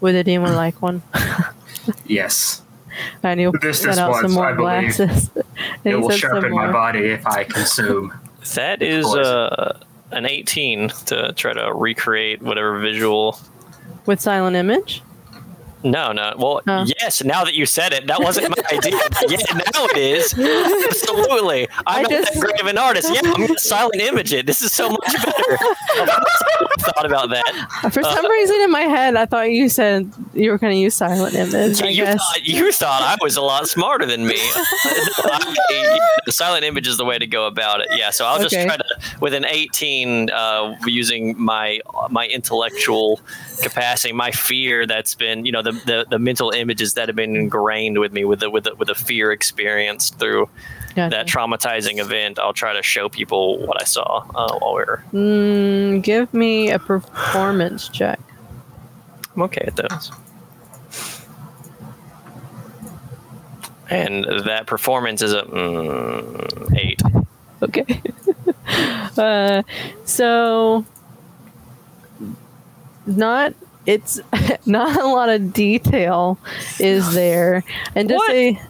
[0.00, 1.02] "Would anyone like one?"
[2.06, 2.60] Yes,
[3.22, 4.96] And he'll This get is out what some more I believe.
[4.96, 5.30] glasses.
[5.84, 6.72] it will sharpen my more.
[6.72, 8.12] body if I consume.
[8.54, 9.24] That is Poison.
[9.24, 9.78] uh,
[10.10, 13.38] an 18 to try to recreate whatever visual.
[14.06, 15.02] with silent image.
[15.84, 16.34] No, no.
[16.36, 16.84] Well, Huh.
[17.00, 17.22] yes.
[17.22, 18.98] Now that you said it, that wasn't my idea.
[19.10, 20.34] But yeah, now it is.
[20.34, 21.68] Absolutely.
[21.86, 23.10] I'm I not just- that great of an artist.
[23.12, 24.46] Yeah, I'm gonna silent image it.
[24.46, 25.58] This is so much better.
[25.60, 27.90] I thought about that.
[27.92, 30.94] For some reason in my head, I thought you said you were going to use
[30.94, 31.80] silent image.
[31.80, 34.36] You thought you thought I was a lot smarter than me.
[34.36, 37.88] I- the silent image is the way to go about it.
[37.92, 38.10] Yeah.
[38.10, 38.66] So I'll just Okay.
[38.66, 38.84] try to,
[39.20, 43.20] with an 18, uh, using my my intellectual
[43.62, 47.36] capacity, my fear that's been, you know, the, the, the mental images that have been
[47.36, 50.48] ingrained with me with the with the, with the fear experienced through
[50.94, 51.10] Gotcha.
[51.10, 52.38] that traumatizing event.
[52.38, 55.04] I'll try to show people what I saw uh, while we were.
[55.12, 58.20] Mm, give me a performance check.
[59.34, 60.12] I'm okay at those.
[63.90, 67.00] And that performance is a mm, eight.
[67.62, 68.02] Okay.
[69.16, 69.62] uh,
[70.04, 70.84] so
[73.06, 73.54] not
[73.86, 74.20] it's
[74.66, 76.38] not a lot of detail
[76.80, 77.64] is there,
[77.94, 78.30] and just What?
[78.30, 78.60] say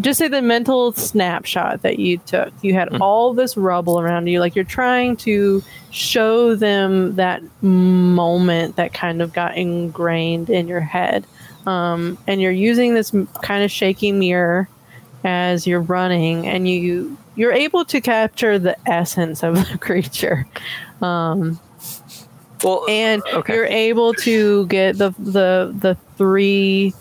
[0.00, 2.52] just say the mental snapshot that you took.
[2.62, 3.00] You had Mhm.
[3.00, 9.20] all this rubble around you, like you're trying to show them that moment that kind
[9.20, 11.24] of got ingrained in your head.
[11.66, 13.10] Um, and you're using this
[13.42, 14.68] kind of shaky mirror
[15.24, 20.46] as you're running and you you're able to capture the essence of the creature
[21.02, 21.58] um,
[22.62, 23.54] Well, and Okay.
[23.54, 26.94] you're able to get the the the three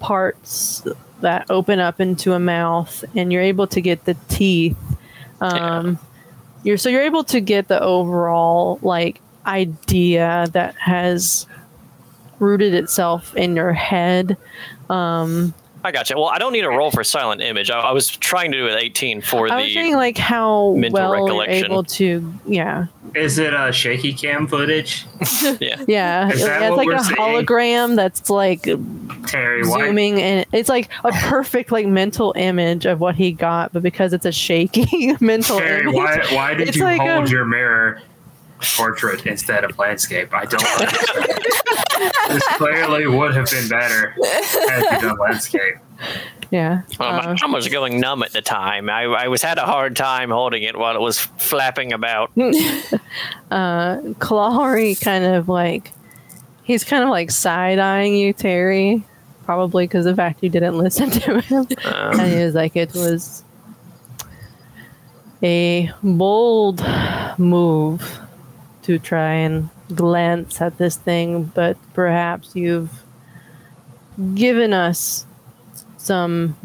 [0.00, 0.86] parts
[1.20, 4.76] that open up into a mouth and you're able to get the teeth
[5.40, 5.98] um,
[6.62, 11.46] you're so you're able to get the overall like idea that has
[12.38, 14.36] rooted itself in your head.
[14.88, 16.16] Um, I got you.
[16.16, 17.70] Well, I don't need a roll for silent image.
[17.70, 19.74] I, I was trying to do it 18 for the I was the.
[19.74, 25.06] saying like how mental well you're able to, yeah, Is it a shaky cam footage?
[25.60, 25.82] yeah.
[25.88, 26.28] yeah.
[26.30, 27.16] Is that it's what like we're a seeing?
[27.16, 28.62] hologram that's like
[29.26, 29.86] Terry, why?
[29.86, 34.12] zooming, and it's like a perfect like mental image of what he got, but because
[34.12, 38.02] it's a shaky mental Terry, image, why, why did you like hold a- your mirror
[38.76, 40.28] portrait instead of landscape?
[40.32, 40.90] I don't like
[42.28, 44.14] This clearly would have been better
[44.68, 45.74] had you done landscape.
[46.50, 46.82] yeah.
[46.98, 48.88] Well, my Uh, arm was going numb at the time.
[48.88, 52.30] I, I was had a hard time holding it while it was flapping about.
[52.36, 55.92] uh, Clawry kind of like
[56.62, 59.04] he's kind of like side eyeing you, Terry,
[59.44, 61.66] probably because the fact you didn't listen to him.
[61.84, 63.44] Um, and he was like, it was
[65.42, 66.82] a bold
[67.38, 68.18] move
[68.82, 73.04] to try and glance at this thing, but perhaps you've
[74.34, 75.26] given us
[75.96, 76.56] some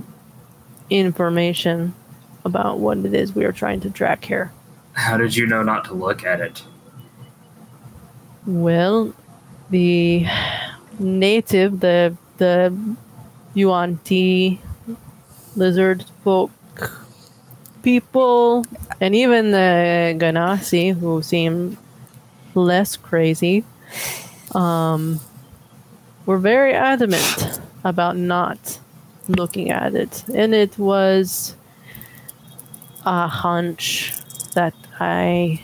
[0.89, 1.93] information
[2.43, 4.51] about what it is we are trying to track here.
[4.93, 6.63] How did you know not to look at it?
[8.45, 9.13] Well,
[9.69, 10.27] the
[10.99, 12.95] native, the the
[13.53, 14.61] Yuan Ti
[15.55, 16.51] lizard folk
[17.81, 18.63] people,
[19.01, 21.77] and even the Ganassi, who seem
[22.55, 23.63] less crazy,
[24.53, 25.19] um,
[26.25, 28.79] were very adamant about not
[29.27, 31.55] looking at it, and it was
[33.05, 34.13] a hunch
[34.53, 35.61] that I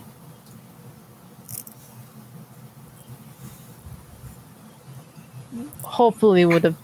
[5.83, 6.77] hopefully would have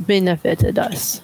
[0.00, 1.22] benefited us.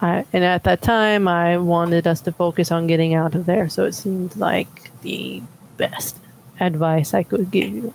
[0.00, 3.68] I, and at that time, I wanted us to focus on getting out of there,
[3.68, 5.42] so it seemed like the
[5.76, 6.16] best
[6.60, 7.94] advice I could give you.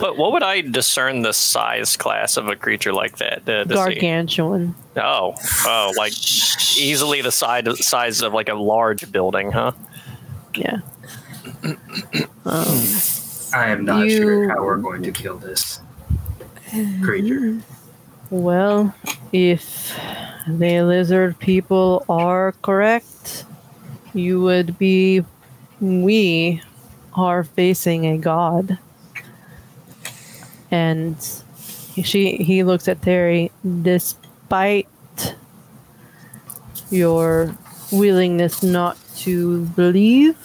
[0.00, 3.46] but what would I discern the size class of a creature like that?
[3.46, 3.74] To, to see?
[3.74, 4.74] Gargantuan.
[4.96, 5.34] Oh,
[5.66, 6.12] oh, like
[6.76, 9.72] easily the size size of like a large building, huh?
[10.54, 10.78] Yeah.
[12.44, 12.78] Um,
[13.54, 15.80] I am not You- sure how we're going to kill this
[17.02, 17.58] creature.
[18.30, 18.94] well,
[19.32, 19.96] if
[20.48, 23.44] the lizard people are correct,
[24.12, 25.24] you would be.
[25.80, 26.62] We
[27.14, 28.78] are facing a god.
[30.70, 31.16] And
[32.02, 33.50] she he looks at Terry
[33.82, 34.88] despite
[36.90, 37.54] your
[37.92, 40.36] willingness not to believe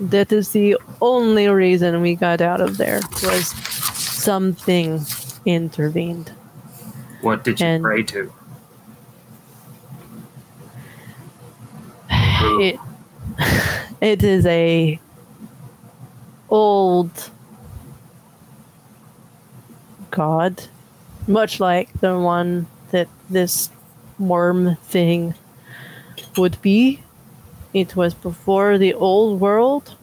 [0.00, 3.48] that is the only reason we got out of there was
[3.96, 5.00] something
[5.44, 6.32] intervened
[7.20, 8.32] What did you And- pray to?
[12.10, 12.78] it
[14.00, 14.98] it is a
[16.48, 17.30] old
[20.10, 20.68] god
[21.26, 23.70] much like the one that this
[24.18, 25.34] worm thing
[26.36, 27.02] would be.
[27.74, 29.96] It was before the old world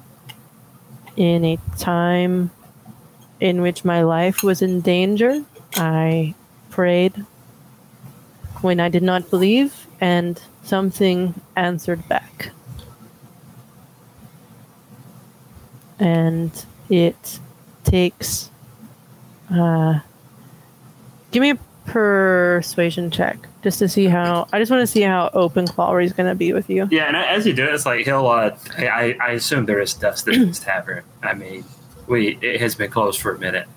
[1.15, 2.51] in a time
[3.39, 5.43] in which my life was in danger.
[5.75, 6.35] I
[6.69, 7.25] prayed
[8.61, 12.49] when i did not believe and something answered back
[15.99, 17.39] and it
[17.83, 18.49] takes
[19.51, 19.99] uh
[21.31, 25.29] give me a persuasion check just to see how i just want to see how
[25.33, 27.85] open Clawry is going to be with you Yeah, and as you do it, it's
[27.85, 28.27] like he'll.
[28.27, 31.03] Uh, I, I assume there is dust in his tavern.
[31.21, 31.65] I mean,
[32.07, 33.67] we it has been closed for a minute,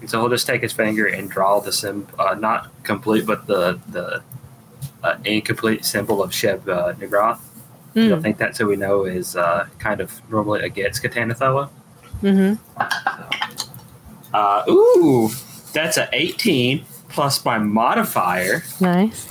[0.00, 3.46] and so he'll just take his finger and draw the sim, uh, not complete, but
[3.46, 4.22] the the
[5.02, 6.94] uh, incomplete symbol of Sheb uh,
[7.94, 8.12] Nagroth.
[8.12, 8.22] I mm.
[8.22, 11.68] think that's who we know is uh, kind of normally against Katanathoa.
[12.20, 12.54] hmm
[14.34, 15.30] Uh, ooh,
[15.72, 19.26] that's a 18 plus my modifier, nice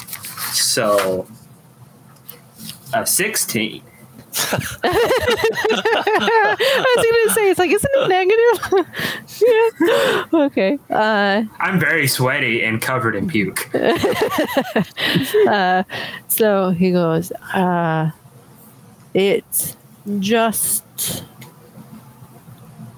[0.53, 1.27] so
[2.93, 3.81] a 16.
[4.83, 4.95] I
[6.95, 8.85] was gonna say it's like isn't it negative?
[10.31, 10.45] yeah.
[10.45, 10.79] Okay.
[10.89, 13.69] Uh, I'm very sweaty and covered in puke.
[15.49, 15.83] uh,
[16.29, 17.33] so he goes.
[17.53, 18.11] Uh,
[19.13, 19.75] it
[20.19, 21.23] just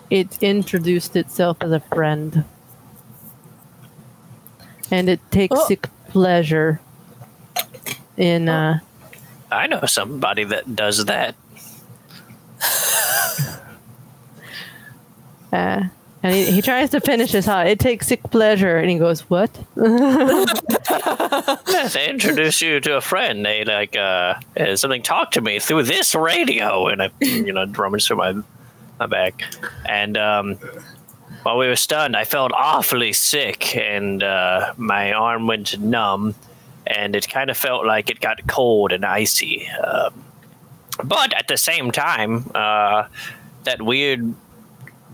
[0.10, 2.44] it introduced itself as a friend,
[4.92, 5.66] and it takes Oh.
[5.68, 6.80] sick pleasure
[8.18, 8.48] in.
[8.50, 8.80] Uh,
[9.52, 11.36] I know somebody that does that.
[15.52, 15.84] uh,
[16.24, 17.68] And he, he tries to finish his thought.
[17.68, 18.78] It takes sick pleasure.
[18.78, 19.52] And he goes, What?
[21.94, 23.46] They introduce you to a friend.
[23.46, 27.66] They like uh, uh, something talk to me through this radio, and I, you know,
[27.66, 28.36] rummage through my
[29.00, 29.44] my bag,
[29.86, 30.58] and um,
[31.44, 36.36] while we were stunned, I felt awfully sick, and uh, my arm went numb,
[36.88, 39.68] and it kind of felt like it got cold and icy.
[39.70, 40.24] Um,
[41.04, 43.08] but at the same time, uh,
[43.64, 44.36] that weird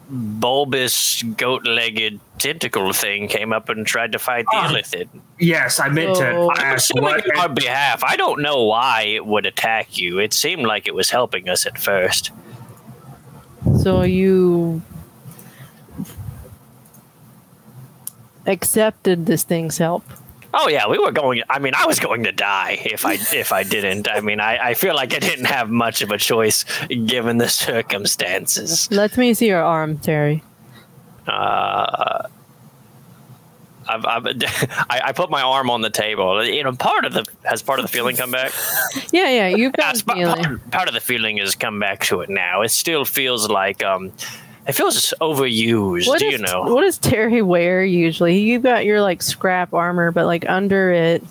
[0.10, 4.68] bulbous goat-legged tentacle thing came up and tried to fight the Ah.
[4.72, 5.07] illithid.
[5.39, 7.24] Yes, I meant So- to I'm ask what.
[7.32, 8.03] on our behalf.
[8.03, 10.18] I don't know why it would attack you.
[10.20, 12.32] It seemed like it was helping us at first.
[13.82, 14.82] So you
[18.47, 20.03] accepted this thing's help.
[20.54, 21.43] Oh yeah, we were going.
[21.50, 24.10] I mean, I was going to die if I if I didn't.
[24.10, 27.50] I mean, I, I feel like I didn't have much of a choice given the
[27.50, 28.89] circumstances.
[28.91, 30.43] Let me see your arm, Terry.
[31.28, 32.28] Uh,
[33.89, 34.26] I've, I've,
[34.89, 36.43] I, I put my arm on the table.
[36.43, 38.52] You know, part of the has part of the feeling come back.
[39.12, 40.43] Yeah, yeah, you've got feeling.
[40.43, 42.62] part, part of the feeling has come back to it now.
[42.62, 44.14] It still feels like um,
[44.70, 46.07] it feels overused.
[46.07, 46.63] What you know.
[46.63, 48.39] what does Terry wear usually?
[48.39, 51.24] You've got your like scrap armor, but like under it,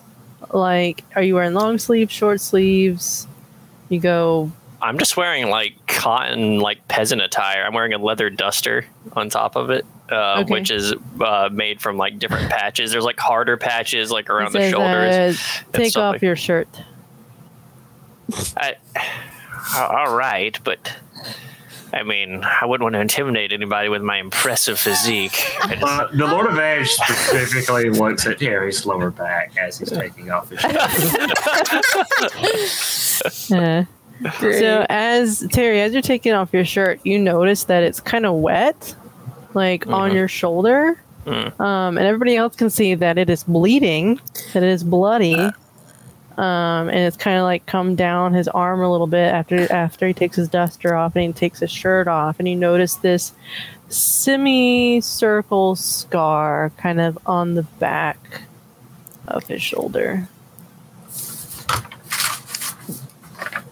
[0.52, 3.26] like, are you wearing long sleeves, short sleeves?
[3.88, 7.64] You go, I'm just wearing like cotton, like peasant attire.
[7.64, 10.52] I'm wearing a leather duster on top of it, uh, Okay.
[10.52, 12.92] which is uh, made from like different patches.
[12.92, 15.40] There's like harder patches like around the shoulders.
[15.72, 16.26] take off something.
[16.26, 16.68] your shirt.
[18.56, 18.76] I,
[19.76, 20.92] all right, but
[21.92, 25.32] I mean, I wouldn't want to intimidate anybody with my impressive physique.
[25.68, 30.30] Just- Uh, the Lord of Edge specifically looks at Terry's lower back as he's taking
[30.30, 30.74] off his shirt.
[33.50, 33.84] Uh,
[34.50, 38.34] so as Terry, as you're taking off your shirt, you notice that it's kind of
[38.36, 38.94] wet,
[39.54, 40.14] like on Mhm.
[40.14, 41.00] your shoulder.
[41.26, 41.60] Mm.
[41.60, 44.20] Um, and everybody else can see that it is bleeding,
[44.54, 45.50] that it is bloody.
[46.38, 50.06] Um, and it's kind of like come down his arm a little bit after after
[50.06, 53.32] he takes his duster off and he takes his shirt off, and you notice this
[53.88, 58.42] semicircle scar kind of on the back
[59.26, 60.28] of his shoulder.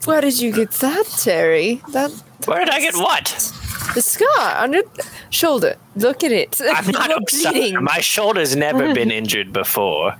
[0.05, 1.81] Where did you get that, Terry?
[1.93, 2.11] That
[2.47, 3.53] Where did I get what?
[3.95, 4.83] the scar on your
[5.31, 5.77] shoulder.
[5.97, 6.61] Look at it.
[6.63, 7.53] I'm not You're upset.
[7.55, 7.83] bleeding.
[7.83, 10.17] My shoulder's never been injured before.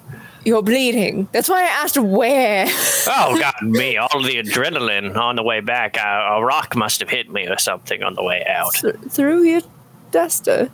[0.47, 1.29] You're bleeding.
[1.33, 2.67] That's why I asked where.
[3.09, 3.97] Oh God, me!
[3.97, 5.97] All the adrenaline on the way back.
[5.97, 6.01] A,
[6.39, 8.75] a rock must have hit me or something on the way out.
[8.75, 9.61] Th- through your
[10.11, 10.71] duster.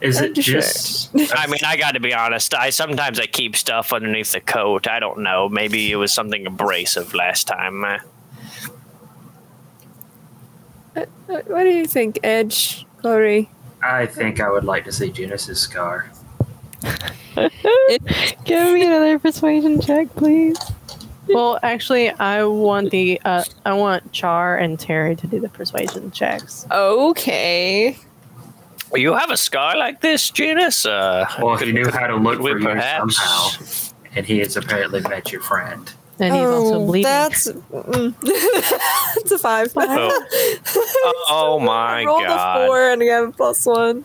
[0.00, 1.10] Is it just?
[1.34, 2.54] I mean, I got to be honest.
[2.54, 4.86] I sometimes I keep stuff underneath the coat.
[4.88, 5.48] I don't know.
[5.48, 7.84] Maybe it was something abrasive last time.
[7.84, 7.98] Uh,
[10.96, 13.48] Uh, What do you think, Edge, Corey?
[13.82, 16.10] I think I would like to see Genus's scar.
[18.44, 20.58] Give me another persuasion check, please.
[21.28, 26.10] Well, actually, I want the uh, I want Char and Terry to do the persuasion
[26.10, 26.66] checks.
[26.70, 27.96] Okay.
[28.90, 30.84] Well, you have a scar like this, Genus?
[30.84, 34.56] Uh, Well, he knew how to look we for you perhaps- somehow, and he has
[34.56, 35.90] apparently met your friend.
[36.18, 37.06] And he's also bleeding.
[37.06, 38.14] Oh, That's mm.
[39.16, 39.72] it's a five.
[39.76, 42.60] Oh, oh my I rolled God!
[42.60, 44.04] a four and I got a plus one.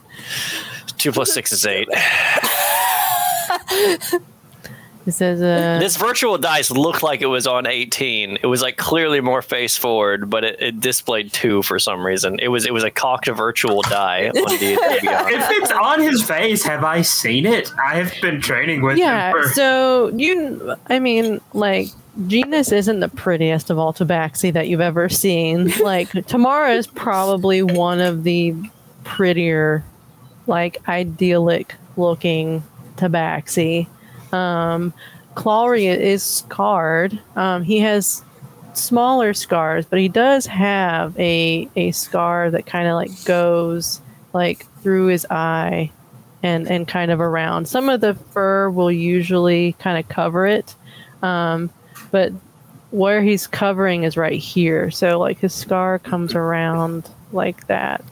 [0.98, 1.90] Two plus six is eight.
[5.08, 8.39] It says, uh, This virtual dice looked like it was on 18.
[8.43, 12.39] It was like clearly more face forward, but it, it displayed two for some reason.
[12.39, 16.62] It was it was a cocked virtual die on D&D If it's on his face,
[16.64, 17.72] have I seen it?
[17.82, 19.30] I have been training with yeah.
[19.30, 19.49] him for.
[19.51, 21.88] So you, I mean, like
[22.28, 25.72] Genus isn't the prettiest of all Tabaxi that you've ever seen.
[25.88, 28.53] Like Tamara is probably one of the
[29.05, 29.86] prettier,
[30.47, 32.64] like idyllic looking
[32.98, 33.88] Tabaxi.
[34.34, 34.93] Um,
[35.36, 37.20] Clawry is scarred.
[37.36, 38.24] Um, he has
[38.74, 44.02] smaller scars, but he does have a a scar that kind of like goes
[44.34, 45.91] like through his eye
[46.43, 47.68] and and kind of around.
[47.68, 50.76] Some of the fur will usually kind of cover it,
[51.22, 51.70] um,
[52.12, 52.32] but
[52.91, 54.89] where he's covering is right here.
[54.91, 58.04] So like his scar comes around like that,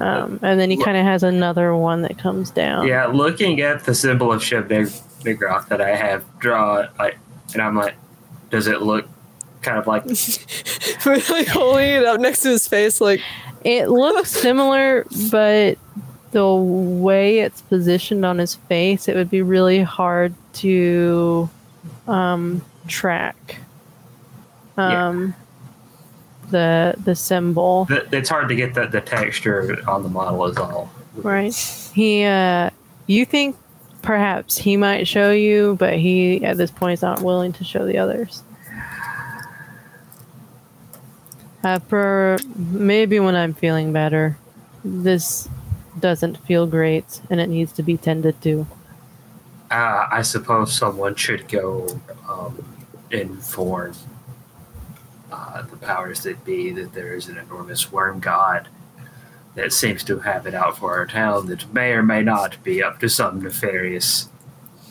[0.00, 2.86] um, and then he kind of has another one that comes down.
[2.86, 4.88] Yeah, looking at the symbol of Shiv Nig-
[5.24, 7.18] Nigroth that I have drawn, like,
[7.52, 7.94] and I'm like,
[8.48, 9.06] does it look
[9.60, 10.04] kind of like?
[11.06, 13.20] like holding it up next to his face, like
[13.62, 15.78] It looks similar, but
[16.30, 21.50] the way it's positioned on his face, it would be really hard to
[22.08, 23.58] um, track.
[24.78, 25.32] Yeah.
[26.50, 27.84] The the symbol.
[27.86, 30.90] the- It's hard to get the, the texture on the model is all.
[31.14, 31.54] Right.
[31.94, 32.70] He, uh,
[33.06, 33.56] you think
[34.02, 37.84] perhaps he might show you, but he at this point is not willing to show
[37.86, 38.42] the others.
[41.62, 44.38] After maybe when I'm feeling better,
[44.82, 45.48] this
[45.98, 48.66] doesn't feel great and it needs to be tended to.
[49.70, 51.86] Uh, I suppose someone should go
[52.28, 52.64] um,
[53.10, 53.92] inform
[55.54, 58.68] uh, the powers that be that there is an enormous worm god
[59.54, 62.82] that seems to have it out for our town that may or may not be
[62.82, 64.28] up to some nefarious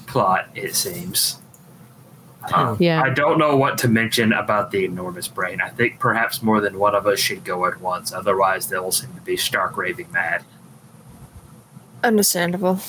[0.05, 1.39] plot, it seems.
[2.53, 3.01] Um, Yeah.
[3.01, 5.62] I don't know what to mention about the enormous brain.
[5.62, 9.14] I think perhaps more than one of us should go at once, otherwise, they'll seem
[9.14, 10.43] to be stark raving mad.
[12.03, 12.80] Understandable.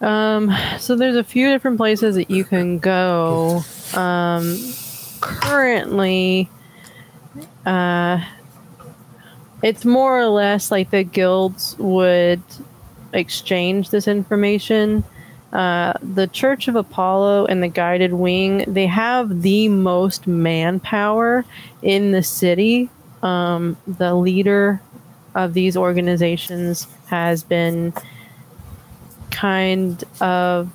[0.00, 3.62] Um, so there's a few different places that you can go.
[3.94, 4.56] Um,
[5.26, 6.48] currently,
[7.64, 8.24] uh,
[9.62, 12.42] it's more or less like the guilds would
[13.12, 15.04] exchange this information.
[15.52, 21.44] Uh, the Church of Apollo and the Guided Wing, they have the most manpower
[21.82, 22.90] in the city.
[23.22, 24.80] Um, the leader
[25.34, 27.92] of these organizations has been
[29.30, 30.70] kind of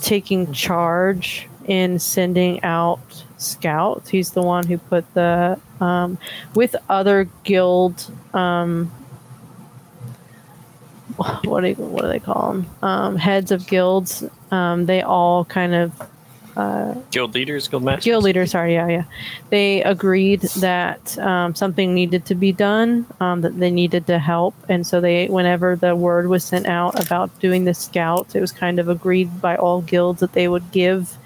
[0.00, 4.08] taking charge in sending out scouts.
[4.08, 6.18] He's the one who put the um,
[6.54, 8.10] with other guild.
[8.34, 8.92] Um,
[11.16, 12.66] what do you, what do they call them?
[12.82, 14.24] Um, heads of guilds.
[14.50, 15.92] Um, they all kind of
[17.10, 18.04] Guild leaders, guild masters.
[18.04, 19.04] guild leaders sorry yeah yeah
[19.48, 24.54] they agreed that um, something needed to be done um, that they needed to help
[24.68, 28.52] and so they whenever the word was sent out about doing the scouts it was
[28.52, 31.16] kind of agreed by all guilds that they would give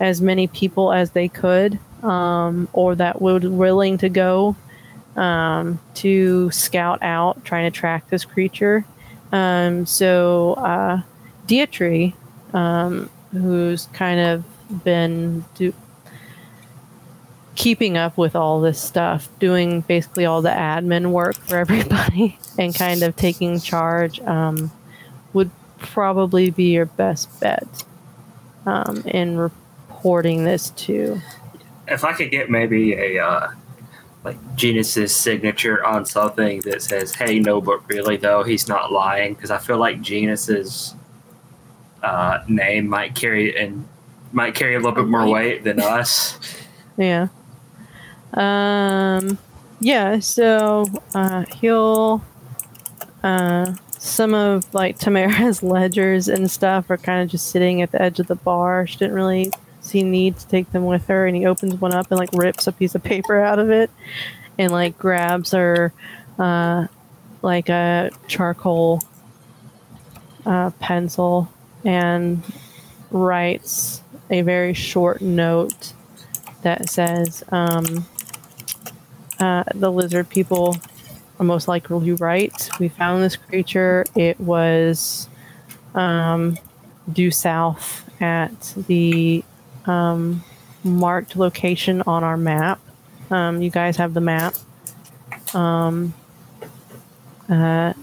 [0.00, 4.56] as many people as they could um, or that were willing to go
[5.16, 8.84] um, to scout out trying to track this creature.
[9.32, 11.02] Um, so uh,
[12.54, 14.44] um, who's kind of
[14.84, 15.74] been do-
[17.54, 22.74] keeping up with all this stuff, doing basically all the admin work for everybody, and
[22.74, 24.70] kind of taking charge, um,
[25.32, 27.66] would probably be your best bet
[28.66, 29.50] um, in
[29.98, 31.20] reporting this to.
[31.88, 33.50] if I could get maybe a uh,
[34.24, 39.34] like Genus's signature on something that says, "Hey, no, but really though, he's not lying,"
[39.34, 40.94] because I feel like Genus's
[42.02, 43.88] uh, name might carry and
[44.32, 46.38] might carry a little bit more weight than us.
[47.00, 47.28] Yeah.
[48.34, 49.38] Um.
[49.78, 50.18] Yeah.
[50.18, 52.24] So uh, he'll.
[53.22, 58.02] Uh, some of like Tamara's ledgers and stuff are kind of just sitting at the
[58.02, 58.84] edge of the bar.
[58.88, 59.52] She didn't really
[59.88, 62.66] see need to take them with her, and he opens one up and like rips
[62.66, 63.90] a piece of paper out of it,
[64.58, 65.92] and like grabs her,
[66.38, 66.86] uh,
[67.42, 69.02] like a charcoal
[70.46, 71.52] uh, pencil
[71.84, 72.42] and
[73.10, 75.92] writes a very short note
[76.62, 78.06] that says um,
[79.38, 80.76] uh, the lizard people
[81.38, 82.68] are most likely right.
[82.80, 84.04] We found this creature.
[84.14, 85.28] It was
[85.94, 86.58] um,
[87.12, 89.44] due south at the
[89.88, 90.44] um,
[90.84, 92.80] marked location on our map.
[93.30, 94.54] Um, you guys have the map.
[95.54, 96.14] Um,
[97.48, 97.94] uh,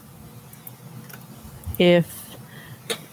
[1.77, 2.38] if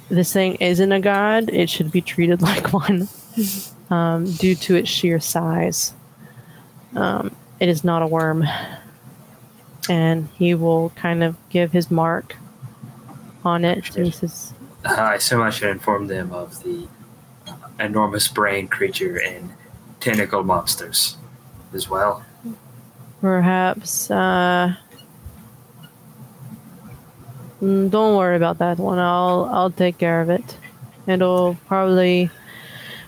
[0.08, 3.08] this thing isn't a god, it should be treated like one
[3.90, 5.92] um, due to its sheer size.
[6.94, 8.44] Um, it is not a worm.
[9.88, 12.36] And he will kind of give his mark
[13.44, 13.96] on it.
[14.84, 16.86] I assume I should inform them of the
[17.78, 19.52] enormous brain creature and
[20.00, 21.16] tentacle monsters
[21.72, 22.24] as well.
[23.20, 24.74] perhaps, uh,
[27.62, 28.98] mm, don't worry about that one.
[28.98, 30.56] I'll, I'll take care of it.
[31.06, 32.30] It'll probably,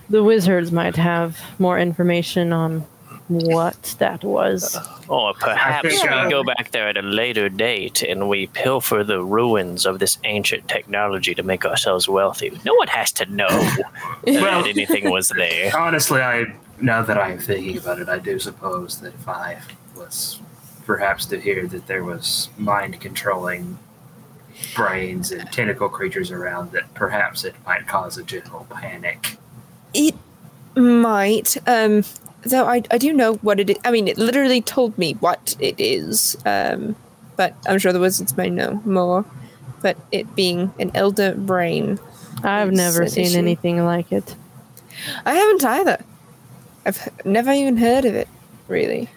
[0.09, 2.85] the wizards might have more information on
[3.27, 4.77] what that was.
[5.07, 9.85] Or perhaps we go back there at a later date and we pilfer the ruins
[9.85, 12.51] of this ancient technology to make ourselves wealthy.
[12.65, 13.47] No one has to know
[14.27, 15.75] Well- that anything was there.
[15.75, 16.45] Honestly, I
[16.79, 19.61] now that I am thinking about it, I do suppose that if I
[19.95, 20.39] was
[20.85, 23.77] perhaps to hear that there was mind controlling
[24.75, 29.37] brains and tentacle creatures around, that perhaps it might cause a general panic.
[29.93, 30.15] It
[30.75, 31.55] might.
[31.67, 32.03] Um,
[32.45, 33.77] though I, I do know what it is.
[33.83, 36.37] I mean, it literally told me what it is.
[36.45, 36.95] Um,
[37.35, 39.25] but I'm sure the wizards may know more.
[39.81, 41.99] But it being an elder brain,
[42.43, 43.37] I've never an seen issue.
[43.37, 44.35] anything like it.
[45.25, 46.03] I haven't either.
[46.85, 48.27] I've never even heard of it,
[48.67, 49.09] really.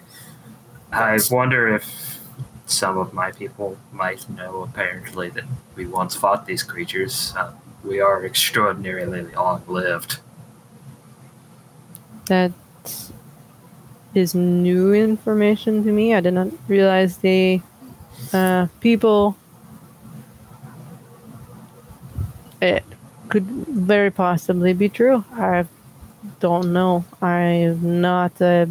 [0.91, 2.19] I wonder if
[2.65, 5.43] some of my people might know apparently that
[5.75, 7.33] we once fought these creatures.
[7.37, 7.51] Uh,
[7.83, 10.19] we are extraordinarily long lived.
[12.25, 12.51] That
[14.15, 16.13] is new information to me.
[16.15, 17.61] I did not realize the
[18.33, 19.35] uh, people.
[22.61, 22.83] It
[23.29, 25.23] could very possibly be true.
[25.33, 25.65] I
[26.39, 27.05] don't know.
[27.21, 28.41] I'm not.
[28.41, 28.65] Uh,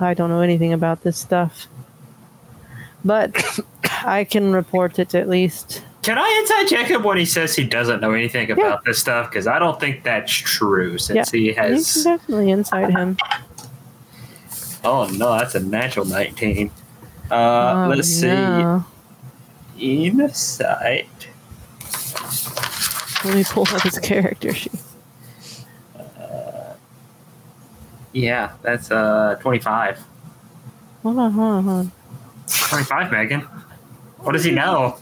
[0.00, 1.66] I don't know anything about this stuff,
[3.04, 3.34] but
[4.04, 5.82] I can report it at least.
[6.02, 9.28] Can I inside check him when he says he doesn't know anything about this stuff?
[9.28, 12.04] Because I don't think that's true since he You has.
[12.04, 13.18] definitely inside him.
[14.84, 16.70] Oh no, that's a natural 19.
[17.30, 18.84] Uh, Oh, let's no.
[19.76, 19.96] see.
[19.96, 21.08] Insight.
[23.24, 24.72] Let me pull up his character sheet.
[28.12, 29.98] Yeah, that's uh 25.
[31.02, 31.92] Hold on, hold on, hold on.
[32.68, 33.42] 25, Meghan.
[34.18, 34.96] What does he know?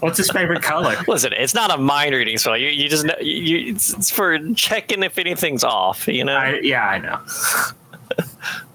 [0.00, 0.96] What's his favorite color?
[1.08, 2.56] Listen, it's not a mind reading spell.
[2.56, 6.08] You, you just know, you, you, it's, it's for checking if anything's off.
[6.08, 7.20] You know, I, yeah, I know.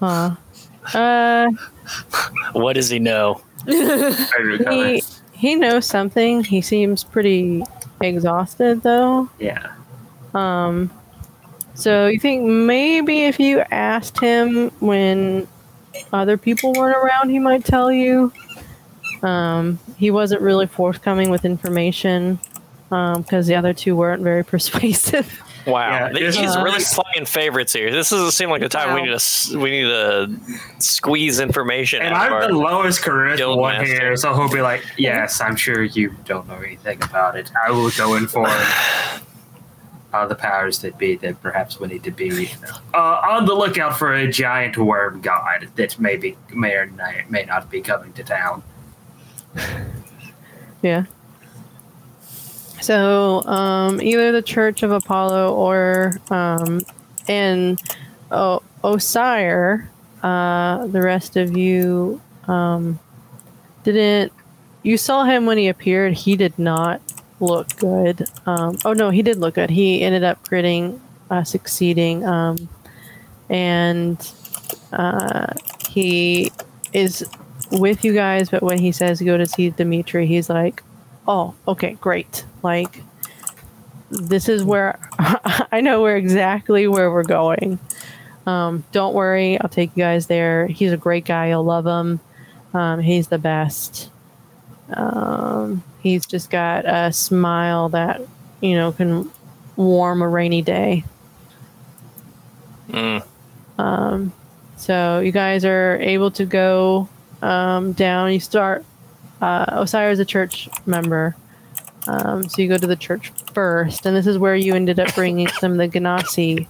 [0.00, 0.36] Huh.
[0.94, 1.50] Uh,
[2.52, 3.42] what does he know?
[3.66, 5.02] He
[5.34, 6.44] he knows something.
[6.44, 7.62] He seems pretty
[8.00, 9.28] exhausted though.
[9.38, 9.72] Yeah.
[10.34, 10.90] Um,
[11.74, 15.48] so you think maybe if you asked him when
[16.12, 18.32] other people weren't around, he might tell you.
[19.22, 22.38] Um, he wasn't really forthcoming with information
[22.88, 25.42] because the other two weren't very persuasive.
[25.66, 27.90] Wow, Yeah, he's this- really playing favorites here.
[27.92, 30.30] This doesn't seem like the time we need to we need to
[30.78, 32.00] squeeze information.
[32.02, 33.92] And out I'm the our- lowest charisma Guild one master.
[33.92, 37.50] here, so he'll be like, "Yes, I'm sure you don't know anything about it.
[37.66, 38.46] I will go in for
[40.12, 42.50] uh, the powers that be that perhaps we need to be
[42.94, 47.44] uh, on the lookout for a giant worm god that maybe may or may, may
[47.44, 48.62] not be coming to town."
[50.82, 51.04] Yeah.
[52.80, 56.80] So, um, either the Church of Apollo or, um,
[57.28, 57.80] and
[58.30, 59.88] Osire,
[60.22, 62.98] uh, the rest of you, um,
[63.84, 64.32] didn't.
[64.82, 66.14] You saw him when he appeared.
[66.14, 67.02] He did not
[67.38, 68.28] look good.
[68.46, 69.70] Um, oh no, he did look good.
[69.70, 71.00] He ended up critting,
[71.30, 72.68] uh, succeeding, um,
[73.48, 74.32] and
[74.92, 75.52] uh,
[75.88, 76.50] he
[76.92, 77.28] is
[77.72, 78.48] with you guys.
[78.48, 80.82] But when he says go to see Dimitri, he's like,
[81.30, 82.44] "Oh, okay, great.
[82.64, 83.04] Like,
[84.10, 84.98] this is where
[85.70, 87.78] I know where exactly where we're going.
[88.46, 90.66] Um, don't worry, I'll take you guys there.
[90.66, 91.50] He's a great guy.
[91.50, 92.18] You'll love him.
[92.74, 94.10] Um, he's the best.
[94.92, 98.22] Um, he's just got a smile that
[98.60, 99.30] you know can
[99.76, 101.04] warm a rainy day.
[102.88, 103.24] Mm.
[103.78, 104.32] Um,
[104.76, 107.08] so you guys are able to go
[107.40, 108.32] um, down.
[108.32, 108.84] You start.
[109.40, 111.34] Uh, Osiris is a church member,
[112.06, 115.14] um, so you go to the church first, and this is where you ended up
[115.14, 116.66] bringing some of the Ganassi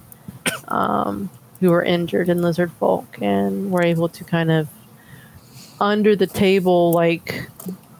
[0.69, 4.69] um, who were injured in Lizard Folk, and were able to kind of
[5.79, 7.49] under the table, like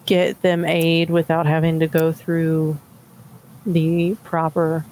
[0.06, 2.80] get them aid without having to go through
[3.66, 4.86] the proper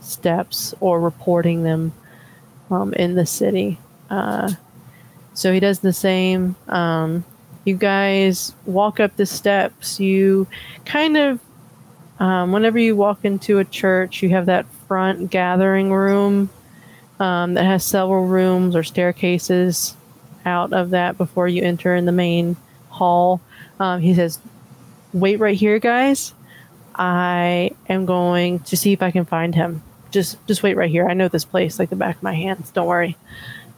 [0.00, 1.92] steps or reporting them
[2.70, 3.78] um, in the city.
[4.08, 4.52] Uh,
[5.34, 6.56] so he does the same.
[6.68, 7.24] Um,
[7.66, 10.00] you guys walk up the steps.
[10.00, 10.46] You
[10.86, 11.40] kind of,
[12.20, 16.48] um, whenever you walk into a church, you have that front gathering room
[17.18, 19.96] um, that has several rooms or staircases
[20.46, 22.56] out of that before you enter in the main
[22.88, 23.40] hall.
[23.80, 24.38] Um, he says,
[25.12, 26.32] Wait right here, guys.
[26.94, 29.82] I am going to see if I can find him.
[30.10, 31.08] Just just wait right here.
[31.08, 32.70] I know this place like the back of my hands.
[32.70, 33.16] Don't worry.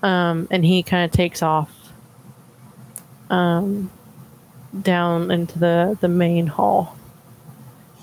[0.02, 1.70] Um, and he kind of takes off
[3.30, 3.90] um,
[4.82, 6.96] down into the the main hall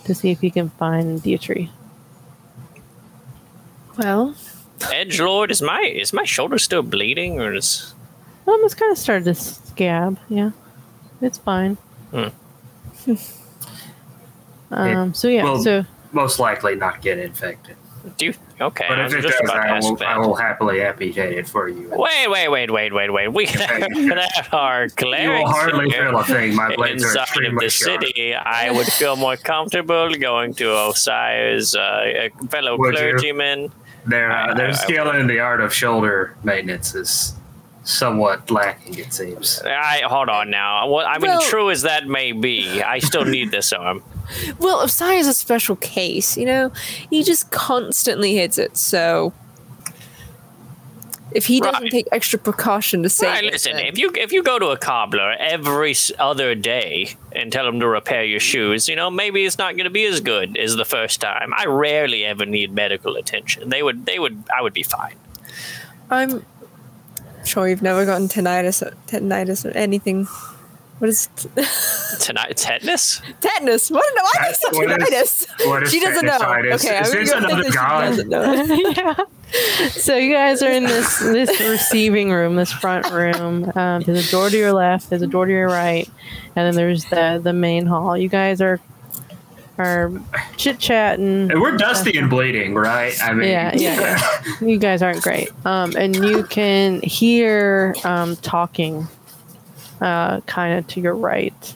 [0.06, 1.70] to see if he can find Dietry.
[3.98, 4.36] Well,
[4.92, 7.94] Edge Lord, is my is my shoulder still bleeding or is?
[8.48, 10.20] Um, it's kind of started to scab.
[10.30, 10.52] Yeah,
[11.22, 11.78] it's fine.
[12.12, 12.28] Hmm.
[14.72, 15.14] um.
[15.14, 15.44] So yeah.
[15.44, 17.76] well, so Most likely not get infected,
[18.18, 18.86] Do you, okay.
[18.88, 20.08] but I if it just does, to I ask will, that.
[20.08, 21.90] I will happily amputate it for you.
[21.96, 23.28] Wait, wait, wait, wait, wait, wait.
[23.34, 26.56] We can have our You will hardly here feel a thing.
[26.56, 28.04] My blades are inside of extremely the sharp.
[28.04, 28.34] city.
[28.36, 33.72] I would feel more comfortable going to Osiris, uh, a fellow Would clergyman.
[34.06, 37.34] Their I- uh, their I- I skill in the art of shoulder maintenance is
[37.84, 38.98] somewhat lacking.
[39.00, 39.62] It seems.
[39.66, 40.88] I hold on now.
[40.90, 44.04] Well, I mean, Well- true as that may be, I still need this arm.
[44.60, 46.38] Well, Osai is a special case.
[46.38, 46.72] You know,
[47.10, 48.78] he just constantly hits it.
[48.78, 49.34] So
[51.32, 51.92] if he doesn't Right.
[51.92, 54.68] take extra precaution to save Right, it, listen, then- if you if you go to
[54.68, 59.44] a cobbler every other day and tell him to repair your shoes, you know maybe
[59.46, 61.54] it's not going to be as good as the first time.
[61.56, 63.70] I rarely ever need medical attention.
[63.70, 65.16] They would they would I would be fine.
[66.10, 66.46] I'm
[67.44, 70.28] sure you've never gotten tinnitus, uh, tinnitus or anything.
[71.00, 71.28] What is
[72.22, 73.22] Tonight, tetanus.
[73.42, 73.92] tetanus?
[73.92, 74.06] What?
[74.16, 74.98] No, I That's- think what is-
[75.46, 75.48] tetanus.
[75.68, 76.38] what is she doesn't know.
[76.40, 76.86] tetanus?
[76.86, 79.24] Okay, Is I'm this gonna another think that she doesn't know.
[79.52, 79.90] yeah.
[79.90, 83.72] So you guys are in this this receiving room, this front room.
[83.76, 86.10] Um, there's a door to your left, there's a door to your right,
[86.56, 88.18] and then there's the the main hall.
[88.18, 88.80] You guys are
[89.78, 90.12] are
[90.56, 91.52] chit chatting.
[91.52, 93.14] And we're dusty and bleeding, right?
[93.22, 94.56] I mean, Yeah, yeah, yeah.
[94.68, 95.50] You guys aren't great.
[95.66, 99.06] Um, and you can hear um, talking
[100.02, 101.74] uh, kind of to your right.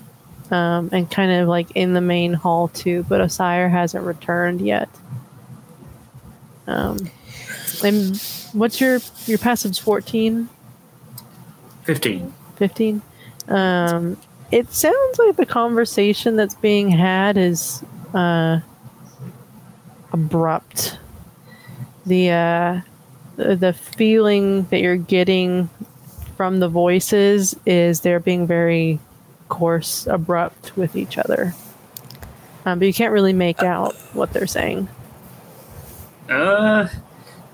[0.52, 4.90] Um, and kind of like in the main hall too, but Osire hasn't returned yet.
[6.66, 6.98] Um,
[7.84, 8.18] and
[8.54, 10.50] what's your your passive's 14?
[11.84, 12.34] 15.
[12.58, 13.02] 15
[13.48, 14.18] um
[14.52, 17.84] it sounds like the conversation that's being had is
[18.14, 18.60] uh
[20.12, 20.98] abrupt
[22.06, 22.82] the uh
[23.38, 25.70] the, the feeling that you're getting
[26.40, 28.98] from the voices is they're being very
[29.50, 31.54] coarse abrupt with each other
[32.66, 34.88] um, but you can't really make out what they're saying
[36.30, 36.88] Uh,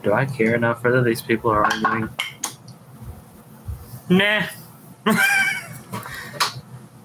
[0.04, 2.10] do I care enough whether these people are arguing?
[4.08, 4.44] Nah.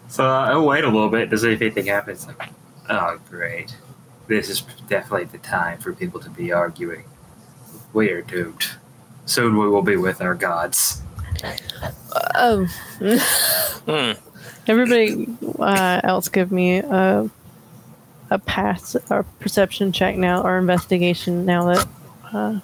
[0.08, 2.26] so uh, I'll wait a little bit to see if anything happens.
[2.90, 3.74] Oh, great.
[4.26, 7.04] This is definitely the time for people to be arguing.
[7.94, 8.66] We are doomed.
[9.24, 11.00] Soon we will be with our gods.
[12.34, 12.66] Oh,
[13.86, 14.12] Hmm.
[14.66, 15.26] Everybody
[15.58, 17.28] uh, else give me a
[18.30, 21.88] a pass or perception check now or investigation now that
[22.32, 22.60] uh,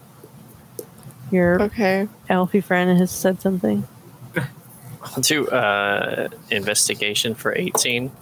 [1.32, 2.06] your okay.
[2.28, 3.86] elfie friend has said something.
[5.02, 8.12] I'll do uh, investigation for eighteen.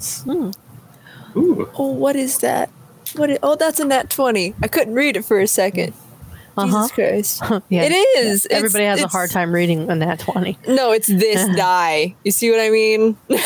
[1.36, 1.68] Ooh.
[1.76, 2.70] Oh, what is that?
[3.16, 3.38] What?
[3.42, 4.54] oh, that's a nat twenty.
[4.62, 5.92] I couldn't read it for a 2nd
[6.56, 6.88] Uh-huh.
[6.88, 7.42] Jesus Christ!
[7.68, 7.82] Yeah.
[7.84, 8.44] It is.
[8.46, 10.58] It's- Everybody has a hard time reading a nat 20.
[10.68, 12.14] No, it's this die.
[12.24, 13.16] You see what I mean?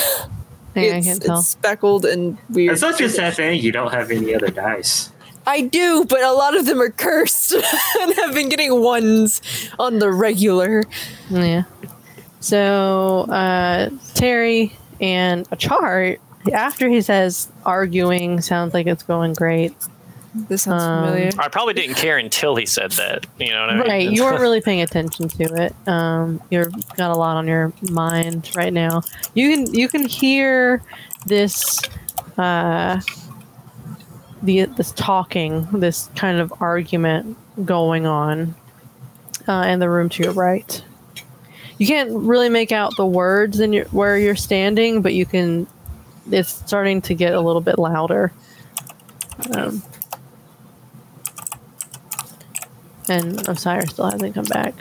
[0.75, 1.39] Yeah, I it's, can't tell.
[1.41, 2.73] it's speckled and weird.
[2.75, 5.11] It's not just that thing, you don't have any other dice.
[5.45, 9.41] I do, but a lot of them are cursed and have been getting ones
[9.81, 10.85] on the regular.
[11.31, 11.65] Yeah.
[12.39, 16.21] So, uh, Terry and a chart,
[16.53, 19.75] after he says arguing, sounds like it's going great.
[20.49, 21.31] This sounds Um, familiar.
[21.39, 23.27] I probably didn't care until he said that.
[23.39, 23.89] You know what I mean?
[23.89, 25.75] Right, you weren't really paying attention to it.
[25.89, 29.03] Um, you've got a lot on your mind right now.
[29.35, 30.83] You can you can hear
[31.27, 31.81] this
[32.37, 33.01] uh,
[34.43, 38.55] the this talking, this kind of argument going on
[39.49, 40.83] uh, in the room to your right.
[41.79, 45.67] You can't really make out the words in your where you're standing, but you can.
[46.31, 48.33] It's starting to get a little bit louder.
[49.55, 49.83] Um,
[53.11, 54.75] and Osiris still hasn't come back.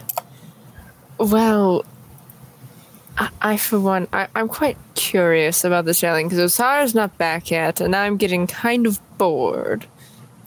[1.17, 1.85] Well,
[3.17, 7.49] I, I for one, I, I'm quite curious about this yelling because Osara's not back
[7.51, 9.85] yet, and I'm getting kind of bored.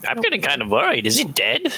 [0.07, 1.05] I'm getting kind of worried.
[1.05, 1.73] Is he dead?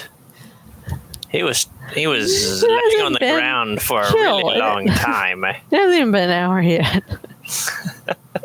[1.30, 4.38] He was he was He laying on the ground for a chill.
[4.38, 5.44] really long time.
[5.44, 7.02] It hasn't even been an hour yet.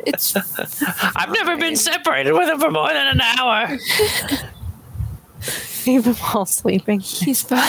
[0.07, 0.36] It's
[1.15, 3.77] I've never been separated with him for more than an hour.
[5.88, 6.99] even while sleeping.
[6.99, 7.60] he's fine.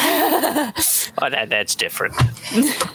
[1.22, 2.14] Oh, that that's different.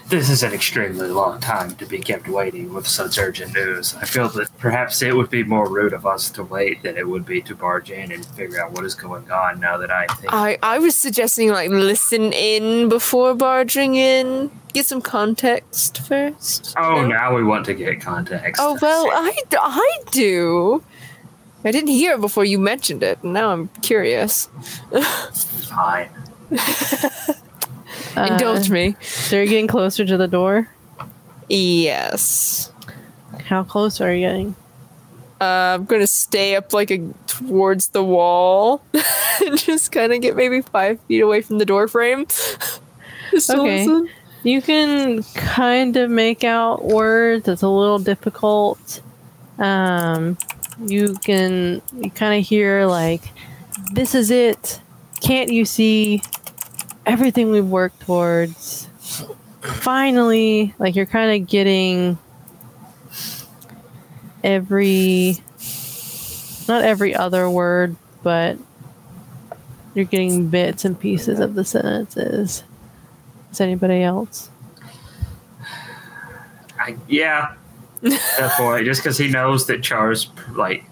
[0.08, 3.94] This is an extremely long time to be kept waiting with such urgent news.
[3.96, 7.08] I feel that perhaps it would be more rude of us to wait than it
[7.08, 10.08] would be to barge in and figure out what is going on now that I
[10.16, 10.34] think.
[10.34, 16.74] I I was suggesting like listen in before barging in, get some context first.
[16.78, 17.08] oh, No?
[17.08, 18.62] now we want to get context.
[18.64, 20.84] Oh well, I, I do.
[21.66, 24.48] I didn't hear it before you mentioned it, and now I'm curious.
[25.68, 26.10] Fine.
[28.18, 28.96] Indulge Uh, me.
[29.02, 30.70] So you're getting closer to the door.
[31.50, 32.72] Yes.
[33.46, 34.56] How close are you getting?
[35.42, 40.36] Uh, I'm gonna stay up like a towards the wall, and just kind of get
[40.36, 42.26] maybe five feet away from the door frame.
[43.34, 43.86] Okay.
[43.86, 44.10] listen.
[44.44, 47.50] You can kind of make out words.
[47.50, 49.02] It's a little difficult.
[49.60, 50.38] Um,
[50.80, 53.24] you can you kind of hear like,
[53.94, 54.80] "This is it.
[55.22, 56.22] Can't you see
[57.06, 58.88] everything we've worked towards?
[59.62, 62.18] Finally!" Like you're kind of getting
[64.44, 65.38] every,
[66.68, 68.58] not every other word, but
[69.96, 72.64] you're getting bits and pieces of the sentences.
[73.52, 74.50] is anybody else.
[76.78, 77.56] I, yeah,
[78.06, 80.84] Just because he knows that Char's like,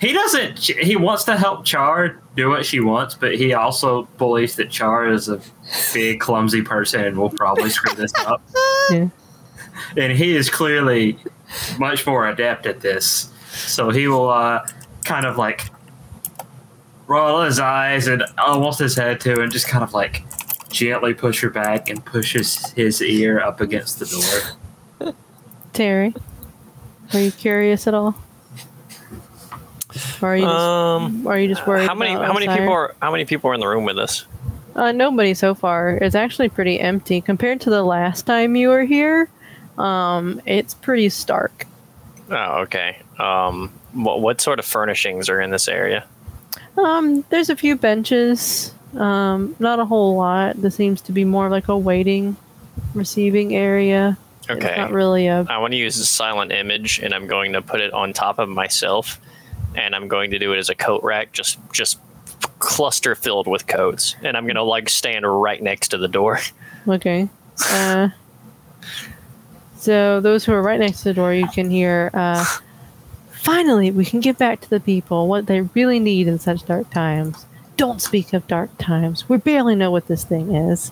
[0.00, 0.58] he doesn't.
[0.58, 5.08] He wants to help Char do what she wants, but he also believes that Char
[5.08, 5.40] is a
[5.94, 8.42] big, clumsy person and will probably screw this up.
[8.88, 9.08] Yeah.
[9.96, 11.18] And he is clearly
[11.76, 14.64] much more adept at this, so he will uh,
[15.04, 15.70] kind of like
[17.08, 20.22] roll his eyes and almost his head too, and just kind of like
[20.70, 24.06] gently push her back and pushes his ear up against the
[25.00, 25.12] door.
[25.72, 26.14] Terry,
[27.12, 28.14] are you curious at all?
[30.20, 31.86] Or are you just, Um, are you just worried?
[31.86, 33.98] how many about how many people are how many people are in the room with
[33.98, 34.26] us?
[34.74, 35.90] Uh, nobody so far.
[35.90, 39.30] It's actually pretty empty compared to the last time you were here.
[39.78, 41.66] Um, it's pretty stark.
[42.30, 42.98] Oh, okay.
[43.18, 46.04] Um, what what sort of furnishings are in this area?
[46.76, 48.74] Um, there's a few benches.
[48.96, 50.56] Um, not a whole lot.
[50.60, 52.36] This seems to be more like a waiting,
[52.94, 54.18] receiving area.
[54.48, 54.76] It's Okay.
[54.76, 55.44] not really a.
[55.48, 58.38] I want to use a silent image, and I'm going to put it on top
[58.38, 59.20] of myself,
[59.74, 61.98] and I'm going to do it as a coat rack, just just
[62.58, 66.38] cluster filled with coats, and I'm gonna like stand right next to the door.
[66.88, 67.28] Okay.
[67.70, 68.10] Uh,
[69.76, 72.10] so those who are right next to the door, you can hear.
[72.14, 72.44] Uh,
[73.32, 76.90] Finally, we can get back to the people what they really need in such dark
[76.90, 77.46] times.
[77.76, 79.28] Don't speak of dark times.
[79.28, 80.90] We barely know what this thing is.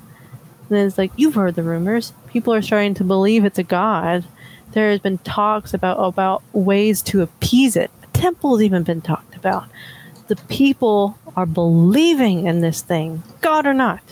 [0.68, 2.12] And then it's like you've heard the rumors.
[2.34, 4.26] People are starting to believe it's a god.
[4.72, 7.90] There has been talks about about ways to appease it.
[8.02, 9.70] A temple's even been talked about.
[10.28, 14.02] The people are believing in this thing, god or not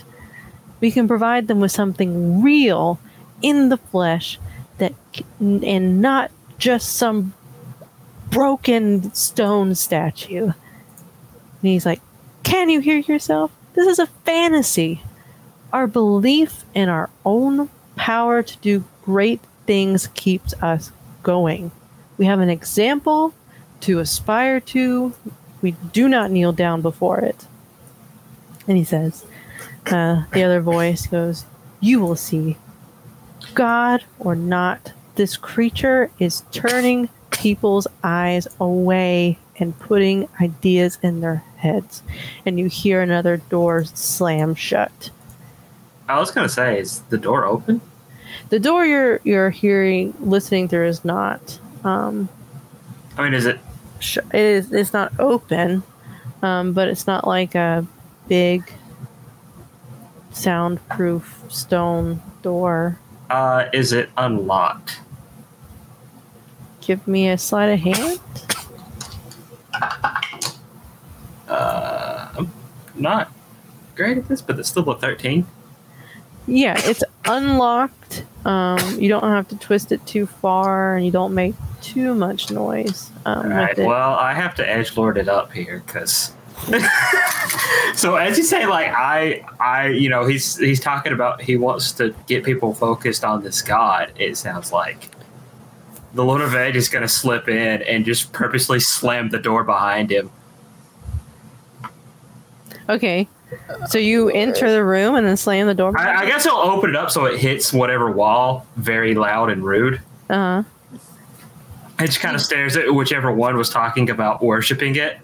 [0.83, 2.99] we can provide them with something real
[3.41, 4.37] in the flesh
[4.79, 4.93] that
[5.39, 7.33] and not just some
[8.29, 10.53] broken stone statue and
[11.61, 12.01] he's like
[12.43, 15.01] can you hear yourself this is a fantasy
[15.71, 20.91] our belief in our own power to do great things keeps us
[21.21, 21.71] going
[22.17, 23.33] we have an example
[23.79, 25.13] to aspire to
[25.61, 27.47] we do not kneel down before it
[28.67, 29.25] and he says
[29.87, 31.45] uh, the other voice goes,
[31.79, 32.57] You will see.
[33.53, 41.43] God or not, this creature is turning people's eyes away and putting ideas in their
[41.57, 42.01] heads.
[42.45, 45.09] And you hear another door slam shut.
[46.07, 47.81] I was gonna say, is the door open?
[48.49, 51.59] The door you're you're hearing, listening through, is not.
[51.83, 52.29] Um,
[53.17, 53.59] I mean, is it?
[53.99, 54.71] sh- it is.
[54.73, 55.83] It's not open,
[56.41, 57.85] um, but it's not like a
[58.27, 58.71] big,
[60.31, 62.99] soundproof stone door.
[63.29, 64.99] Uh, is it unlocked?
[66.81, 68.19] Give me a sleight of hand.
[71.47, 72.51] Uh, I'm
[72.95, 73.31] not
[73.95, 75.45] great at this, but it's still a thirteen.
[76.47, 78.23] Yeah, it's unlocked.
[78.45, 82.49] Um, you don't have to twist it too far, and you don't make too much
[82.51, 83.77] noise um, All right.
[83.77, 86.31] Well, I have to edge lord it up here because.
[87.95, 91.91] so as you say, like I, I, you know, he's he's talking about he wants
[91.93, 94.11] to get people focused on this god.
[94.17, 95.09] It sounds like
[96.13, 99.63] the Lord of Edge is going to slip in and just purposely slam the door
[99.63, 100.29] behind him.
[102.87, 103.27] okay,
[103.87, 105.97] so you enter the room and then slam the door.
[105.97, 109.63] I, I guess he'll open it up so it hits whatever wall very loud and
[109.63, 110.01] rude.
[110.29, 110.63] Uh huh.
[111.99, 115.19] It just kind of stares at whichever one was talking about worshiping it.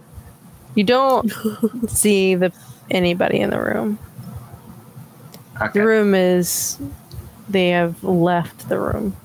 [0.76, 1.32] You don't
[1.88, 2.54] see the
[2.92, 4.00] anybody in the room.
[5.62, 5.80] Okay.
[5.80, 6.80] The room is.
[7.50, 9.18] They have left the room.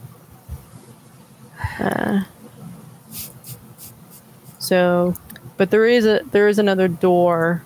[1.78, 2.24] Uh,
[4.58, 5.14] so,
[5.58, 7.62] but there is a there is another door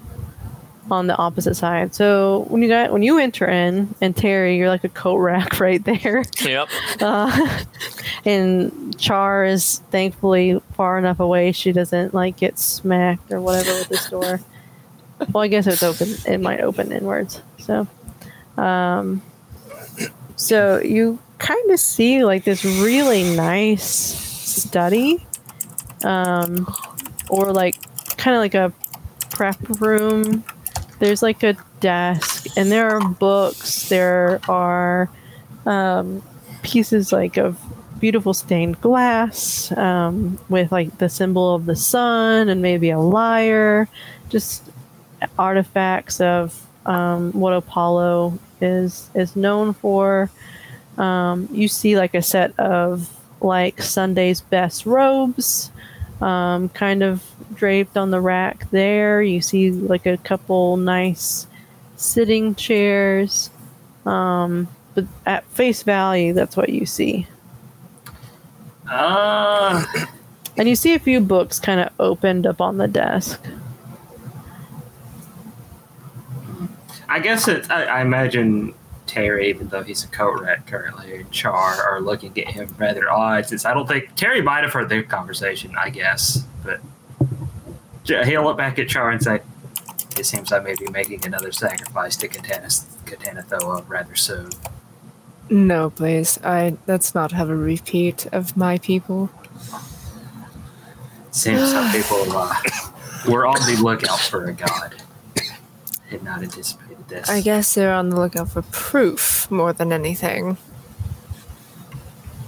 [0.91, 1.95] on the opposite side.
[1.95, 5.61] So when you got when you enter in, and Terry, you're like a coat rack
[5.61, 6.25] right there.
[6.45, 6.69] Yep.
[7.01, 7.65] Uh,
[8.25, 13.89] and Char is thankfully far enough away she doesn't like get smacked or whatever with
[13.89, 14.41] this door.
[15.33, 16.09] well, I guess it's open.
[16.27, 17.43] It might open inwards.
[17.59, 17.87] So,
[18.57, 19.23] um,
[20.37, 25.27] so you kind of see like this really nice study,
[26.05, 26.73] um,
[27.29, 27.77] or like
[28.17, 28.73] kind of like a
[29.31, 30.45] prep room.
[30.99, 33.89] There's like a desk, and there are books.
[33.89, 35.09] There are
[35.67, 36.23] um,
[36.63, 37.61] pieces like of
[38.01, 43.89] beautiful stained glass um, with like the symbol of the sun and maybe a lyre,
[44.29, 44.63] just
[45.39, 50.31] artifacts of um, what Apollo is is known for.
[50.97, 53.09] Um, you see like a set of
[53.41, 55.71] like Sunday's best robes,
[56.21, 57.23] um, kind of
[57.55, 59.23] draped on the rack there.
[59.23, 61.47] You see like a couple nice
[61.97, 63.51] sitting chairs.
[64.07, 67.27] Um, but at face value, that's what you see.
[68.91, 69.85] Uh,
[70.59, 73.41] And you see a few books kind of opened up on the desk.
[77.09, 77.71] I guess it.
[77.71, 78.75] I, I imagine
[79.09, 83.11] Terry, even though he's a co rat currently, and Char are looking at him rather
[83.11, 83.47] odd.
[83.47, 85.75] Since I don't think Terry might have heard the conversation.
[85.77, 86.81] I guess, but
[88.05, 89.41] he'll look back at Char and say,
[90.17, 92.69] "It seems I may be making another sacrifice to Katana,
[93.07, 94.51] Katana Thoa rather soon."
[95.51, 96.39] No, please.
[96.45, 99.31] I let's not have a repeat of my people.
[101.31, 102.55] Seems some people uh,
[103.29, 104.95] were on the lookout for a god.
[106.11, 107.29] and not a anticipated this.
[107.29, 110.57] I guess they're on the lookout for proof more than anything.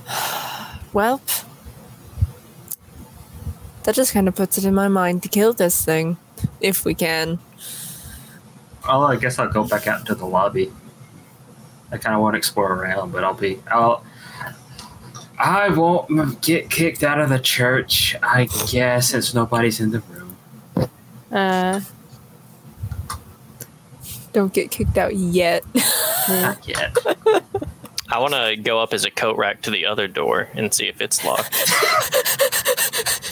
[0.92, 1.20] Well,
[3.84, 6.16] that just kind of puts it in my mind to kill this thing,
[6.60, 7.38] if we can.
[8.86, 10.72] Well, I guess I'll go back out into the lobby.
[11.92, 13.60] I kind of want to explore around, but I'll be.
[13.70, 14.04] I'll.
[15.38, 18.16] I won't get kicked out of the church.
[18.22, 20.36] I guess since nobody's in the room.
[21.30, 21.80] Uh,
[24.32, 25.64] Don't get kicked out yet.
[26.28, 26.96] Not yet.
[28.08, 30.86] I want to go up as a coat rack to the other door and see
[30.88, 31.52] if it's locked.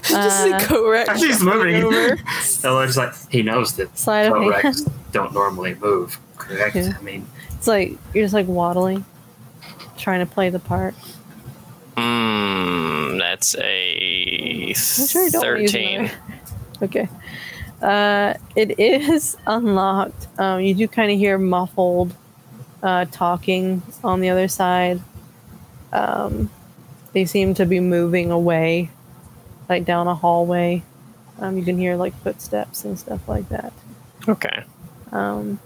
[0.02, 1.18] just Uh, a correct.
[1.20, 1.82] She's moving.
[1.84, 2.16] over.
[2.42, 4.52] so like he knows that Sleight of hand.
[4.54, 6.18] Corrects don't normally move.
[6.36, 6.74] Correct.
[6.76, 6.92] Yeah.
[6.98, 7.26] I mean,
[7.56, 9.04] It's like you're just like waddling,
[9.96, 10.94] trying to play the part.
[11.96, 16.10] Hmm, that's a I'm sure you don't wanna use 13.
[16.82, 17.08] Okay.
[17.82, 20.28] Uh, it is unlocked.
[20.38, 22.14] Um, you do kind of hear muffled
[22.82, 25.00] uh, talking on the other side.
[25.92, 26.50] Um,
[27.12, 28.90] they seem to be moving away,
[29.68, 30.82] like down a hallway.
[31.38, 33.72] Um, you can hear like footsteps and stuff like that.
[34.28, 34.64] Okay.
[35.12, 35.60] Um,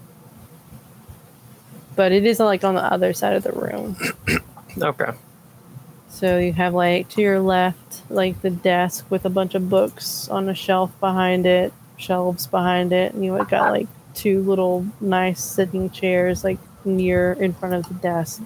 [1.95, 3.97] but it is like on the other side of the room.
[4.81, 5.11] Okay.
[6.09, 10.27] So you have like to your left, like the desk with a bunch of books
[10.29, 11.71] on a shelf behind it,
[12.03, 17.53] shelves behind it, and you got like two little nice sitting chairs like near in
[17.53, 18.41] front of the desk.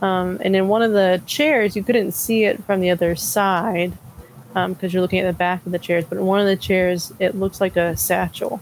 [0.00, 3.92] Um, and in one of the chairs, you couldn't see it from the other side
[4.52, 6.04] because you're looking at the back of the chairs.
[6.08, 8.60] But in one of the chairs, it looks like a satchel,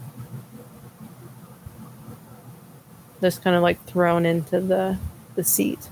[3.21, 4.99] just kind of like thrown into the
[5.35, 5.89] the seat.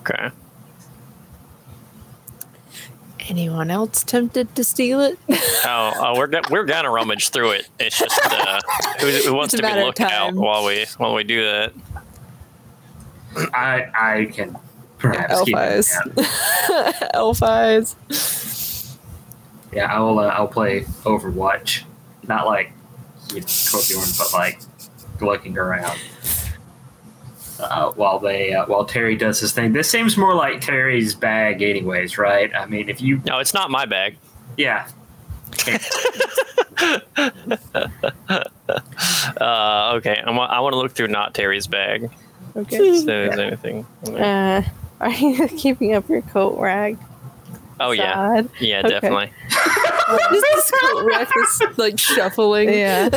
[0.00, 0.30] Okay.
[3.28, 5.18] Anyone else tempted to steal it?
[5.66, 7.68] Oh, uh, we're we're gonna rummage through it.
[7.80, 8.60] It's just uh,
[9.00, 11.72] who, who wants It's to be looked out while we while we do that?
[13.54, 14.58] I I can
[14.98, 17.14] perhaps Elf eye out.
[17.14, 17.96] Elf eyes.
[19.72, 20.18] Yeah, I will.
[20.18, 21.84] Uh, I'll play Overwatch.
[22.28, 22.72] Not like
[23.30, 24.60] you know, Torbjorn, but like
[25.22, 25.98] looking around.
[27.70, 31.62] Uh, while they uh, while Terry does his thing, this seems more like Terry's bag,
[31.62, 32.54] anyways, right?
[32.54, 34.16] I mean, if you No, it's not my bag.
[34.56, 34.86] yeah,
[39.40, 42.10] Uh, okay, I want I want to look through not Terry's bag.
[42.56, 42.78] Okay.
[42.78, 43.86] See if there's anything.
[44.06, 44.62] Uh,
[45.00, 46.98] are you keeping up your coat rag?
[47.80, 48.88] Oh yeah, yeah, Okay.
[48.88, 49.32] definitely.
[49.50, 52.68] Just this coat rack is like shuffling.
[52.72, 53.08] Yeah.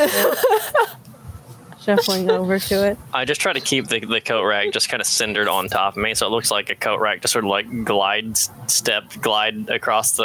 [1.80, 2.98] Shuffling over to it.
[3.14, 5.96] I just try to keep the, the coat rack just kind of cindered on top
[5.96, 9.04] of me, so it looks like a coat rack just sort of like glide step
[9.20, 10.24] glide across the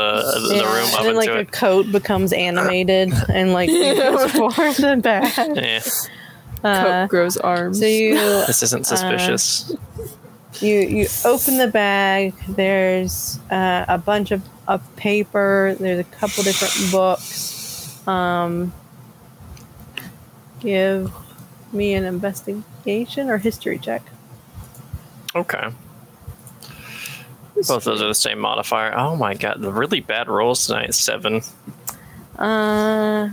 [0.50, 4.80] the Yeah, room up and then like into a coat becomes animated and like transformed
[4.80, 5.56] and bad.
[5.56, 5.82] Yeah,
[6.64, 7.80] Uh, Coat grows arms.
[7.80, 8.14] so you
[8.48, 9.72] this isn't suspicious.
[10.62, 12.34] you you open the bag.
[12.48, 15.76] There's uh, a bunch of, of paper.
[15.80, 18.08] There's a couple different books.
[18.08, 18.74] Um,
[20.60, 21.12] give
[21.74, 24.02] me an investigation or history check.
[25.36, 25.70] okay.
[27.56, 28.94] Both those are the same modifier.
[28.98, 31.42] Oh my god, the really bad rolls tonight seven.
[32.38, 33.30] Uh,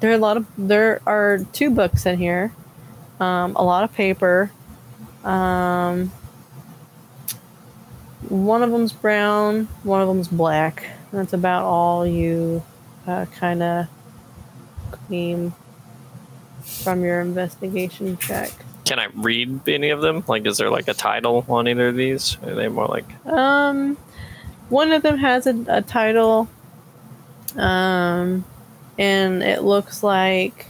[0.00, 2.54] there are a lot of there are two books in here.
[3.18, 4.52] Um, a lot of paper.
[5.24, 6.12] Um,
[8.28, 9.64] one of them's brown.
[9.82, 10.86] One of them's black.
[11.12, 12.62] That's about all you
[13.06, 13.86] uh, kind of
[15.08, 15.54] glean
[16.66, 18.50] from your investigation check.
[18.84, 20.24] Can I read any of them?
[20.28, 22.36] Like, is there like a title on either of these?
[22.42, 23.96] Are they more like Um,
[24.68, 26.48] one of them has a, a title,
[27.56, 28.44] um,
[28.98, 30.66] and it looks like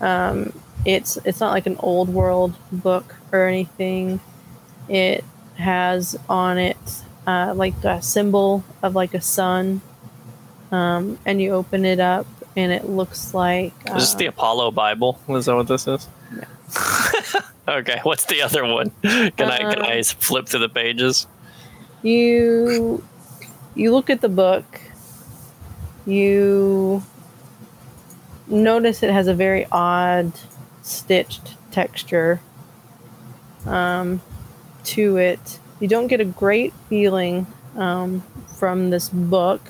[0.00, 0.52] um,
[0.84, 4.20] it's it's not like an old world book or anything.
[4.88, 5.24] It
[5.56, 6.78] has on it
[7.26, 9.82] uh, like a symbol of like a sun,
[10.72, 12.26] um, and you open it up,
[12.56, 15.18] and it looks like is this uh, the Apollo Bible?
[15.28, 16.08] Is that what this is?
[17.68, 18.90] Okay, what's the other one?
[19.02, 21.28] Can I can Uh, I flip through the pages?
[22.02, 23.04] You
[23.76, 24.80] you look at the book.
[26.04, 27.04] You
[28.48, 30.32] notice it has a very odd
[30.82, 32.40] stitched texture
[33.66, 34.20] um,
[34.84, 35.60] to it.
[35.78, 37.46] You don't get a great feeling
[37.76, 38.24] um,
[38.58, 39.60] from this book,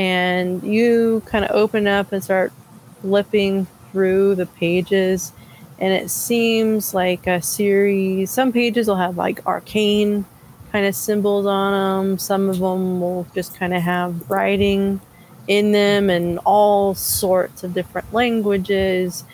[0.00, 2.54] and you kind of open up and start
[3.02, 5.32] flipping through the pages,
[5.78, 8.30] and it seems like a series.
[8.30, 10.24] Some pages will have like arcane
[10.72, 11.72] kind of symbols on
[12.08, 12.18] them.
[12.18, 15.02] Some of them will just kind of have writing
[15.48, 19.24] in them and all sorts of different languages.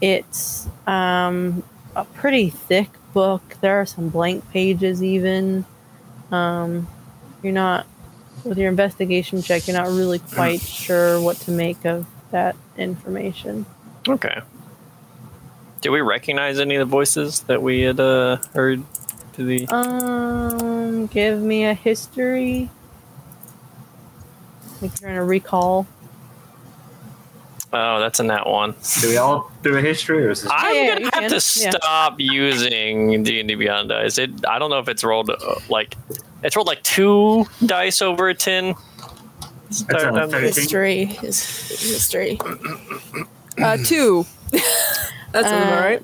[0.00, 1.62] It's um,
[1.94, 3.42] a pretty thick book.
[3.60, 5.64] There are some blank pages, even.
[6.32, 6.88] Um,
[7.44, 7.86] you're not,
[8.44, 13.66] with your investigation check, you're not really quite sure what to make of that information.
[14.08, 14.40] Okay.
[15.80, 18.82] Do we recognize any of the voices that we had uh, heard
[19.34, 19.66] to the?
[19.68, 22.70] Um, give me a history.
[24.80, 25.86] Like you're trying to recall.
[27.72, 28.74] Oh, that's in that one.
[29.00, 30.52] Do we all do a history, or is this?
[30.54, 31.30] I'm yeah, gonna have can.
[31.30, 31.70] to Yeah.
[31.70, 34.16] stop using D and D Beyond dice.
[34.16, 35.36] It, I don't know if it's rolled uh,
[35.68, 35.96] like
[36.44, 38.74] it's rolled like two dice over a ten.
[39.88, 40.40] That's on 13.
[40.42, 41.40] History is
[41.80, 42.38] history.
[43.60, 44.24] Uh, two.
[45.32, 46.02] That's Uh, about right.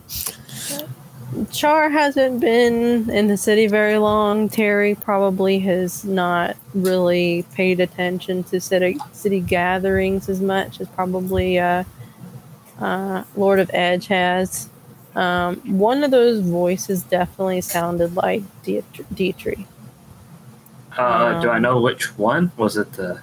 [1.53, 4.49] Char hasn't been in the city very long.
[4.49, 11.59] Terry probably has not really paid attention to city city gatherings as much as probably
[11.61, 11.85] uh,
[12.81, 14.69] uh, Lord of Edge has.
[15.15, 19.61] Um, one of those voices definitely sounded like Dietr- Dietrich.
[20.97, 22.53] Uh, do I Um, know which one?
[22.57, 23.21] Was it the?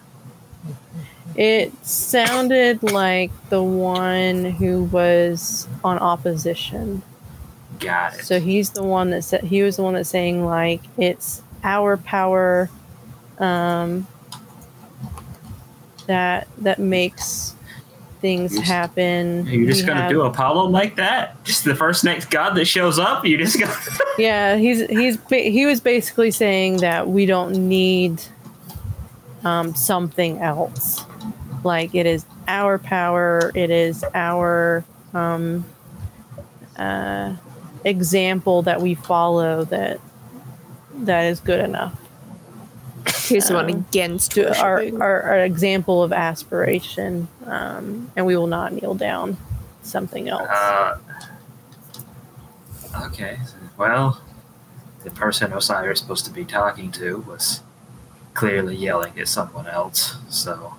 [1.36, 7.04] It sounded like the one who was on opposition.
[7.80, 8.26] Got it.
[8.26, 11.98] So he's the one that said he was the one that's saying like it's our
[11.98, 12.70] power
[13.38, 14.08] um,
[16.08, 17.54] that that makes
[18.28, 19.46] things You s- happen.
[19.48, 21.42] You're just We gonna have- do Apollo like that?
[21.46, 23.26] Just the first next god that shows up?
[23.26, 23.72] You just go.
[24.18, 28.22] Yeah, he's he's he was basically saying that we don't need
[29.46, 31.06] um, something else.
[31.64, 33.52] Like it is our power.
[33.54, 34.84] It is our
[35.14, 35.64] um,
[36.78, 37.36] uh,
[37.86, 40.00] example that we follow that
[41.06, 41.94] that is good enough.
[43.16, 48.36] Here's the one um, against To our, our, our example of aspiration, um, and we
[48.36, 49.38] will not kneel down.
[49.84, 50.48] Something else.
[50.50, 50.98] Uh,
[53.06, 53.38] okay.
[53.78, 54.22] Well,
[55.04, 57.62] the person Osiris is supposed to be talking to was
[58.34, 60.76] clearly yelling at someone else, so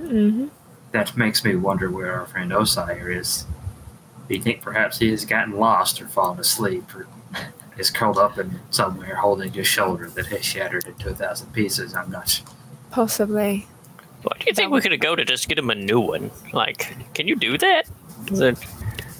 [0.00, 0.50] Mhm.
[0.92, 3.46] that makes me wonder where our friend Osire is.
[4.28, 7.06] Do you think perhaps he has gotten lost or fallen asleep or
[7.78, 11.94] is curled up in somewhere holding his shoulder that has shattered into a thousand pieces?
[11.94, 12.46] I'm not sure.
[12.90, 13.66] Possibly.
[14.22, 16.30] What do you think we could go to just get him a new one?
[16.52, 17.84] Like, can you do that?
[18.30, 18.58] Is it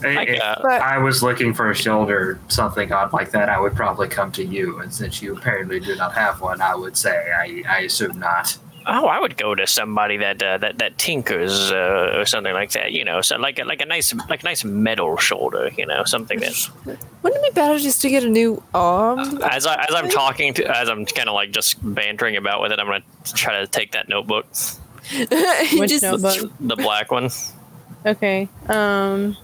[0.03, 3.61] like If uh, But I was looking for a shoulder, something odd like that, I
[3.61, 4.81] would probably come to you.
[4.81, 8.57] And since you apparently do not have one, I would say I, I assume not.
[8.91, 12.71] Oh, I would go to somebody that uh, that that tinkers uh, or something like
[12.73, 12.93] that.
[12.93, 15.71] You know, so like a, like a nice like a nice metal shoulder.
[15.77, 16.55] You know, something that
[17.23, 19.43] wouldn't it be better just to get a new arm?
[19.43, 22.73] as I as I'm talking to as I'm kind of like just bantering about with
[22.73, 24.47] it, I'm gonna try to take that notebook,
[25.75, 26.51] Which just- notebook?
[26.59, 27.29] the black one.
[28.07, 28.49] Okay.
[28.69, 29.37] Um.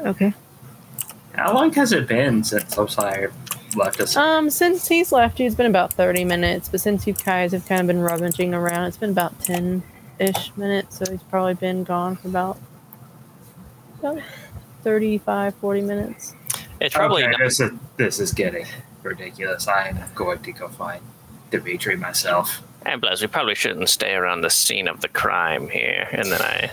[0.00, 0.34] Okay.
[1.34, 3.32] How long has it been since Osire
[3.76, 4.16] left us?
[4.16, 7.66] Um, since he's left you, it's been about 30 minutes, but since you guys have
[7.66, 9.82] kind of been rummaging around, it's been about 10
[10.18, 12.58] ish minutes, so he's probably been gone for about,
[13.98, 14.20] about
[14.82, 16.34] 35, 40 minutes.
[16.80, 18.66] It's probably okay, this is this is getting
[19.02, 19.68] ridiculous.
[19.68, 21.02] I am going to go find
[21.50, 22.62] Dimitri myself.
[22.86, 26.08] and plus we probably shouldn't stay around the scene of the crime here.
[26.12, 26.70] And then I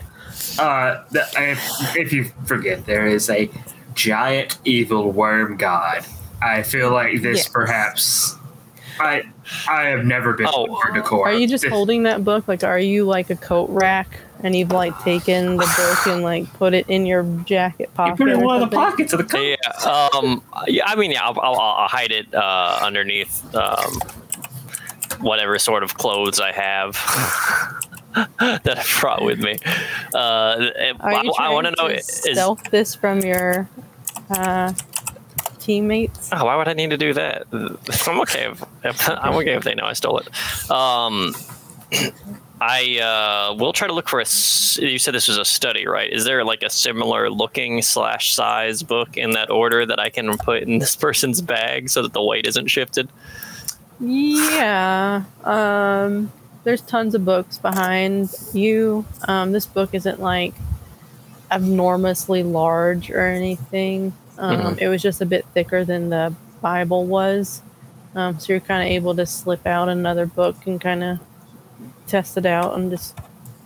[0.59, 3.49] Uh, if, if you forget, there is a
[3.95, 6.05] giant evil worm god.
[6.41, 7.47] I feel like this Yes.
[7.47, 8.35] perhaps.
[8.99, 9.23] I
[9.67, 10.65] I have never been Oh.
[10.65, 11.27] one for decor.
[11.29, 12.47] Are you just This- holding that book?
[12.47, 16.51] Like, are you like a coat rack and you've like taken the book and like
[16.53, 18.17] put it in your jacket You pocket?
[18.17, 19.41] put it in or one of the pockets of the coat.
[19.63, 19.89] yeah
[20.19, 23.99] um yeah I mean yeah I'll, I'll, I'll hide it uh, underneath um
[25.19, 26.93] whatever sort of clothes I have.
[28.39, 29.57] that I brought with me.
[30.13, 33.69] Uh, Are I, you I want to trying know to is stealth this from your
[34.31, 34.73] uh,
[35.67, 36.29] teammates?
[36.31, 37.45] Oh, why would I need to do that?
[38.07, 40.71] I'm okay if, if I'm okay if they know I stole it.
[40.71, 41.35] Um,
[42.61, 44.25] I uh, will try to look for a.
[44.81, 46.11] You said this was a study, right?
[46.11, 50.37] Is there like a similar looking slash size book in that order that I can
[50.37, 53.09] put in this person's bag so that the weight isn't shifted?
[53.99, 55.25] Yeah.
[55.43, 56.31] Um,
[56.63, 59.05] there's tons of books behind you.
[59.27, 60.55] Um, this book isn't like
[61.51, 64.13] abnormously large or anything.
[64.37, 67.61] Um, It was just a bit thicker than the Bible was.
[68.15, 71.19] Um, so you're kind of able to slip out another book and kind of
[72.07, 73.17] test it out and just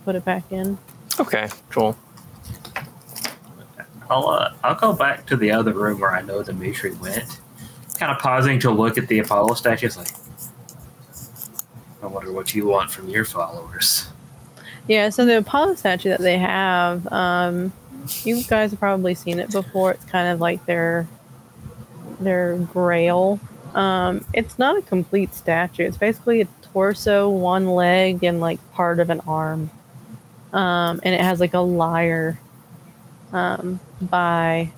[0.04, 0.78] put it back in.
[1.18, 1.96] Okay, cool.
[4.10, 7.40] I'll uh, I'll go back to the other room where I know Dimitri went.
[7.98, 9.86] Kind of pausing to look at the Apollo statue.
[9.86, 10.08] It's like,
[12.02, 14.08] I wonder what you want from your followers.
[14.88, 17.72] Yeah, so the Apollo statue that they have, um,
[18.24, 19.92] you guys have probably seen it before.
[19.92, 21.08] It's kind of like their
[22.20, 23.40] their grail.
[23.74, 25.84] Um, it's not a complete statue.
[25.84, 29.70] It's basically a torso, one leg, and like part of an arm.
[30.52, 32.38] Um, and it has like a lyre
[33.32, 34.70] um, by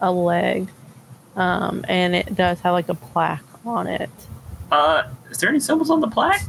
[0.00, 0.68] a leg,
[1.36, 4.10] um, and it does have like a plaque on it.
[4.70, 6.42] Uh, is there any symbols on the plaque?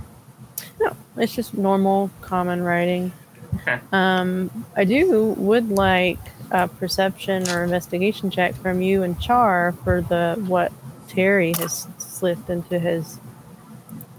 [0.80, 3.14] No, it's just normal, common writing.
[3.56, 3.80] Okay.
[3.92, 6.20] Um, I do would like
[6.52, 10.72] a perception or investigation check from you and Char for the what
[11.08, 13.20] Terry has slipped into his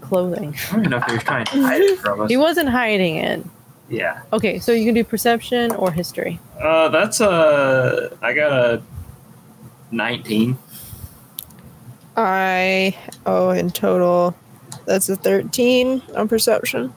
[0.01, 0.55] clothing.
[0.69, 2.29] I don't even know if he was trying to hide it from us.
[2.29, 3.45] He wasn't hiding it.
[3.89, 4.21] Yeah.
[4.33, 6.39] Okay, so you can do perception or history.
[6.61, 8.17] Uh, that's a.
[8.21, 8.81] I got a
[9.91, 10.57] 19.
[12.17, 12.97] I
[13.27, 14.35] oh in total,
[14.85, 16.91] that's a thirteen on perception.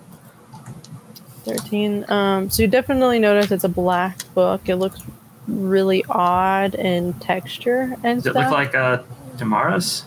[1.40, 2.10] 13.
[2.10, 4.68] Um, so you definitely notice it's a black book.
[4.68, 5.00] It looks
[5.46, 8.50] really odd in texture and Does it stuff.
[8.50, 9.02] look like uh,
[9.38, 10.04] Tamara's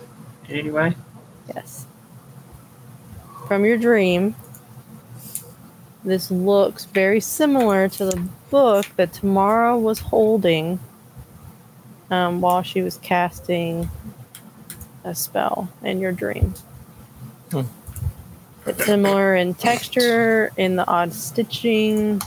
[0.48, 0.96] in any way?
[1.54, 1.86] Yes.
[3.48, 4.36] From your dream,
[6.04, 8.18] this looks very similar to the
[8.50, 10.80] book that Tamara was holding
[12.10, 13.90] um, while she was casting
[15.04, 16.54] a spell in your dream.
[17.52, 17.62] Hmm.
[18.66, 22.22] It's similar in texture, in the odd stitching,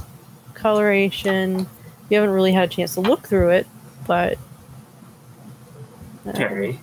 [0.55, 1.67] coloration.
[2.11, 3.67] You haven't really had a chance to look through it,
[4.07, 4.39] but.
[6.27, 6.81] uh, Terry.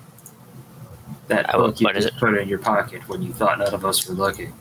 [1.27, 3.85] That book you what is just put in your pocket when you thought none of
[3.85, 4.53] us were looking.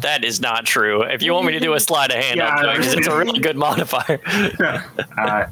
[0.00, 1.02] That is not true.
[1.02, 2.94] If you want me to do a sleight of hand, Yeah, I'll do it 'cause
[2.94, 4.20] it's a really good modifier.
[5.18, 5.46] uh,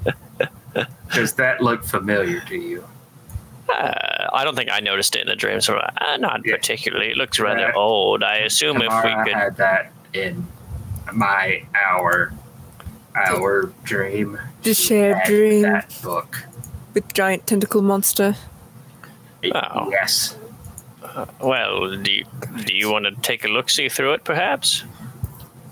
[1.15, 2.85] does that look familiar to you?
[3.69, 6.55] Uh, I don't think I noticed it in the dream, so uh, not Yeah.
[6.57, 7.11] particularly.
[7.11, 7.73] It looks rather Yeah.
[7.75, 8.23] old.
[8.23, 9.33] I assume if we Tamara could.
[9.35, 10.47] had that in
[11.13, 12.33] my hour
[13.15, 14.39] our dream.
[14.63, 15.63] The She shared dream.
[15.63, 16.43] That book.
[16.95, 18.37] With giant tentacle monster.
[19.55, 19.89] Oh.
[19.91, 20.37] Yes.
[21.41, 22.25] Well, do you,
[22.65, 24.85] do you want to take a look see through it, perhaps?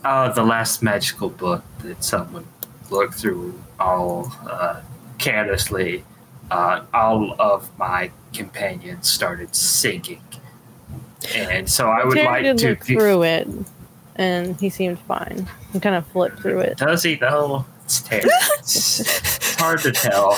[0.05, 2.47] Uh, the last magical book that someone
[2.91, 4.81] looked through all uh,
[5.19, 6.05] carelessly.
[6.55, 10.23] Uh, all of my companions started sinking,
[11.35, 12.69] and so I would Terry like to.
[12.71, 13.49] look through it,
[14.17, 15.49] and he seemed fine.
[15.73, 16.79] He kind of flipped through it.
[16.79, 17.65] Does he though?
[17.85, 18.31] It's terrible.
[18.59, 20.37] it's, it's hard to tell.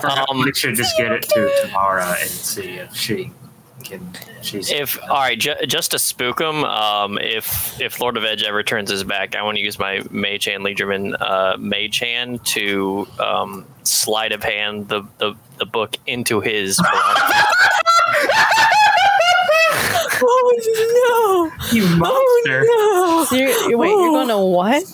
[0.00, 3.30] Perhaps Um, we should just get it to Tamara and see if she
[3.84, 4.12] can.
[4.42, 8.42] She's If all right, ju- just to spook him, um, if if Lord of Edge
[8.42, 12.44] ever turns his back, I want to use my Mage Hand Legerdemain uh, Mage Hand
[12.46, 16.80] to um, sleight of hand the, the, the book into his.
[20.26, 21.72] Oh no!
[21.72, 22.64] you monster.
[22.68, 23.24] Oh, no!
[23.24, 24.84] So you're, you wait, you're going to what?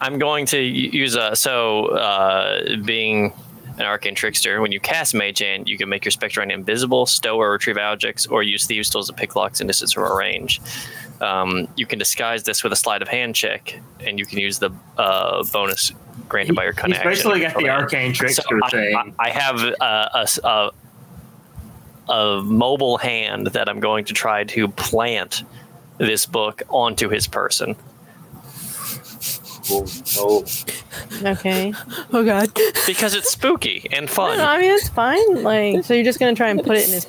[0.00, 3.32] I'm going to use a so uh, being
[3.78, 4.60] an arcane trickster.
[4.60, 7.78] When you cast Mage Hand, you can make your spectral hand invisible, stow or retrieve
[7.78, 10.60] objects, or use Thieves' Tools to pick locks in distance or range.
[11.20, 14.58] Um, you can disguise this with a sleight of hand check, and you can use
[14.58, 15.92] the uh, bonus
[16.28, 18.96] granted by your cunning He's basically got the arcane trickster So I, thing.
[19.18, 20.70] I, I have a, a a-
[22.08, 25.44] a mobile hand that I'm going to try to plant
[25.98, 27.76] this book onto his person.
[29.72, 30.44] Oh,
[31.22, 31.30] no.
[31.32, 31.72] Okay.
[32.12, 32.50] Oh god.
[32.86, 34.36] because it's spooky and fun.
[34.38, 35.42] no, I mean, it's fine.
[35.44, 37.06] Like, so you're just going to try and put it in his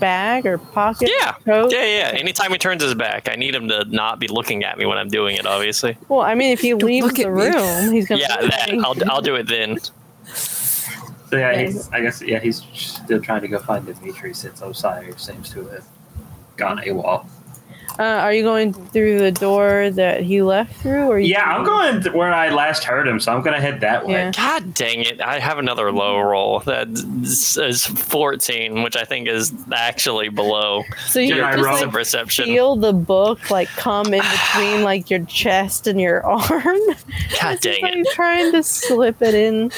[0.00, 1.10] bag or pocket?
[1.20, 1.72] Yeah, Coat?
[1.72, 2.18] yeah, yeah.
[2.18, 4.96] Anytime he turns his back, I need him to not be looking at me when
[4.96, 5.44] I'm doing it.
[5.46, 7.42] Obviously, Well, I mean, if he leaves the at me.
[7.42, 8.26] room, he's going to.
[8.28, 8.36] yeah.
[8.48, 9.78] That, I'll I'll do it then.
[10.24, 15.18] So yeah, he's, I guess yeah, he's still trying to go find Dimitri since Osire
[15.20, 15.84] seems to have
[16.56, 17.26] gone AWOL.
[17.98, 21.64] Uh, are you going through the door that he left through, or you Yeah, I'm
[21.64, 24.12] going to where I last heard him, so I'm gonna head that way.
[24.12, 24.30] Yeah.
[24.30, 25.20] God dang it!
[25.20, 31.18] I have another low roll that is 14, which I think is actually below So
[31.18, 31.74] you Can I just roll?
[31.74, 32.44] like the perception.
[32.44, 36.78] feel the book like come in between like your chest and your arm.
[37.40, 38.06] God dang like it!
[38.14, 39.72] trying to slip it in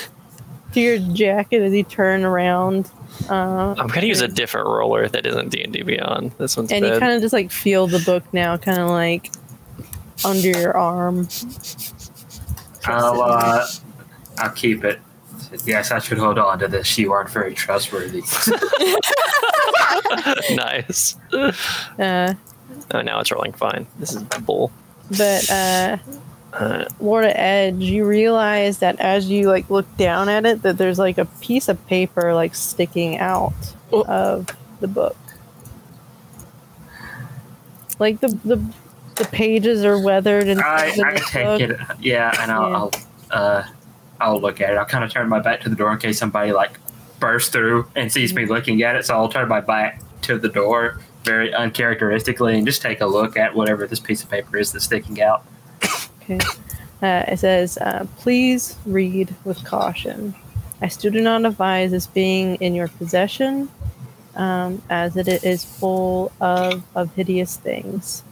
[0.75, 2.91] to your jacket as you turn around.
[3.29, 6.33] Uh, I'm gonna use a different roller that isn't D and D Beyond.
[6.39, 7.01] This one's and you bad.
[7.01, 9.31] kind of just like feel the book now, kind of like
[10.25, 11.29] under your arm.
[12.85, 13.67] I'll uh,
[14.39, 15.01] I'll keep it.
[15.65, 16.97] Yes, I should hold on to this.
[16.99, 18.23] You aren't very trustworthy.
[20.55, 21.17] nice.
[21.99, 22.35] Uh,
[22.93, 23.87] Oh, now it's rolling fine.
[23.99, 24.73] This is bull.
[25.17, 25.99] but uh,
[26.53, 30.79] Uh, Lord of Edge, you realize that as you like look down at it, that
[30.79, 33.53] there's like a piece of paper like sticking out
[33.93, 34.05] Oh.
[34.05, 34.49] of
[34.81, 35.17] the book.
[37.99, 38.57] Like the the
[39.17, 41.61] the pages are weathered and I, I take book.
[41.61, 41.79] it.
[42.01, 42.77] Yeah, and I'll, Yeah.
[42.77, 42.91] I'll
[43.31, 43.65] uh,
[44.21, 44.77] I'll look at it.
[44.77, 46.79] I'll kind of turn my back to the door in case somebody like
[47.21, 49.05] bursts through and sees me looking at it.
[49.07, 53.37] So I'll turn my back to the door very uncharacteristically and just take a look
[53.37, 55.45] at whatever this piece of paper is that's sticking out.
[56.31, 56.39] Okay.
[57.03, 60.35] Uh, it says, uh, "Please read with caution.
[60.83, 63.69] I still do not advise this being in your possession,
[64.37, 68.23] um, as it is full of of hideous things."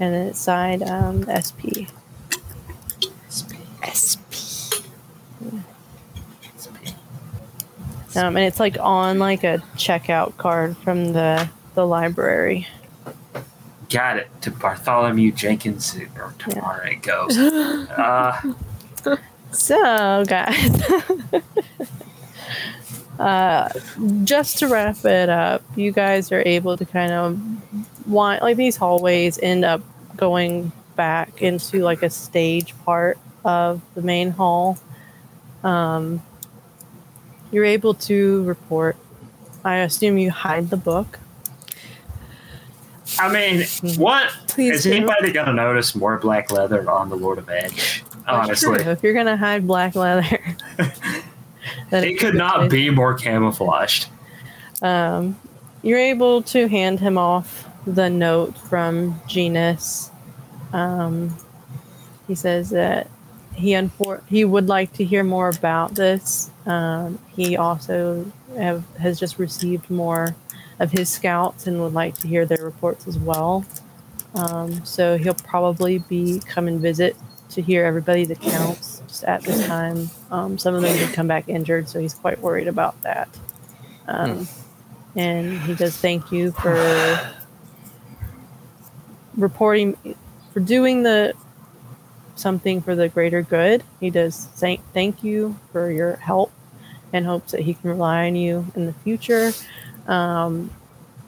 [0.00, 1.86] And then it's signed um, SP.
[8.14, 12.66] Um, and it's like on like a checkout card from the the library.
[13.92, 17.36] Got it to Bartholomew Jenkins or Tamara it goes.
[17.90, 18.40] Uh,
[19.52, 20.80] So, guys,
[23.18, 23.68] uh,
[24.24, 27.38] just to wrap it up, you guys are able to kind of
[28.08, 29.82] want like these hallways end up
[30.16, 34.78] going back into like a stage part of the main hall.
[35.62, 36.22] Um,
[37.50, 38.96] you're able to report.
[39.64, 41.18] I assume you hide the book.
[43.18, 43.66] I mean,
[43.96, 44.92] what Please is do.
[44.92, 48.04] anybody gonna notice more black leather on the Lord of Edge?
[48.26, 50.56] Honestly, if you're gonna hide black leather,
[51.90, 54.08] then it could not be more camouflaged.
[54.80, 55.38] Um,
[55.82, 60.10] you're able to hand him off the note from Genus.
[60.72, 61.36] Um,
[62.26, 63.08] he says that
[63.54, 66.50] he unfor- he would like to hear more about this.
[66.66, 70.34] Um, he also have, has just received more
[70.78, 73.64] of his scouts and would like to hear their reports as well.
[74.34, 77.16] Um, so he'll probably be come and visit
[77.50, 80.10] to hear everybody's accounts just at this time.
[80.30, 83.28] Um, some of them did come back injured, so he's quite worried about that.
[84.08, 84.48] Um,
[85.16, 87.34] and he does thank you for
[89.36, 89.96] reporting
[90.52, 91.34] for doing the
[92.34, 93.82] something for the greater good.
[94.00, 96.52] He does thank thank you for your help
[97.12, 99.52] and hopes that he can rely on you in the future.
[100.06, 100.70] Um,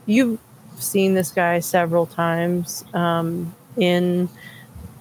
[0.07, 0.39] you've
[0.79, 4.29] seen this guy several times um, in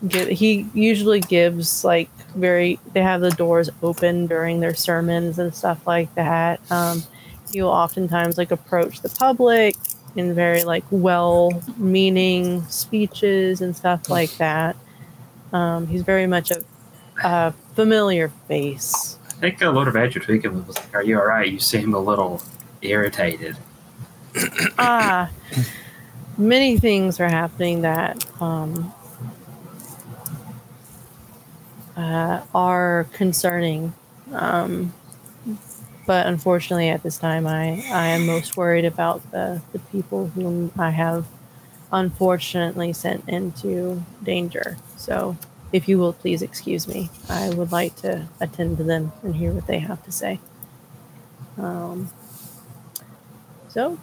[0.09, 5.85] he usually gives like very they have the doors open during their sermons and stuff
[5.87, 6.59] like that.
[6.71, 7.03] Um,
[7.51, 9.75] he will oftentimes like approach the public
[10.15, 14.75] in very like well-meaning speeches and stuff like that.
[15.53, 16.63] Um, he's very much a,
[17.23, 19.17] a familiar face.
[19.29, 21.49] I think a Lord of speaking was like, "Are you all right?
[21.49, 22.41] You seem a little
[22.83, 23.57] irritated."
[24.77, 25.29] ah
[26.37, 28.93] many things are happening that um,
[31.95, 33.93] uh, are concerning
[34.33, 34.93] um,
[36.05, 40.71] but unfortunately at this time I, I am most worried about the, the people whom
[40.77, 41.25] i have
[41.91, 45.37] unfortunately sent into danger so
[45.71, 49.51] if you will please excuse me i would like to attend to them and hear
[49.53, 50.39] what they have to say
[51.57, 52.09] um,
[53.73, 53.97] so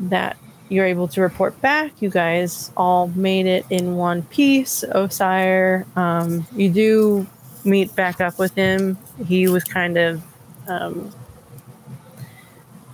[0.00, 0.36] that
[0.68, 1.92] you're able to report back.
[2.00, 4.84] You guys all made it in one piece.
[4.94, 7.26] Osire, um, you do
[7.64, 8.96] meet back up with him.
[9.26, 10.22] He was kind of
[10.66, 11.12] um,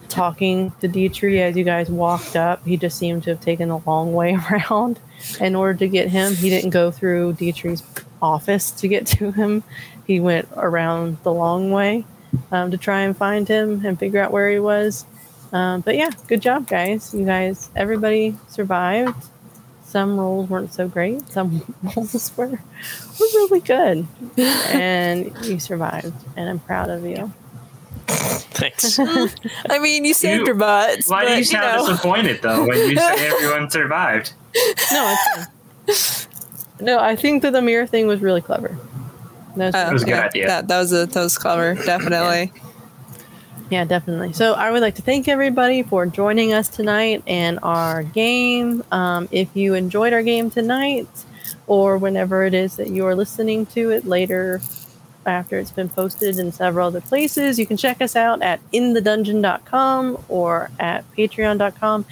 [0.09, 2.67] talking to Dietry as you guys walked up.
[2.67, 4.99] He just seemed to have taken a long way around
[5.41, 6.35] in order to get him.
[6.35, 7.83] He didn't go through Dietry's
[8.21, 9.63] office to get to him.
[10.05, 12.05] He went around the long way
[12.51, 15.05] um, to try and find him and figure out where he was.
[15.53, 17.15] Um, but yeah, good job, guys.
[17.15, 19.17] You guys, everybody survived.
[19.85, 21.27] Some rolls weren't so great.
[21.31, 21.63] Some
[21.97, 22.59] rolls were, were
[23.19, 24.07] really good,
[24.37, 26.13] and you survived.
[26.37, 27.33] And I'm proud of you.
[28.07, 28.99] Thanks.
[29.71, 31.09] I mean, you saved You- your butts.
[31.09, 31.89] Why but, do you sound know.
[31.89, 34.33] disappointed though when you say everyone survived?
[34.93, 35.17] No,
[35.87, 36.29] it's.
[36.81, 38.77] No, I think that the mirror thing was really clever.
[39.57, 40.47] That was- was a good yeah, idea.
[40.47, 42.53] That, that was a that was clever, definitely.
[42.55, 42.63] Yeah,
[43.85, 44.33] definitely.
[44.33, 48.83] So I would like to thank everybody for joining us tonight and our game.
[48.91, 51.09] Um, if you enjoyed our game tonight,
[51.67, 54.61] or whenever it is that you are listening to it later
[55.27, 60.25] after it's been posted in several other places, you can check us out at inthedungeon.com
[60.29, 62.07] or at patreon.com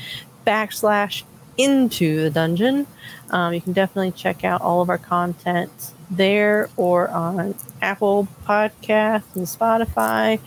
[0.46, 1.22] backslash
[1.56, 2.86] into the dungeon.
[3.30, 5.70] Um, you can definitely check out all of our content
[6.10, 10.38] there or on Apple Podcasts and Spotify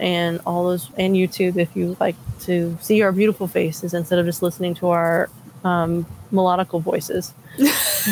[0.00, 4.26] and all those and YouTube if you like to see our beautiful faces instead of
[4.26, 5.30] just listening to our
[5.62, 7.34] um, melodical voices.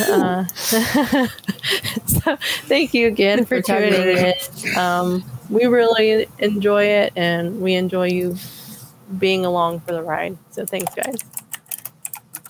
[0.09, 0.45] uh,
[2.07, 2.37] so
[2.67, 4.35] thank you again for tuning in.
[4.77, 8.37] Um, we really enjoy it and we enjoy you
[9.19, 10.37] being along for the ride.
[10.51, 11.17] So thanks, guys.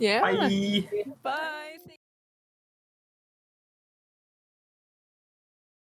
[0.00, 0.20] Yeah.
[0.20, 0.88] Bye.
[1.22, 1.78] Bye.